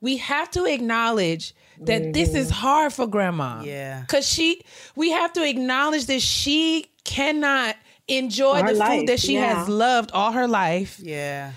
[0.00, 3.62] we have to acknowledge that this is hard for grandma.
[3.62, 4.04] Yeah.
[4.06, 4.62] Cause she
[4.96, 7.76] we have to acknowledge that she cannot
[8.18, 9.54] enjoy the life, food that she yeah.
[9.54, 10.98] has loved all her life.
[11.00, 11.52] Yeah.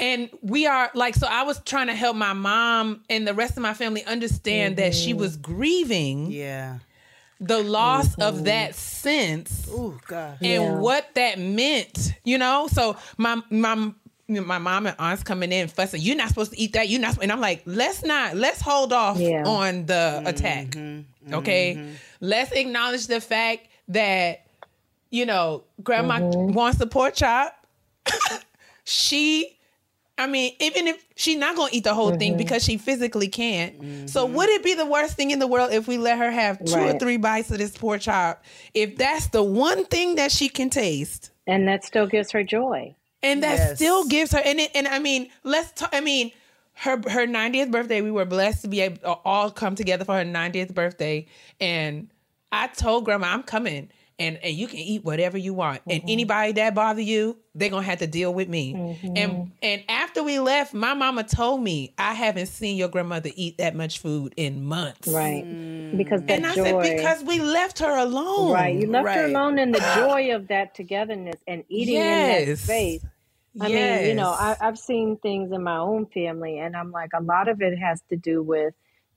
[0.00, 3.56] And we are like, so I was trying to help my mom and the rest
[3.56, 5.20] of my family understand that she mm-hmm.
[5.20, 6.78] was grieving Yeah.
[7.40, 8.44] the loss of mm-hmm.
[8.44, 10.38] that sense Oh God.
[10.42, 10.74] and Yeah.
[10.78, 12.66] what that meant, you know.
[12.70, 13.92] So my my
[14.28, 16.00] my mom and aunts coming in fussing.
[16.00, 16.88] You're not supposed to eat that.
[16.88, 17.22] You're not.
[17.22, 18.36] And I'm like, let's not.
[18.36, 19.44] Let's hold off Yeah.
[19.44, 20.68] on the attack.
[20.68, 21.34] Mm-hmm.
[21.34, 21.92] Okay.
[22.20, 24.46] Let's acknowledge the fact that
[25.14, 26.52] you know grandma mm-hmm.
[26.52, 27.54] wants a pork chop.
[28.84, 29.58] she.
[30.16, 32.38] I mean, even if she's not gonna eat the whole thing mm-hmm.
[32.38, 34.08] because she physically can't.
[34.08, 34.36] So mm-hmm.
[34.36, 36.78] would it be the worst thing in the world if we let her have two
[36.78, 38.44] or three bites of this pork chop?
[38.74, 42.94] If that's the one thing that she can taste, And that still gives her joy.
[43.24, 43.76] and that Yes.
[43.76, 45.90] still gives her and it, and I mean, let's talk.
[45.92, 46.30] I mean,
[46.74, 50.14] her her 90th birthday, we were blessed to be able to all come together for
[50.14, 51.26] her 90th birthday,
[51.60, 52.08] and
[52.52, 53.90] I told Grandma I'm coming.
[54.18, 55.82] And, and you can eat whatever you want.
[55.88, 56.10] And mm-hmm.
[56.10, 58.74] anybody that bother you, they're gonna have to deal with me.
[58.74, 59.16] Mm-hmm.
[59.16, 63.58] And and after we left, my mama told me I haven't seen your grandmother eat
[63.58, 65.08] that much food in months.
[65.08, 65.44] Right.
[65.44, 65.96] Mm.
[65.96, 66.82] Because that And I joy.
[66.82, 68.52] said, because we left her alone.
[68.52, 68.76] Right.
[68.76, 73.04] You left her alone in the joy of that togetherness and eating in that space.
[73.60, 77.10] I mean, you know, I, I've seen things in my own family, and I'm like,
[77.14, 78.74] a lot of it has to do with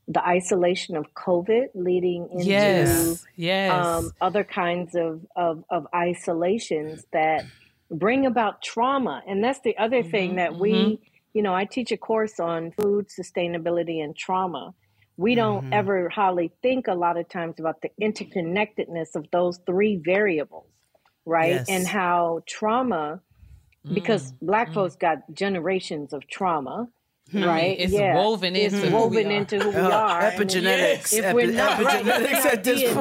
[0.08, 3.08] the isolation of COVID leading into Yes.
[3.08, 3.86] Um, yes.
[3.86, 7.46] um, other kinds of, of, of isolations that
[7.92, 9.22] bring about trauma.
[9.28, 11.04] And that's the other mm-hmm, thing that we, mm-hmm.
[11.34, 14.74] you know, I teach a course on food sustainability and trauma.
[15.18, 15.74] We don't mm-hmm.
[15.74, 20.68] ever hardly think a lot of times about the interconnectedness of those three variables,
[21.26, 21.56] right?
[21.56, 21.66] Yes.
[21.70, 23.22] And how trauma,
[23.94, 26.88] because Black folks got generations of trauma,
[27.32, 27.44] Hmm.
[27.44, 27.76] right?
[27.78, 29.28] It's woven it's into who we mm-hmm.
[29.28, 29.36] woven are.
[29.36, 30.22] into who we Oh, are.
[30.22, 31.14] and if- epigenetics.
[31.14, 32.94] if Epi- we're not right, if epigenetics it's not at this DNA,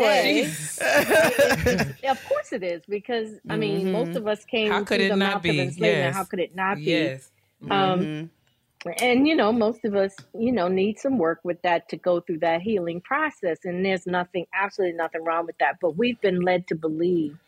[1.94, 2.04] point.
[2.10, 3.92] of course it is because I mean mm-hmm.
[3.92, 5.50] most of us came How could through it the not mouth be?
[5.50, 6.04] of enslavement.
[6.06, 6.14] Yes.
[6.16, 6.82] How could it not be?
[6.82, 7.30] yes.
[7.70, 8.90] Um, mm-hmm.
[9.00, 12.20] and you know most of us you know need some work with that to go
[12.20, 13.58] through that healing process.
[13.64, 15.76] And there's nothing, absolutely nothing wrong with that.
[15.80, 17.38] But we've been led to believe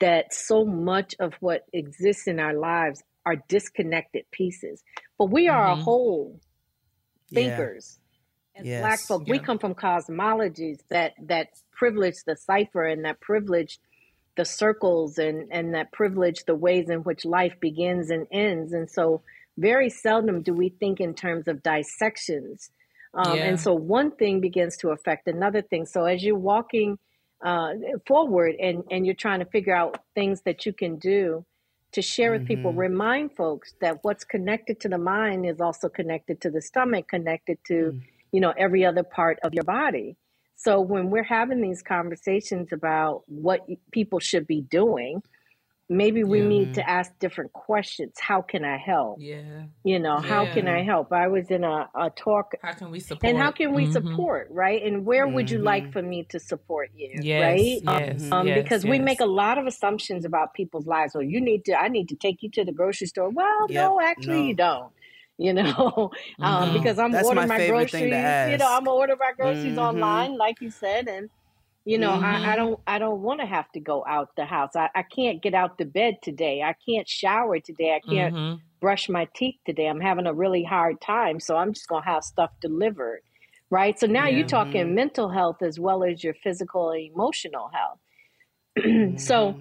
[0.00, 4.84] that so much of what exists in our lives are disconnected pieces.
[5.18, 6.40] But we are a whole
[7.30, 7.58] Yeah.
[7.58, 8.00] thinkers.
[8.56, 8.80] As Yes.
[8.80, 13.80] black folk, we come from cosmologies that that privilege the cipher and that privilege
[14.36, 18.90] the circles and and that privilege, the ways in which life begins and ends, and
[18.90, 19.22] so
[19.58, 22.70] very seldom do we think in terms of dissections.
[23.14, 23.44] Um, Yeah.
[23.44, 25.86] And so one thing begins to affect another thing.
[25.86, 26.98] So as you're walking
[27.44, 27.74] uh,
[28.06, 31.44] forward and and you're trying to figure out things that you can do
[31.96, 32.80] to share with people, mm-hmm.
[32.80, 37.56] remind folks that what's connected to the mind is also connected to the stomach, connected
[37.68, 38.02] to mm.
[38.32, 40.14] you know every other part of your body.
[40.56, 45.22] So when we're having these conversations about what people should be doing,
[45.88, 48.14] maybe we need to ask different questions.
[48.18, 49.18] How can I help?
[49.20, 49.64] Yeah.
[49.84, 51.12] You know, how can I help?
[51.12, 53.30] I was in a, a talk How can we support?
[53.30, 53.92] and how can we Mhm.
[53.92, 54.82] support, right?
[54.82, 57.82] And where would you like for me to support you, Yes, right?
[57.84, 61.14] yes, um, yes, because we make a lot of assumptions about people's lives.
[61.14, 63.30] Well, you need to, I need to take you to the grocery store.
[63.30, 64.48] Well, Yep, no, actually, no.
[64.48, 64.92] you don't.
[65.38, 66.10] You know,
[66.40, 66.72] um, Mhm.
[66.72, 68.42] because I'm That's ordering my my, groceries.
[68.42, 68.66] You know.
[68.68, 71.28] I'm gonna order my groceries online, like you said, and
[71.86, 72.24] you know, Mm-hmm.
[72.24, 74.72] I, I don't, I don't want to have to go out the house.
[74.76, 76.62] I, I can't get out the bed today.
[76.62, 77.92] I can't shower today.
[77.96, 78.60] I can't Mhm.
[78.82, 79.86] brush my teeth today.
[79.88, 83.22] I'm having a really hard time, so I'm just gonna have stuff delivered,
[83.70, 83.98] right?
[83.98, 84.36] So now Yeah.
[84.36, 88.00] you're talking mental health as well as your physical and emotional health.
[89.20, 89.56] so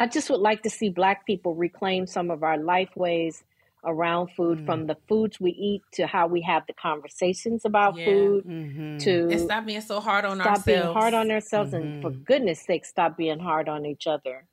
[0.00, 3.44] I just would like to see Black people reclaim some of our life ways
[3.86, 8.04] around food, from the foods we eat to how we have the conversations about Yeah.
[8.06, 8.98] food Mm-hmm.
[8.98, 10.62] to And stop being so hard on ourselves.
[10.62, 10.84] stop ourselves.
[10.84, 14.46] being hard on ourselves and for goodness sake stop being hard on each other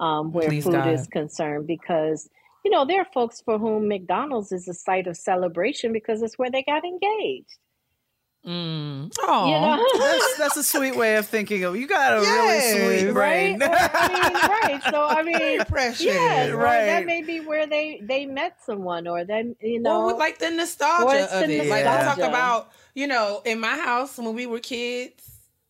[0.00, 0.88] um, where Please, food God.
[0.88, 2.28] is concerned because
[2.64, 6.38] you know there are folks for whom mcdonald's is a site of celebration because it's
[6.38, 7.58] where they got engaged
[8.46, 9.12] Mm.
[9.22, 11.76] Oh, you know That's, that's a sweet way of thinking of.
[11.76, 13.70] You got a Yes, really sweet right brain.
[13.72, 16.02] I mean, right so i mean precious.
[16.04, 16.86] yes Right.
[16.86, 20.38] that may be where they they met someone or then you know Well, with, like
[20.38, 21.68] the Or nostalgia of the it.
[21.68, 25.22] Like we talk about, you know, in my house when we were kids,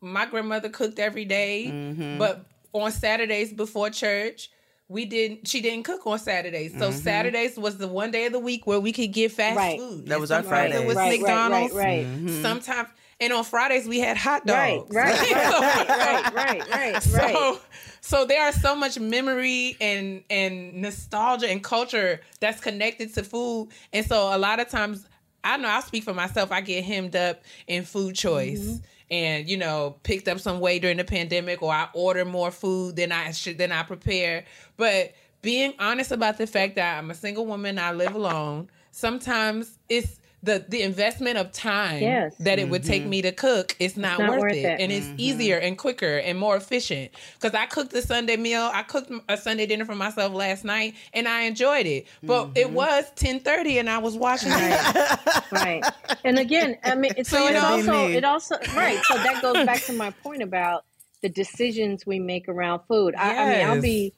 [0.03, 2.19] my grandmother cooked every day, Mm-hmm.
[2.19, 2.45] but
[2.75, 4.51] on Saturdays before church,
[4.89, 5.49] we didn't.
[5.49, 8.79] She didn't cook on Saturdays, so Saturdays was the one day of the week where
[8.81, 9.79] we could get fast Right.
[9.79, 10.07] food.
[10.07, 10.83] That was our Friday.
[10.83, 11.75] It was right, right, McDonald's.
[11.75, 12.89] right right Sometimes,
[13.21, 14.95] and on Fridays we had hot dogs.
[14.95, 17.03] right right right right right right right
[17.33, 17.61] So,
[18.01, 23.71] so there are so much memory and and nostalgia and culture that's connected to food,
[23.93, 25.07] and so a lot of times,
[25.43, 26.53] I know I'll speak for myself.
[26.53, 28.77] I get hemmed up in food choice, Mm-hmm.
[29.11, 32.97] and you know, picked up some weight during the pandemic, or I order more food
[32.97, 34.45] than I should than I prepare.
[34.77, 38.69] But being honest about the fact that I'm a single woman, I live alone.
[38.91, 42.35] Sometimes it's the the investment of time Yes.
[42.41, 43.11] that it would take mm-hmm.
[43.11, 44.81] me to cook it's not, not worth, worth it, it.
[44.81, 45.17] and it's mm-hmm.
[45.19, 47.11] easier and quicker and more efficient.
[47.35, 50.95] Because I cooked a Sunday meal, I cooked a Sunday dinner for myself last night,
[51.13, 52.07] and I enjoyed it.
[52.23, 52.57] But mm-hmm.
[52.57, 55.43] it was ten thirty, and I was watching it.
[55.53, 55.85] right
[56.25, 59.65] and again i mean so, you it's know- also it also right so that goes
[59.65, 60.85] back to my point about
[61.23, 64.13] the decisions we make around food I, I mean i'll be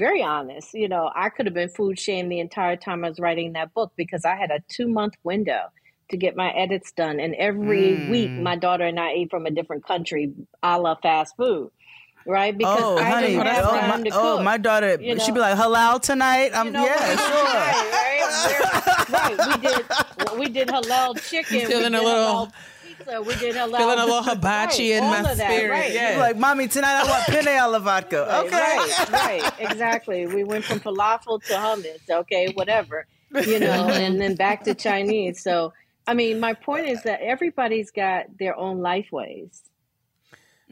[0.00, 3.20] very honest you know i could have been food shamed the entire time i was
[3.20, 5.60] writing that book because i had a two month window
[6.10, 8.42] to get my edits done and every week Mm.
[8.42, 10.32] my daughter and i ate from a different country
[10.62, 11.70] a la fast food
[12.26, 13.26] right because Oh, i honey.
[13.28, 16.00] didn't have Oh, time my, to oh, cook my daughter, you she'd be like, halal
[16.00, 16.50] tonight?
[16.54, 17.44] I'm, you know, yeah, sure.
[17.60, 17.88] right,
[19.10, 19.46] right, right.
[19.48, 21.66] We did, we did halal chicken.
[21.66, 22.52] Feeling a little- halal
[23.04, 23.22] pizza.
[23.22, 23.76] We did halal.
[23.76, 26.16] Feeling a little hibachi in my of that, spirit, Right, yeah.
[26.18, 28.26] Like, mommy, tonight I want penne alla vodka.
[28.28, 28.56] right, Okay.
[29.12, 30.26] right, right, exactly.
[30.26, 32.08] We went from falafel to hummus.
[32.10, 33.06] Okay, whatever,
[33.46, 35.42] you know, and then back to Chinese.
[35.42, 35.72] So,
[36.06, 39.62] I mean, my point is that everybody's got their own life ways.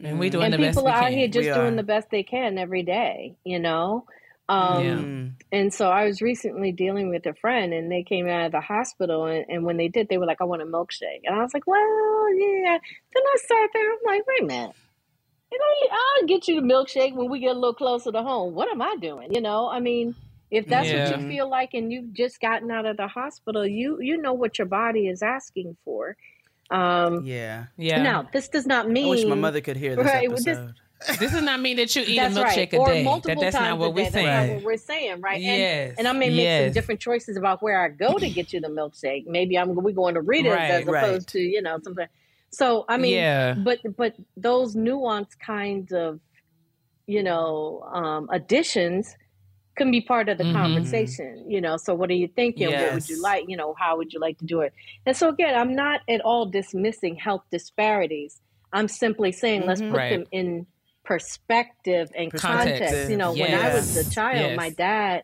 [0.03, 1.77] and we doing and the best people we are out here just We doing are.
[1.77, 4.05] the best they can every day, you know.
[4.49, 5.57] Um, Yeah.
[5.59, 8.61] And so I was recently dealing with a friend, and they came out of the
[8.61, 11.41] hospital, and, and when they did, they were like, "I want a milkshake," and I
[11.41, 12.77] was like, "Well, yeah."
[13.13, 14.75] Then I sat there, I'm like, "Wait a minute."
[15.51, 18.53] You know, I'll get you the milkshake when we get a little closer to home.
[18.53, 19.33] What am I doing?
[19.33, 20.13] You know, I mean,
[20.51, 21.09] if that's Yeah.
[21.11, 24.33] what you feel like, and you've just gotten out of the hospital, you you know
[24.33, 26.15] what your body is asking for.
[26.71, 27.65] Um, Yeah.
[27.77, 28.03] yeah.
[28.03, 30.47] Now, this does not mean I wish my mother could hear this Right, well, this-
[30.47, 30.75] episode.
[31.07, 32.73] This does not mean that you eat That's a milkshake right.
[32.73, 33.03] a or day.
[33.03, 34.25] multiple That, that's times not what we're saying.
[34.25, 35.41] That's not what we're saying, right?
[35.41, 35.89] Yes.
[35.91, 36.65] And, and I may make Yes.
[36.67, 39.25] some different choices about where I go to get you the milkshake.
[39.27, 41.03] Maybe I'm we're going to Rita's Right, as right.
[41.03, 42.07] opposed to you know something.
[42.51, 43.53] So I mean, Yeah.
[43.53, 46.19] but but those nuanced kinds of
[47.07, 49.15] you know um, additions
[49.77, 50.51] can be part of the Mhm.
[50.53, 51.45] conversation.
[51.49, 52.69] You know, so what are you thinking?
[52.71, 53.45] What would you like?
[53.47, 54.73] You know, how would you like to do it?
[55.05, 58.41] And so again, I'm not at all dismissing health disparities.
[58.73, 60.09] I'm simply saying let's put Right.
[60.09, 60.67] them in
[61.09, 62.79] perspective and Context.
[62.79, 63.09] context.
[63.09, 64.57] You know, when I was a child, Yes.
[64.57, 65.23] my dad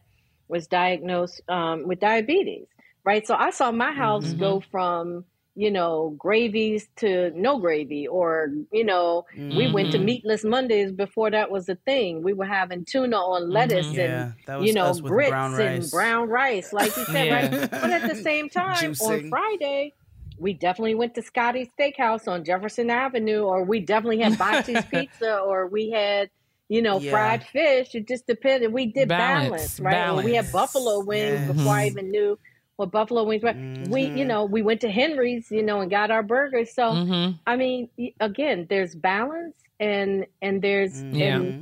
[0.49, 2.67] was diagnosed um, with diabetes,
[3.05, 3.25] right?
[3.25, 4.39] So I saw my house Mm-hmm.
[4.39, 5.25] go from,
[5.55, 10.05] you know, gravies to no gravy, or you know, we went to Mhm.
[10.05, 12.23] meatless Mondays before that was a thing.
[12.23, 16.73] We were having tuna on lettuce Yeah, and you know grits brown and brown rice,
[16.73, 17.35] like you said, Yeah.
[17.35, 17.51] right?
[17.81, 19.93] But at the same time, on Friday,
[20.37, 25.37] we definitely went to Scotty's Steakhouse on Jefferson Avenue, or we definitely had Bocce's Pizza,
[25.39, 26.29] or we had.
[26.67, 27.11] You know, Yeah.
[27.11, 27.93] fried fish.
[27.93, 28.73] It just depended.
[28.73, 30.09] We did Balance, balance, right?
[30.09, 31.45] Or we had buffalo wings Yes.
[31.45, 32.39] before I even knew
[32.77, 33.53] what buffalo wings were.
[33.87, 34.27] We, you Mhm.
[34.29, 36.73] know, we went to Henry's, you know, and got our burgers.
[36.73, 37.89] So, hmm I mean,
[38.19, 41.35] again, there's balance and and there's Yeah.
[41.41, 41.55] and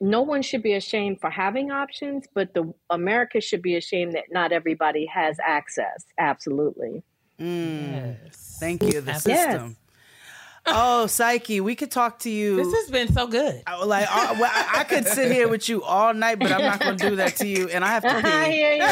[0.00, 4.26] no one should be ashamed for having options, but the America should be ashamed that
[4.30, 6.04] not everybody has access.
[6.18, 7.02] Absolutely.
[7.40, 8.16] Mm.
[8.24, 8.56] Yes.
[8.60, 9.22] Thank you, the Yes.
[9.22, 9.76] system.
[10.68, 12.56] Oh, Psyche, we could talk to you.
[12.56, 13.62] This has been so good.
[13.68, 16.60] I- like uh, well, I, I could sit here with you all night, but I'm
[16.62, 18.88] not going to do that to you, and I have to I hear you.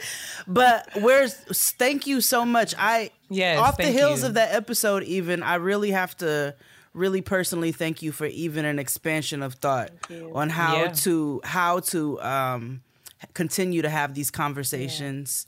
[0.48, 1.34] But where's?
[1.34, 2.72] Thank you so much.
[2.78, 4.28] I Yes, off the thank heels you.
[4.28, 6.54] of that episode, even I really have to
[6.94, 9.90] really personally thank you for even an expansion of thought
[10.32, 10.92] on how Yeah.
[10.92, 12.82] to how to um,
[13.34, 15.46] continue to have these conversations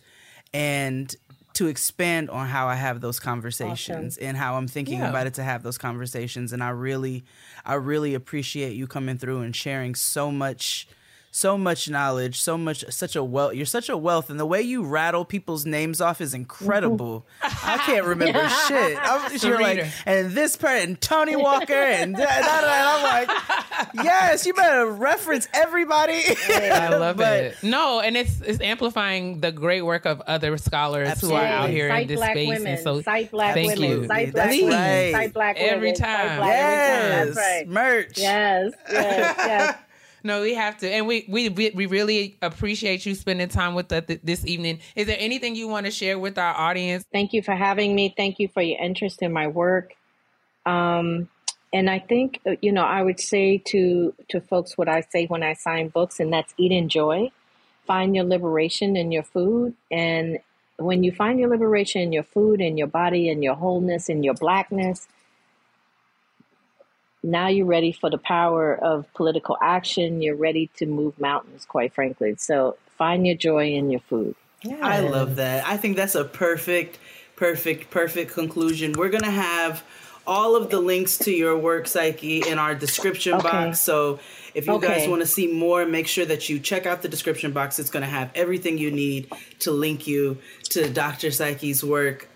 [0.52, 1.14] and
[1.54, 5.08] to expand on how I have those conversations and how I'm thinking Yeah.
[5.08, 7.24] about it to have those conversations and I really
[7.66, 10.86] I really appreciate you coming through and sharing so much
[11.30, 13.55] so much knowledge, so much such a wealth.
[13.55, 17.26] You're such a wealth and the way you rattle people's names off is incredible.
[17.42, 18.09] I can't mm-hmm.
[18.09, 18.98] remember shit.
[19.00, 23.02] I'm, you're like and this person and Tony Walker and da, da, da, and I'm
[23.02, 23.38] like
[23.94, 26.22] yes, you better reference everybody.
[26.48, 27.56] I love But- it.
[27.62, 31.74] No, and it's it's amplifying the great work of other scholars who are out Absolutely.
[31.74, 32.48] here in this black space.
[32.48, 32.66] women.
[32.66, 33.90] And so Cite black thank women.
[33.90, 34.06] you.
[34.06, 34.78] Cite That's black women.
[34.78, 35.12] right.
[35.12, 35.96] Cite black Every women.
[35.96, 36.38] Cite time.
[36.38, 36.48] black- every time.
[36.48, 37.68] Yes, That's right.
[37.68, 38.18] merch.
[38.18, 39.78] Yes, yes, yes.
[40.24, 44.04] No, we have to, and we we we really appreciate you spending time with us
[44.06, 44.80] th- this evening.
[44.96, 47.04] Is there anything you want to share with our audience?
[47.12, 48.12] Thank you for having me.
[48.16, 49.94] Thank you for your interest in my work.
[50.66, 51.28] Um,
[51.72, 55.42] and I think you know I would say to to folks what I say when
[55.42, 57.30] I sign books, and that's eat and joy.
[57.86, 60.38] Find your liberation in your food, and
[60.78, 64.24] when you find your liberation in your food and your body and your wholeness and
[64.24, 65.08] your blackness,
[67.22, 70.22] now you're ready for the power of political action.
[70.22, 72.36] You're ready to move mountains, quite frankly.
[72.36, 74.34] So find your joy in your food.
[74.62, 74.78] Yeah.
[74.82, 75.66] I love that.
[75.66, 76.98] I think that's a perfect,
[77.36, 78.92] perfect, perfect conclusion.
[78.92, 79.84] We're gonna have
[80.26, 83.48] all of the links to your work, Psyche, in our description Okay.
[83.48, 83.80] box.
[83.80, 84.18] So
[84.54, 87.52] if you guys want to see more, make sure that you check out the description
[87.52, 87.78] box.
[87.78, 90.38] It's gonna have everything you need to link you
[90.70, 91.30] to Dr.
[91.30, 92.28] Psyche's work.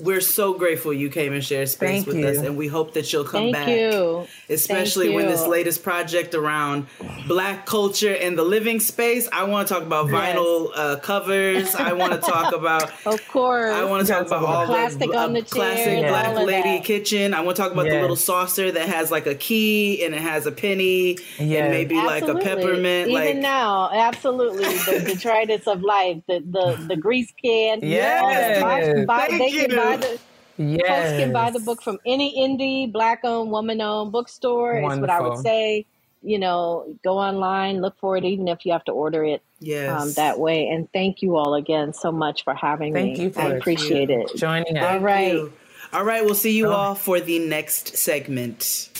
[0.00, 2.26] We're so grateful you came and shared space Thank with you.
[2.26, 3.68] us, and we hope that you'll come Thank back.
[3.68, 4.26] you.
[4.48, 6.86] Especially Thank when this latest project around
[7.28, 9.28] black culture and the living space.
[9.32, 11.74] I want to talk about vinyl uh, covers.
[11.74, 12.90] I want to talk about.
[13.06, 13.72] Of course.
[13.74, 16.78] I want to talk about all Plastic the on the classic chairs, black all lady
[16.78, 16.84] that.
[16.84, 17.34] kitchen.
[17.34, 20.20] I want to talk about the little saucer that has like a key and it
[20.20, 21.62] has a penny Yes.
[21.62, 23.10] and maybe like a peppermint.
[23.10, 24.64] Even like now, absolutely.
[24.64, 27.80] The detritus of life, the the, the grease can.
[27.82, 28.60] Yes.
[28.62, 29.76] Buy, buy, Thank they can you.
[29.90, 30.20] Buy the
[30.62, 30.80] Yes.
[30.86, 34.78] folks can buy the book from any indie, black owned, woman owned bookstore.
[34.78, 35.86] Is what I would say.
[36.22, 39.90] You know, go online, look for it, even if you have to order it yes,
[39.90, 40.68] um, that way.
[40.68, 43.24] And thank you all again so much for having Thank me.
[43.24, 43.56] you for I it.
[43.56, 44.30] appreciate it.
[44.36, 44.84] joining us.
[44.84, 45.32] All right.
[45.32, 45.52] you.
[45.94, 48.90] All right, we'll see you all for the next segment.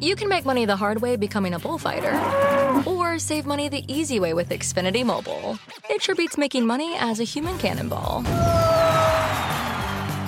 [0.00, 2.18] You can make money the hard way becoming a bullfighter,
[2.86, 5.58] or save money the easy way with Xfinity Mobile.
[5.90, 8.24] It sure beats making money as a human cannonball.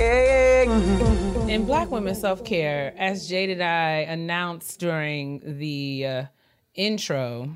[0.00, 6.24] In Black Women Self Care, as Jade and I announced during the uh,
[6.74, 7.50] intro,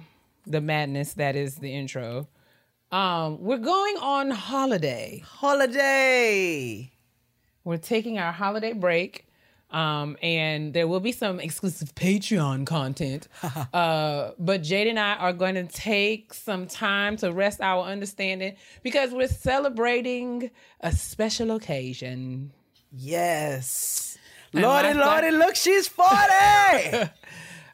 [0.47, 2.29] the madness that is the intro,
[2.93, 5.23] um, we're going on holiday.
[5.27, 6.93] Holiday.
[7.65, 9.26] We're taking our holiday break.
[9.77, 13.29] Um, and there will be some exclusive Patreon content.
[13.75, 18.57] uh, but Jade and I are going to take some time to rest our understanding
[18.83, 20.51] because we're celebrating
[20.81, 22.53] a special occasion.
[22.91, 24.17] Yes.
[24.55, 26.11] And Lordy, Lordy, look, she's 40.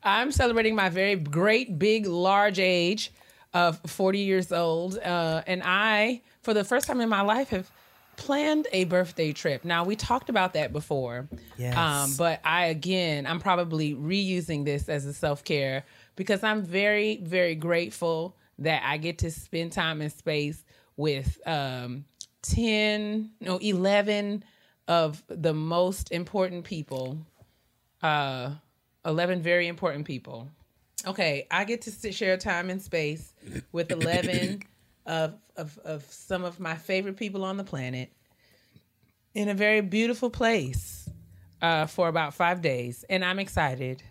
[0.03, 3.13] I'm celebrating my very great, big, large age
[3.55, 4.99] of 40 years old.
[4.99, 7.71] Uh, and I, for the first time in my life, have
[8.23, 9.65] planned a birthday trip.
[9.65, 11.29] Now we talked about that before.
[11.59, 11.77] Yes.
[11.77, 15.85] Um, but I again, I'm probably reusing this as a self care
[16.15, 20.65] because I'm very, very grateful that I get to spend time and space
[20.97, 22.05] with um,
[22.43, 24.45] ten, no, eleven
[24.87, 27.19] of the most important people.
[28.03, 28.53] Uh,
[29.05, 30.49] eleven very important people.
[31.09, 33.33] Okay, I get to sit, share time and space
[33.73, 34.63] with eleven
[35.07, 38.13] of, of of some of my favorite people on the planet
[39.35, 41.09] in a very beautiful place
[41.61, 44.03] uh, for about five days, and I'm excited.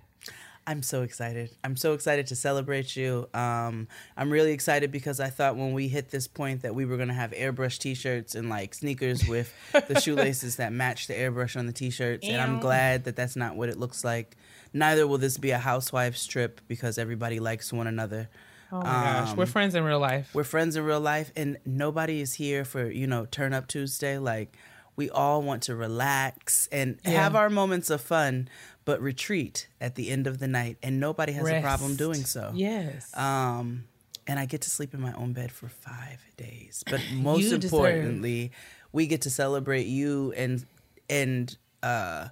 [0.68, 1.50] I'm so excited.
[1.64, 3.28] I'm so excited to celebrate you.
[3.34, 6.98] Um, I'm really excited because I thought when we hit this point that we were
[6.98, 9.54] gonna have airbrush T-shirts and like sneakers with
[9.88, 13.56] the shoelaces that match the airbrush on the T-shirts, and I'm glad that that's not
[13.56, 14.38] what it looks like.
[14.74, 18.30] Neither will this be a housewives trip because everybody likes one another.
[18.72, 20.30] Oh my gosh, we're friends in real life.
[20.34, 24.18] We're friends in real life, and nobody is here for you know Turn Up Tuesday.
[24.18, 24.56] Like
[24.96, 28.48] we all want to relax and have our moments of fun,
[28.86, 32.52] but retreat at the end of the night, and nobody has a problem doing so.
[32.54, 33.16] Yes.
[33.18, 33.86] Um,
[34.28, 36.84] and I get to sleep in my own bed for five days.
[36.90, 38.52] But most importantly,
[38.92, 40.66] we get to celebrate you and
[41.10, 42.30] and uh,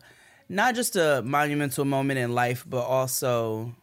[0.48, 3.76] not just a monumental moment in life, but also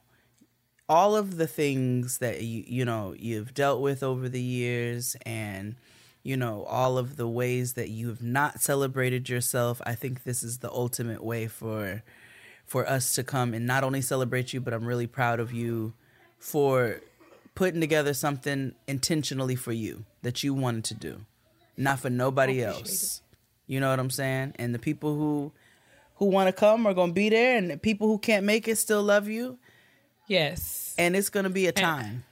[0.89, 5.75] all of the things that you you know you've dealt with over the years and
[6.23, 10.43] you know all of the ways that you have not celebrated yourself i think this
[10.43, 12.03] is the ultimate way for
[12.65, 15.93] for us to come and not only celebrate you but i'm really proud of you
[16.39, 17.01] for
[17.55, 21.21] putting together something intentionally for you that you wanted to do
[21.77, 23.23] not for nobody else.
[23.67, 24.55] you know what i'm saying?
[24.57, 25.53] And the people who
[26.17, 28.67] who want to come are going to be there and the people who can't make
[28.69, 29.59] it still love you
[30.27, 30.95] yes.
[30.99, 32.25] and it's going to be a time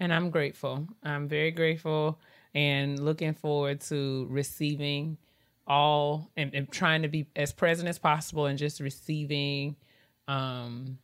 [0.00, 0.88] and I'm grateful.
[1.04, 2.18] I'm very grateful
[2.54, 5.18] and looking forward to receiving
[5.66, 9.76] all and, and trying to be as present as possible and just receiving
[10.26, 10.98] um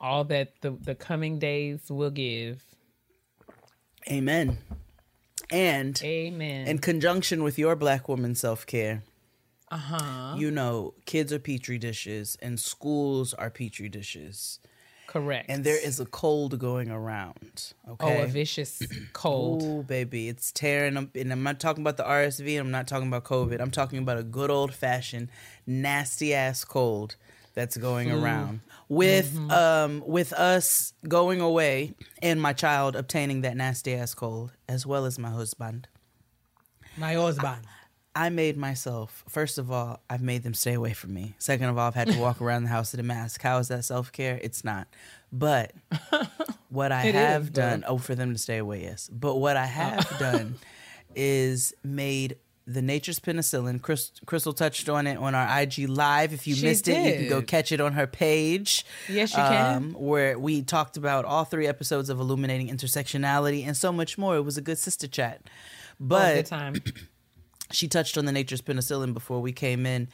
[0.00, 2.62] all that the, the coming days will give.
[4.10, 4.58] Amen.
[5.50, 6.66] And Amen.
[6.66, 9.02] in conjunction with your black woman self care,
[9.70, 10.36] uh-huh.
[10.38, 14.58] you know, kids are petri dishes and schools are petri dishes.
[15.10, 15.46] Correct.
[15.50, 17.72] And there is a cold going around.
[17.88, 18.20] Okay.
[18.20, 18.80] Oh a vicious
[19.12, 19.62] cold.
[19.64, 21.16] Oh, baby, it's tearing up.
[21.16, 22.60] And I'm not talking about the RSV.
[22.60, 23.60] I'm not talking about COVID.
[23.60, 25.28] I'm talking about a good old fashioned
[25.66, 27.16] nasty ass cold
[27.54, 28.60] that's going around.
[28.88, 29.50] With Mm-hmm.
[29.50, 35.06] um with us going away and my child obtaining that nasty ass cold, as well
[35.06, 35.88] as my husband.
[36.96, 37.62] My husband.
[37.66, 37.79] I
[38.30, 39.22] made myself.
[39.28, 41.34] First of all, I've made them stay away from me.
[41.38, 43.40] Second of all, I've had to walk around the house with a mask.
[43.42, 44.38] How is that self care?
[44.42, 44.88] It's not.
[45.32, 45.72] But
[46.70, 49.08] what I It have is, done, oh, for them to stay away, yes.
[49.12, 50.56] But what I have done
[51.14, 53.80] is made the nature's penicillin.
[53.82, 56.32] Chris, Crystal touched on it on our IG live.
[56.32, 58.84] If you She missed it, you can go catch it on her page.
[59.08, 59.76] Yes, you can.
[59.76, 64.36] um, Where we talked about all three episodes of illuminating intersectionality and so much more.
[64.36, 65.42] It was a good sister chat.
[65.98, 66.74] But oh, good time.
[67.72, 70.08] She touched on the nature's penicillin before we came in.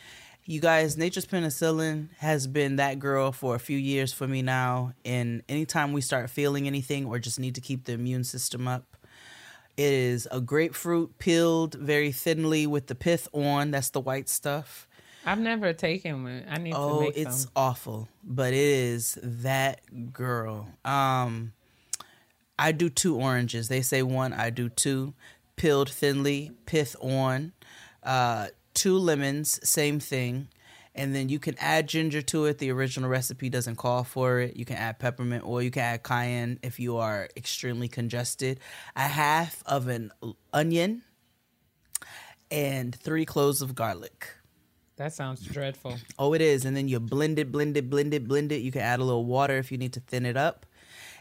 [0.44, 4.92] You guys, nature's penicillin has been that girl for a few years for me now.
[5.04, 8.96] And anytime we start feeling anything or just need to keep the immune system up,
[9.76, 13.72] it is a grapefruit peeled very thinly with the pith on.
[13.72, 14.86] That's the white stuff.
[15.24, 16.44] I've never taken one.
[16.48, 17.50] I need to Oh, make it's some.
[17.56, 20.68] awful, but it is that girl.
[20.84, 21.52] Um,
[22.58, 23.66] I do two oranges.
[23.68, 25.14] They say one, I do two.
[25.56, 27.52] Peeled thinly, pith on.
[28.02, 30.48] Uh, two lemons, same thing.
[30.94, 32.58] And then you can add ginger to it.
[32.58, 34.56] The original recipe doesn't call for it.
[34.56, 35.60] You can add peppermint oil.
[35.60, 38.60] You can add cayenne if you are extremely congested.
[38.96, 40.10] A half of an
[40.54, 41.02] onion
[42.50, 44.28] and three cloves of garlic.
[44.96, 45.96] That sounds dreadful.
[46.18, 46.64] Oh, it is.
[46.64, 48.62] And then you blend it, blend it, blend it, blend it.
[48.62, 50.64] You can add a little water if you need to thin it up.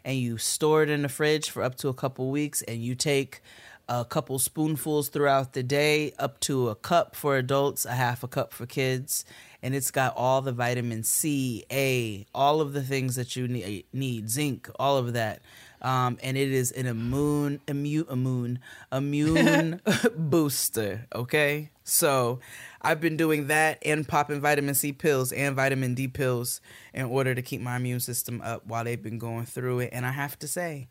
[0.05, 2.61] And you store it in the fridge for up to a couple weeks.
[2.61, 3.41] And you take
[3.87, 8.27] a couple spoonfuls throughout the day, up to a cup for adults, a half a
[8.27, 9.25] cup for kids.
[9.61, 13.85] And it's got all the vitamin C, A, all of the things that you need,
[13.91, 15.41] need zinc, all of that.
[15.81, 18.59] Um, and it is an immune, immune, immune,
[18.91, 19.81] immune
[20.17, 21.05] booster.
[21.13, 22.39] Okay, so
[22.81, 26.61] I've been doing that and popping vitamin C pills and vitamin D pills
[26.93, 29.89] in order to keep my immune system up while they've been going through it.
[29.91, 30.87] And I have to say,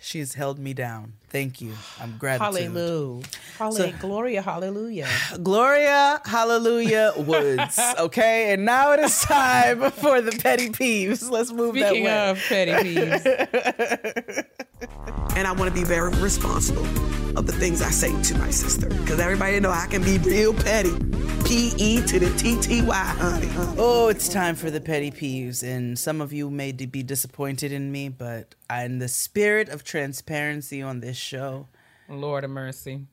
[0.00, 1.12] she's held me down.
[1.28, 1.74] Thank you.
[2.00, 2.62] I'm gratitude.
[2.72, 3.22] Hallelujah.
[3.58, 3.94] Hallelujah.
[4.00, 5.08] Gloria, hallelujah.
[5.42, 7.78] Gloria, hallelujah, Woods.
[7.98, 11.30] Okay, and now it is time for the petty peeves.
[11.30, 12.30] Let's move Speaking that way.
[12.30, 14.46] of petty peeves,
[15.36, 16.86] and I want to be very responsible.
[17.36, 18.88] Of the things I say to my sister.
[18.88, 20.92] Because everybody know I can be real petty.
[21.46, 23.46] P E to the T T Y, honey.
[23.46, 23.76] honey.
[23.78, 27.90] Oh, it's time for the petty peeves, and some of you may be disappointed in
[27.90, 31.66] me, but I, in the spirit of transparency on this show,
[32.08, 33.06] Lord of mercy.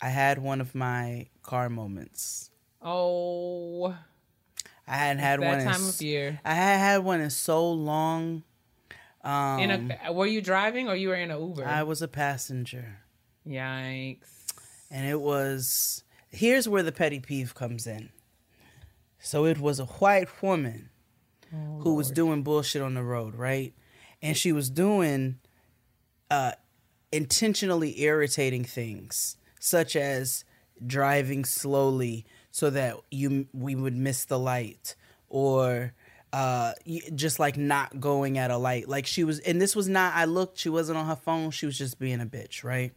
[0.00, 2.50] I had one of my car moments.
[2.80, 3.94] Oh,
[4.86, 5.58] I hadn't had that one.
[5.60, 6.40] in time s- of year.
[6.44, 8.44] I had had one in so long.
[9.24, 11.66] Um, in a, were you driving or you were in an Uber?
[11.66, 12.98] I was a passenger,
[13.46, 14.52] Yikes.
[14.90, 16.02] and it was.
[16.28, 18.10] Here's where the petty peeve comes in.
[19.18, 20.90] So it was a white woman
[21.80, 23.72] who was doing bullshit on the road, right?
[24.20, 25.38] And she was doing
[26.30, 26.52] uh,
[27.12, 30.44] intentionally irritating things, such as
[30.84, 34.96] driving slowly so that you we would miss the light,
[35.28, 35.92] or
[36.32, 36.72] uh,
[37.14, 38.88] just like not going at a light.
[38.88, 40.14] Like she was, and this was not.
[40.14, 40.58] I looked.
[40.58, 41.50] She wasn't on her phone.
[41.50, 42.92] She was just being a bitch, right?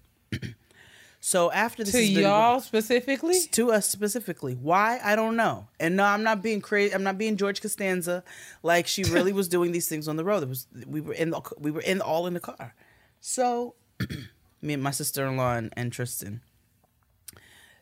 [1.19, 3.39] So after this To been- y'all specifically?
[3.51, 4.53] to us specifically.
[4.56, 4.99] Why?
[5.03, 5.68] I don't know.
[5.80, 6.93] And no, I'm not being crazy.
[6.93, 8.23] I'm not being George Costanza.
[8.64, 10.43] Like she really was doing these things on the road.
[10.43, 12.73] It was we were in the we were in all in the car.
[13.22, 13.76] So
[14.61, 16.41] me and my sister-in-law and, and Tristan.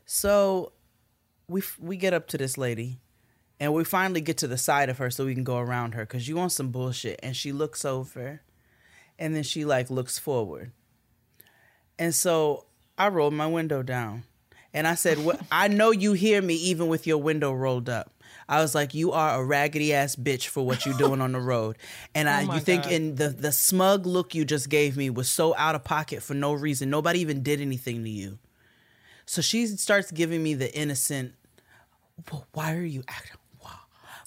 [0.06, 0.72] So
[1.48, 3.00] we f- we get up to this lady
[3.60, 6.06] and we finally get to the side of her so we can go around her
[6.06, 8.42] cuz you want some bullshit and she looks over
[9.20, 10.72] and then she like looks forward.
[12.00, 12.66] And so
[12.98, 14.24] I rolled my window down.
[14.74, 15.40] And I said, "What?
[15.52, 18.12] I know you hear me even with your window rolled up."
[18.50, 21.40] I was like, "You are a raggedy ass bitch for what you're doing on the
[21.40, 21.78] road."
[22.14, 22.92] And oh I, Oh you think, God.
[22.92, 26.34] in the the smug look you just gave me was so out of pocket for
[26.36, 26.90] no reason.
[26.90, 28.38] Nobody even did anything to you.
[29.26, 31.34] So she starts giving me the innocent,
[32.32, 33.80] "Well, "Why are you acting?" Wow,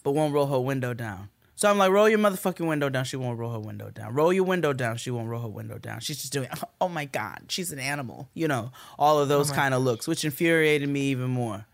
[0.02, 1.28] but won't roll her window down.
[1.60, 3.04] So I'm like, roll your motherfucking window down.
[3.04, 4.14] She won't roll her window down.
[4.14, 4.96] Roll your window down.
[4.96, 6.00] She won't roll her window down.
[6.00, 6.48] She's just doing,
[6.80, 8.30] oh my God, she's an animal.
[8.32, 11.66] You know, all of those kind of looks, which infuriated me even more.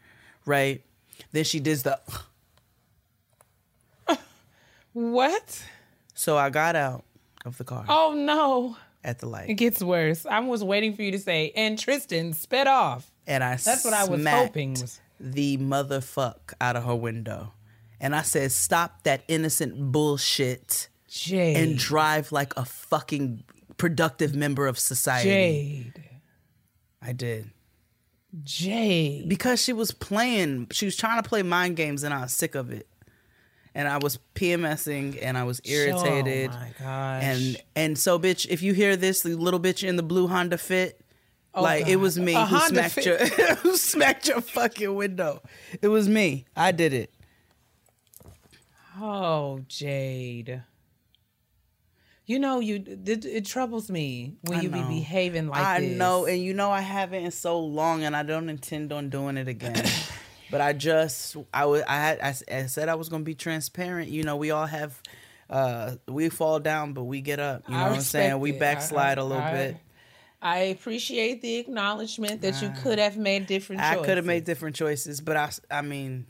[0.45, 0.83] Right?
[1.31, 2.01] Then she did the,
[4.93, 5.63] What?
[6.15, 7.05] so I got out
[7.45, 8.77] of the car Oh no.
[9.05, 9.51] at the light.
[9.51, 10.27] It gets worse.
[10.27, 13.09] I was waiting for you to say, and Tristan sped off.
[13.25, 17.53] and I That's what I was hoping was- the motherfuck out of her window.
[18.01, 21.57] And I said, stop that innocent bullshit Jade.
[21.57, 23.43] and drive like a fucking
[23.79, 25.93] productive member of society.
[25.95, 26.05] Jade.
[27.03, 27.51] I did.
[28.43, 29.29] Jade.
[29.29, 32.55] because she was playing she was trying to play mind games and i was sick
[32.55, 32.87] of it
[33.75, 37.23] and i was pmsing and i was oh irritated Oh my gosh.
[37.23, 40.59] and and so bitch if you hear this the little bitch in the blue honda
[40.59, 41.01] fit
[41.55, 43.07] oh, like it was me A who Honda smacked Fit.
[43.07, 43.19] your
[43.57, 45.41] who smacked your fucking window
[45.81, 47.15] it was me i did it
[48.99, 50.63] Oh, Jade.
[52.25, 54.83] You know, you it, it troubles me when I you know.
[54.83, 55.77] be behaving like that.
[55.77, 55.97] I this.
[55.97, 59.37] know, and you know I haven't in so long, and I don't intend on doing
[59.37, 59.85] it again.
[60.51, 62.33] but I just, I was, I had, I
[62.67, 64.11] said I was gonna be transparent.
[64.11, 65.01] You know, we all have,
[65.49, 67.63] uh, we fall down, but we get up.
[67.69, 68.41] You know I what I'm saying?
[68.41, 69.77] We backslide I- a little I- bit.
[70.43, 74.07] I appreciate the acknowledgement that you could have made different I choices.
[74.07, 76.27] could have made different choices, but I, I mean,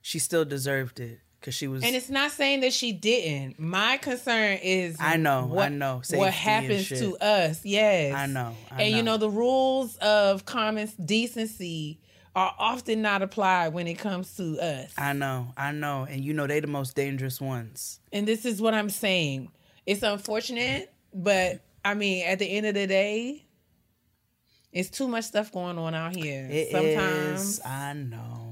[0.00, 1.84] she still deserved it because she was.
[1.84, 3.60] And it's not saying that she didn't.
[3.60, 6.00] My concern is I know, I what, know.
[6.02, 7.64] Safety what happens to us.
[7.64, 8.14] Yes.
[8.16, 9.12] I know, I and you know.
[9.12, 12.00] know the rules of common decency
[12.34, 14.92] are often not applied when it comes to us.
[14.98, 18.00] I know, I know, and you know they the most dangerous ones.
[18.12, 19.48] And this is what I'm saying.
[19.86, 23.46] It's unfortunate, but I mean, at the end of the day,
[24.72, 26.48] it's too much stuff going on out here.
[26.50, 28.42] It Sometimes, is, I know.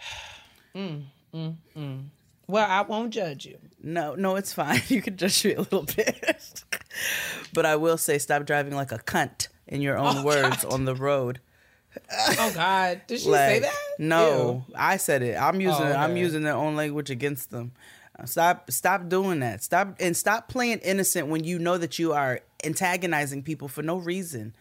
[0.74, 1.04] Mm.
[1.32, 3.58] Well, I won't judge you.
[3.82, 4.82] No, no, it's fine.
[4.88, 6.64] You can judge me a little bit.
[7.52, 10.72] but I will say stop driving like a cunt in your own Oh, words God.
[10.72, 11.40] on the road.
[12.38, 13.72] Oh God, did she say that?
[13.98, 15.36] No, I said it.
[15.40, 17.72] I'm using Oh, I'm using their own language against them.
[18.18, 19.62] Uh, Stop stop doing that.
[19.62, 23.96] Stop and stop playing innocent when you know that you are antagonizing people for no
[23.96, 24.54] reason.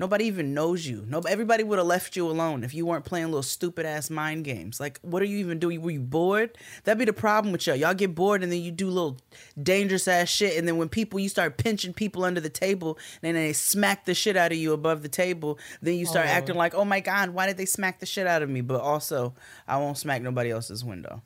[0.00, 1.04] Nobody even knows you.
[1.06, 4.46] No, everybody would have left you alone if you weren't playing little stupid ass mind
[4.46, 4.80] games.
[4.80, 5.82] Like, what are you even doing?
[5.82, 6.56] Were you bored?
[6.84, 7.76] That'd be the problem with y'all.
[7.76, 9.18] Y'all get bored and then you do little
[9.62, 10.56] dangerous ass shit.
[10.56, 14.06] And then when people, you start pinching people under the table and then they smack
[14.06, 16.30] the shit out of you above the table, then you start Oh.
[16.30, 18.62] acting like, oh my God, why did they smack the shit out of me?
[18.62, 19.34] But also,
[19.68, 21.20] I won't smack nobody else's window.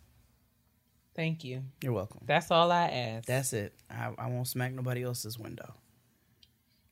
[1.15, 1.63] Thank you.
[1.81, 2.23] You're welcome.
[2.27, 3.27] That's all I ask.
[3.27, 3.73] That's it.
[3.89, 5.75] I, I won't smack nobody else's window.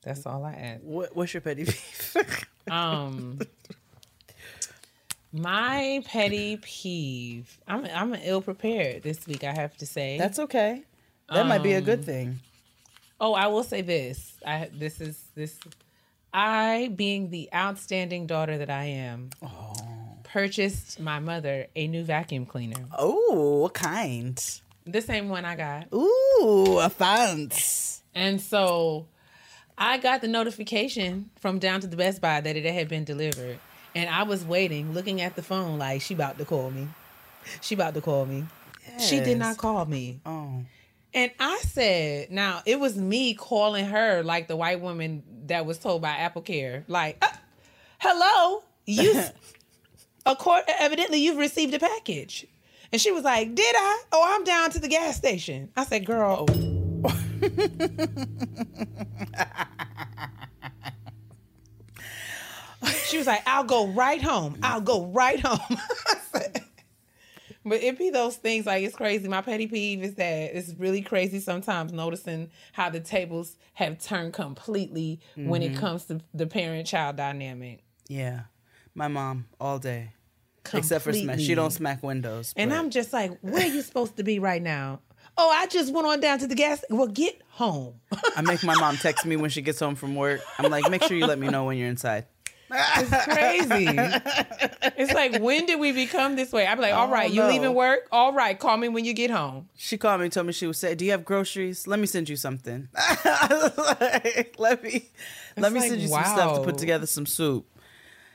[0.03, 0.81] That's all I ask.
[0.83, 2.17] What, what's your petty peeve?
[2.71, 3.41] Um,
[5.33, 7.59] my petty peeve.
[7.67, 9.45] I'm I'm ill prepared this week.
[9.45, 10.17] I have to say.
[10.19, 10.83] That's okay.
[11.29, 12.41] That might be a good Um, thing.
[13.21, 14.35] Oh, I will say this.
[14.47, 15.59] I this is this.
[16.35, 19.31] I, being the outstanding daughter that I am,
[20.25, 22.87] purchased my mother a new vacuum cleaner.
[22.97, 24.39] Oh, what kind?
[24.87, 25.89] The same one I got.
[25.93, 28.03] Ooh, a fancy.
[28.15, 29.07] And so
[29.77, 33.59] I got the notification from down to the Best Buy that it had been delivered.
[33.95, 36.89] And I was waiting, looking at the phone like she about to call me.
[37.61, 38.45] She about to call me.
[38.99, 40.21] She did not call me.
[40.25, 40.63] Oh.
[41.15, 45.79] And I said, now it was me calling her like the white woman that was
[45.79, 47.29] told by Apple Care, like, "Uh,
[47.99, 49.23] hello, you,
[50.25, 52.47] accord, evidently you've received a package.
[52.93, 54.03] And she was like, did I?
[54.13, 55.71] Oh, I'm down to the gas station.
[55.77, 56.47] I said, girl.
[63.07, 64.59] she was like, I'll go right home.
[64.63, 65.79] I'll go right home.
[67.65, 69.29] But it be those things like it's crazy.
[69.29, 74.33] My petty peeve is that it's really crazy sometimes noticing how the tables have turned
[74.33, 75.79] completely when it Mhm.
[75.79, 77.85] comes to the parent child dynamic.
[78.09, 78.41] Yeah.
[78.97, 80.11] My mom all day.
[80.75, 81.39] Except for smack.
[81.39, 82.53] She don't smack windows.
[82.57, 84.99] And but- I'm just like, where you supposed to be right now?
[85.37, 86.85] Oh, I just went on down to the gas.
[86.91, 87.95] Well, get home.
[88.37, 90.41] I make my mom text me when she gets home from work.
[90.59, 92.27] I'm like, make sure you let me know when you're inside.
[92.75, 93.87] It's crazy.
[94.97, 96.67] it's like, when did we become this way?
[96.67, 98.09] I'm like, all right, you leaving work?
[98.11, 99.69] All right, call me when you get home.
[99.77, 101.87] She called me and told me she was say, Do you have groceries?
[101.87, 102.89] Let me send you something.
[103.25, 105.11] Like, let me
[105.57, 107.67] let me like, send you some stuff to put together some soup.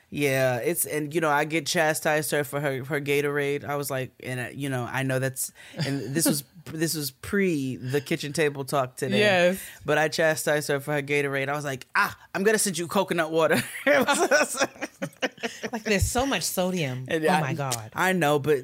[0.10, 3.66] Yeah, it's and you know I get chastised her for her her Gatorade.
[3.66, 5.52] I was like, and uh, you know I know that's
[5.86, 9.20] and this was this was pre the kitchen table talk today.
[9.20, 9.62] Yes.
[9.86, 11.50] but I chastised her for her Gatorade.
[11.50, 13.62] I was like, ah, I'm gonna send you coconut water.
[15.72, 17.06] Like, there's so much sodium.
[17.08, 17.92] And oh I- my God.
[17.94, 18.64] I know, but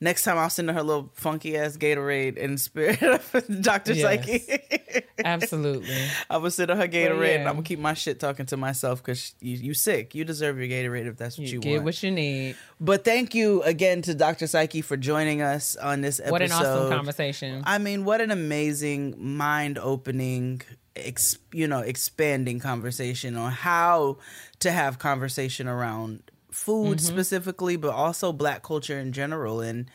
[0.00, 3.92] next time I'll send her her little funky ass Gatorade in spirit of Dr.
[3.92, 4.02] Yes.
[4.02, 5.04] Psyche.
[5.24, 5.96] Absolutely.
[6.28, 7.48] I will send her her Gatorade and.
[7.48, 10.14] I'm gonna keep my shit talking to myself because you, you sick.
[10.14, 11.84] You deserve your Gatorade if that's what you, You get want.
[11.84, 12.56] what you need.
[12.80, 14.46] but thank you again to Dr.
[14.46, 16.32] Psyche for joining us on this episode.
[16.32, 17.62] What an awesome conversation.
[17.66, 20.62] I mean, what an amazing, mind opening,
[20.96, 24.18] ex, you know, expanding conversation on how
[24.60, 27.00] to have conversation around food Mhm.
[27.00, 29.60] specifically, but also black culture in general.
[29.60, 29.90] And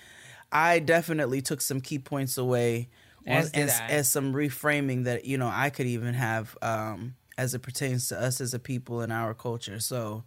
[0.51, 2.89] I definitely took some key points away
[3.27, 7.53] As did as, as some reframing that, you know, I could even have um, as
[7.53, 9.79] it pertains to us as a people in our culture.
[9.81, 10.23] So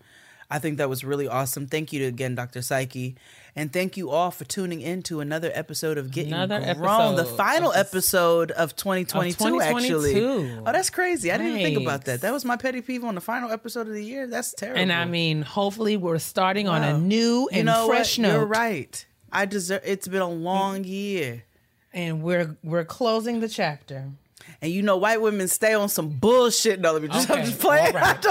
[0.50, 1.66] I think that was really awesome.
[1.66, 2.62] Thank you to, again, Dr.
[2.62, 3.16] Psyche.
[3.54, 7.22] And thank you all for tuning in to another episode of Getting Another Grown, the
[7.22, 10.24] episode final of this- episode of 2022, actually.
[10.24, 11.30] Oh, that's crazy.
[11.30, 12.22] I didn't even think about that.
[12.22, 14.26] That was my petty peeve on the final episode of the year.
[14.26, 14.80] That's terrible.
[14.80, 18.22] And I mean, hopefully, we're starting on a new and you know fresh what?
[18.22, 18.32] note.
[18.32, 19.06] You're right.
[19.30, 19.82] I deserve.
[19.84, 20.88] It's been a long mm.
[20.88, 21.44] year,
[21.92, 24.12] and we're we're closing the chapter.
[24.60, 26.80] And you know, white women stay on some bullshit.
[26.80, 27.94] No, let me just, I'm just playing.
[27.94, 28.24] right.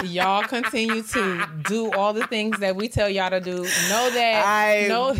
[0.04, 3.56] y'all continue to do all the things that we tell y'all to do.
[3.62, 5.14] Know that I- know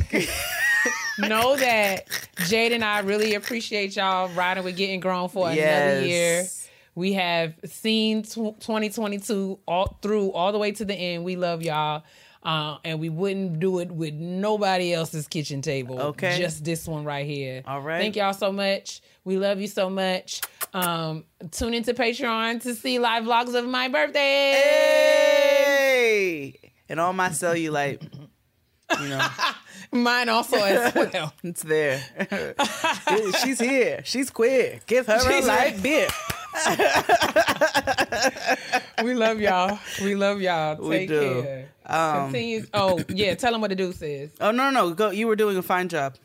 [1.28, 2.07] know that
[2.47, 6.47] Jade and I really appreciate y'all riding with getting grown for another year.
[6.95, 11.24] We have seen tw 2022 all through all the way to the end.
[11.24, 12.03] We love y'all.
[12.49, 16.01] Uh, and we wouldn't do it with nobody else's kitchen table.
[16.01, 16.39] Okay.
[16.39, 17.62] Just this one right here.
[17.66, 18.01] All right.
[18.01, 19.03] Thank y'all so much.
[19.25, 20.41] We love you so much.
[20.73, 24.55] Um, tune into Patreon to see live vlogs of my birthday.
[25.59, 26.55] Hey,
[26.89, 28.03] and all my cellulite,
[28.99, 29.27] you know,
[29.93, 31.35] Mine also as well.
[31.43, 32.01] it's there.
[33.45, 34.01] She's here.
[34.05, 34.81] She's queer.
[34.87, 35.83] Give her a She's light here.
[35.83, 36.09] beer.
[39.02, 39.78] we love y'all.
[40.02, 40.76] We love y'all.
[40.76, 41.43] We Take do.
[41.43, 41.68] care.
[41.86, 42.66] Um, Continue.
[42.74, 44.30] Oh yeah, tell them what the deuce is.
[44.40, 45.10] Oh no, no, go.
[45.10, 46.16] You were doing a fine job.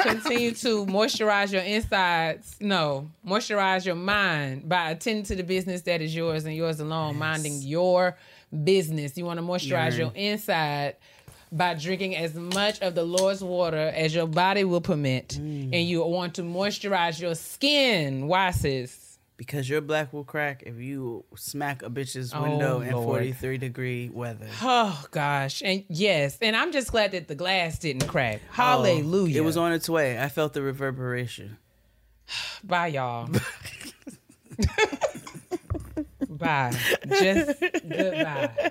[0.00, 2.56] Continue to moisturize your insides.
[2.60, 7.16] No, moisturize your mind by attending to the business that is yours and yours alone.
[7.18, 8.16] Minding your
[8.64, 9.16] business.
[9.18, 10.96] You want to moisturize your inside
[11.50, 15.70] by drinking as much of the Lord's water as your body will permit, Mm.
[15.72, 18.28] and you want to moisturize your skin.
[18.28, 19.07] Why, sis?
[19.38, 23.06] Because your black will crack if you smack a bitch's Oh, window in Lord.
[23.06, 24.48] 43 degree weather.
[24.60, 28.40] Oh gosh, and yes, and I'm just glad that the glass didn't crack.
[28.50, 29.36] Oh, Hallelujah!
[29.36, 30.20] Oh, it was on its way.
[30.20, 31.56] I felt the reverberation.
[32.64, 33.30] Bye, y'all.
[36.28, 36.76] Bye.
[37.08, 38.70] Just goodbye.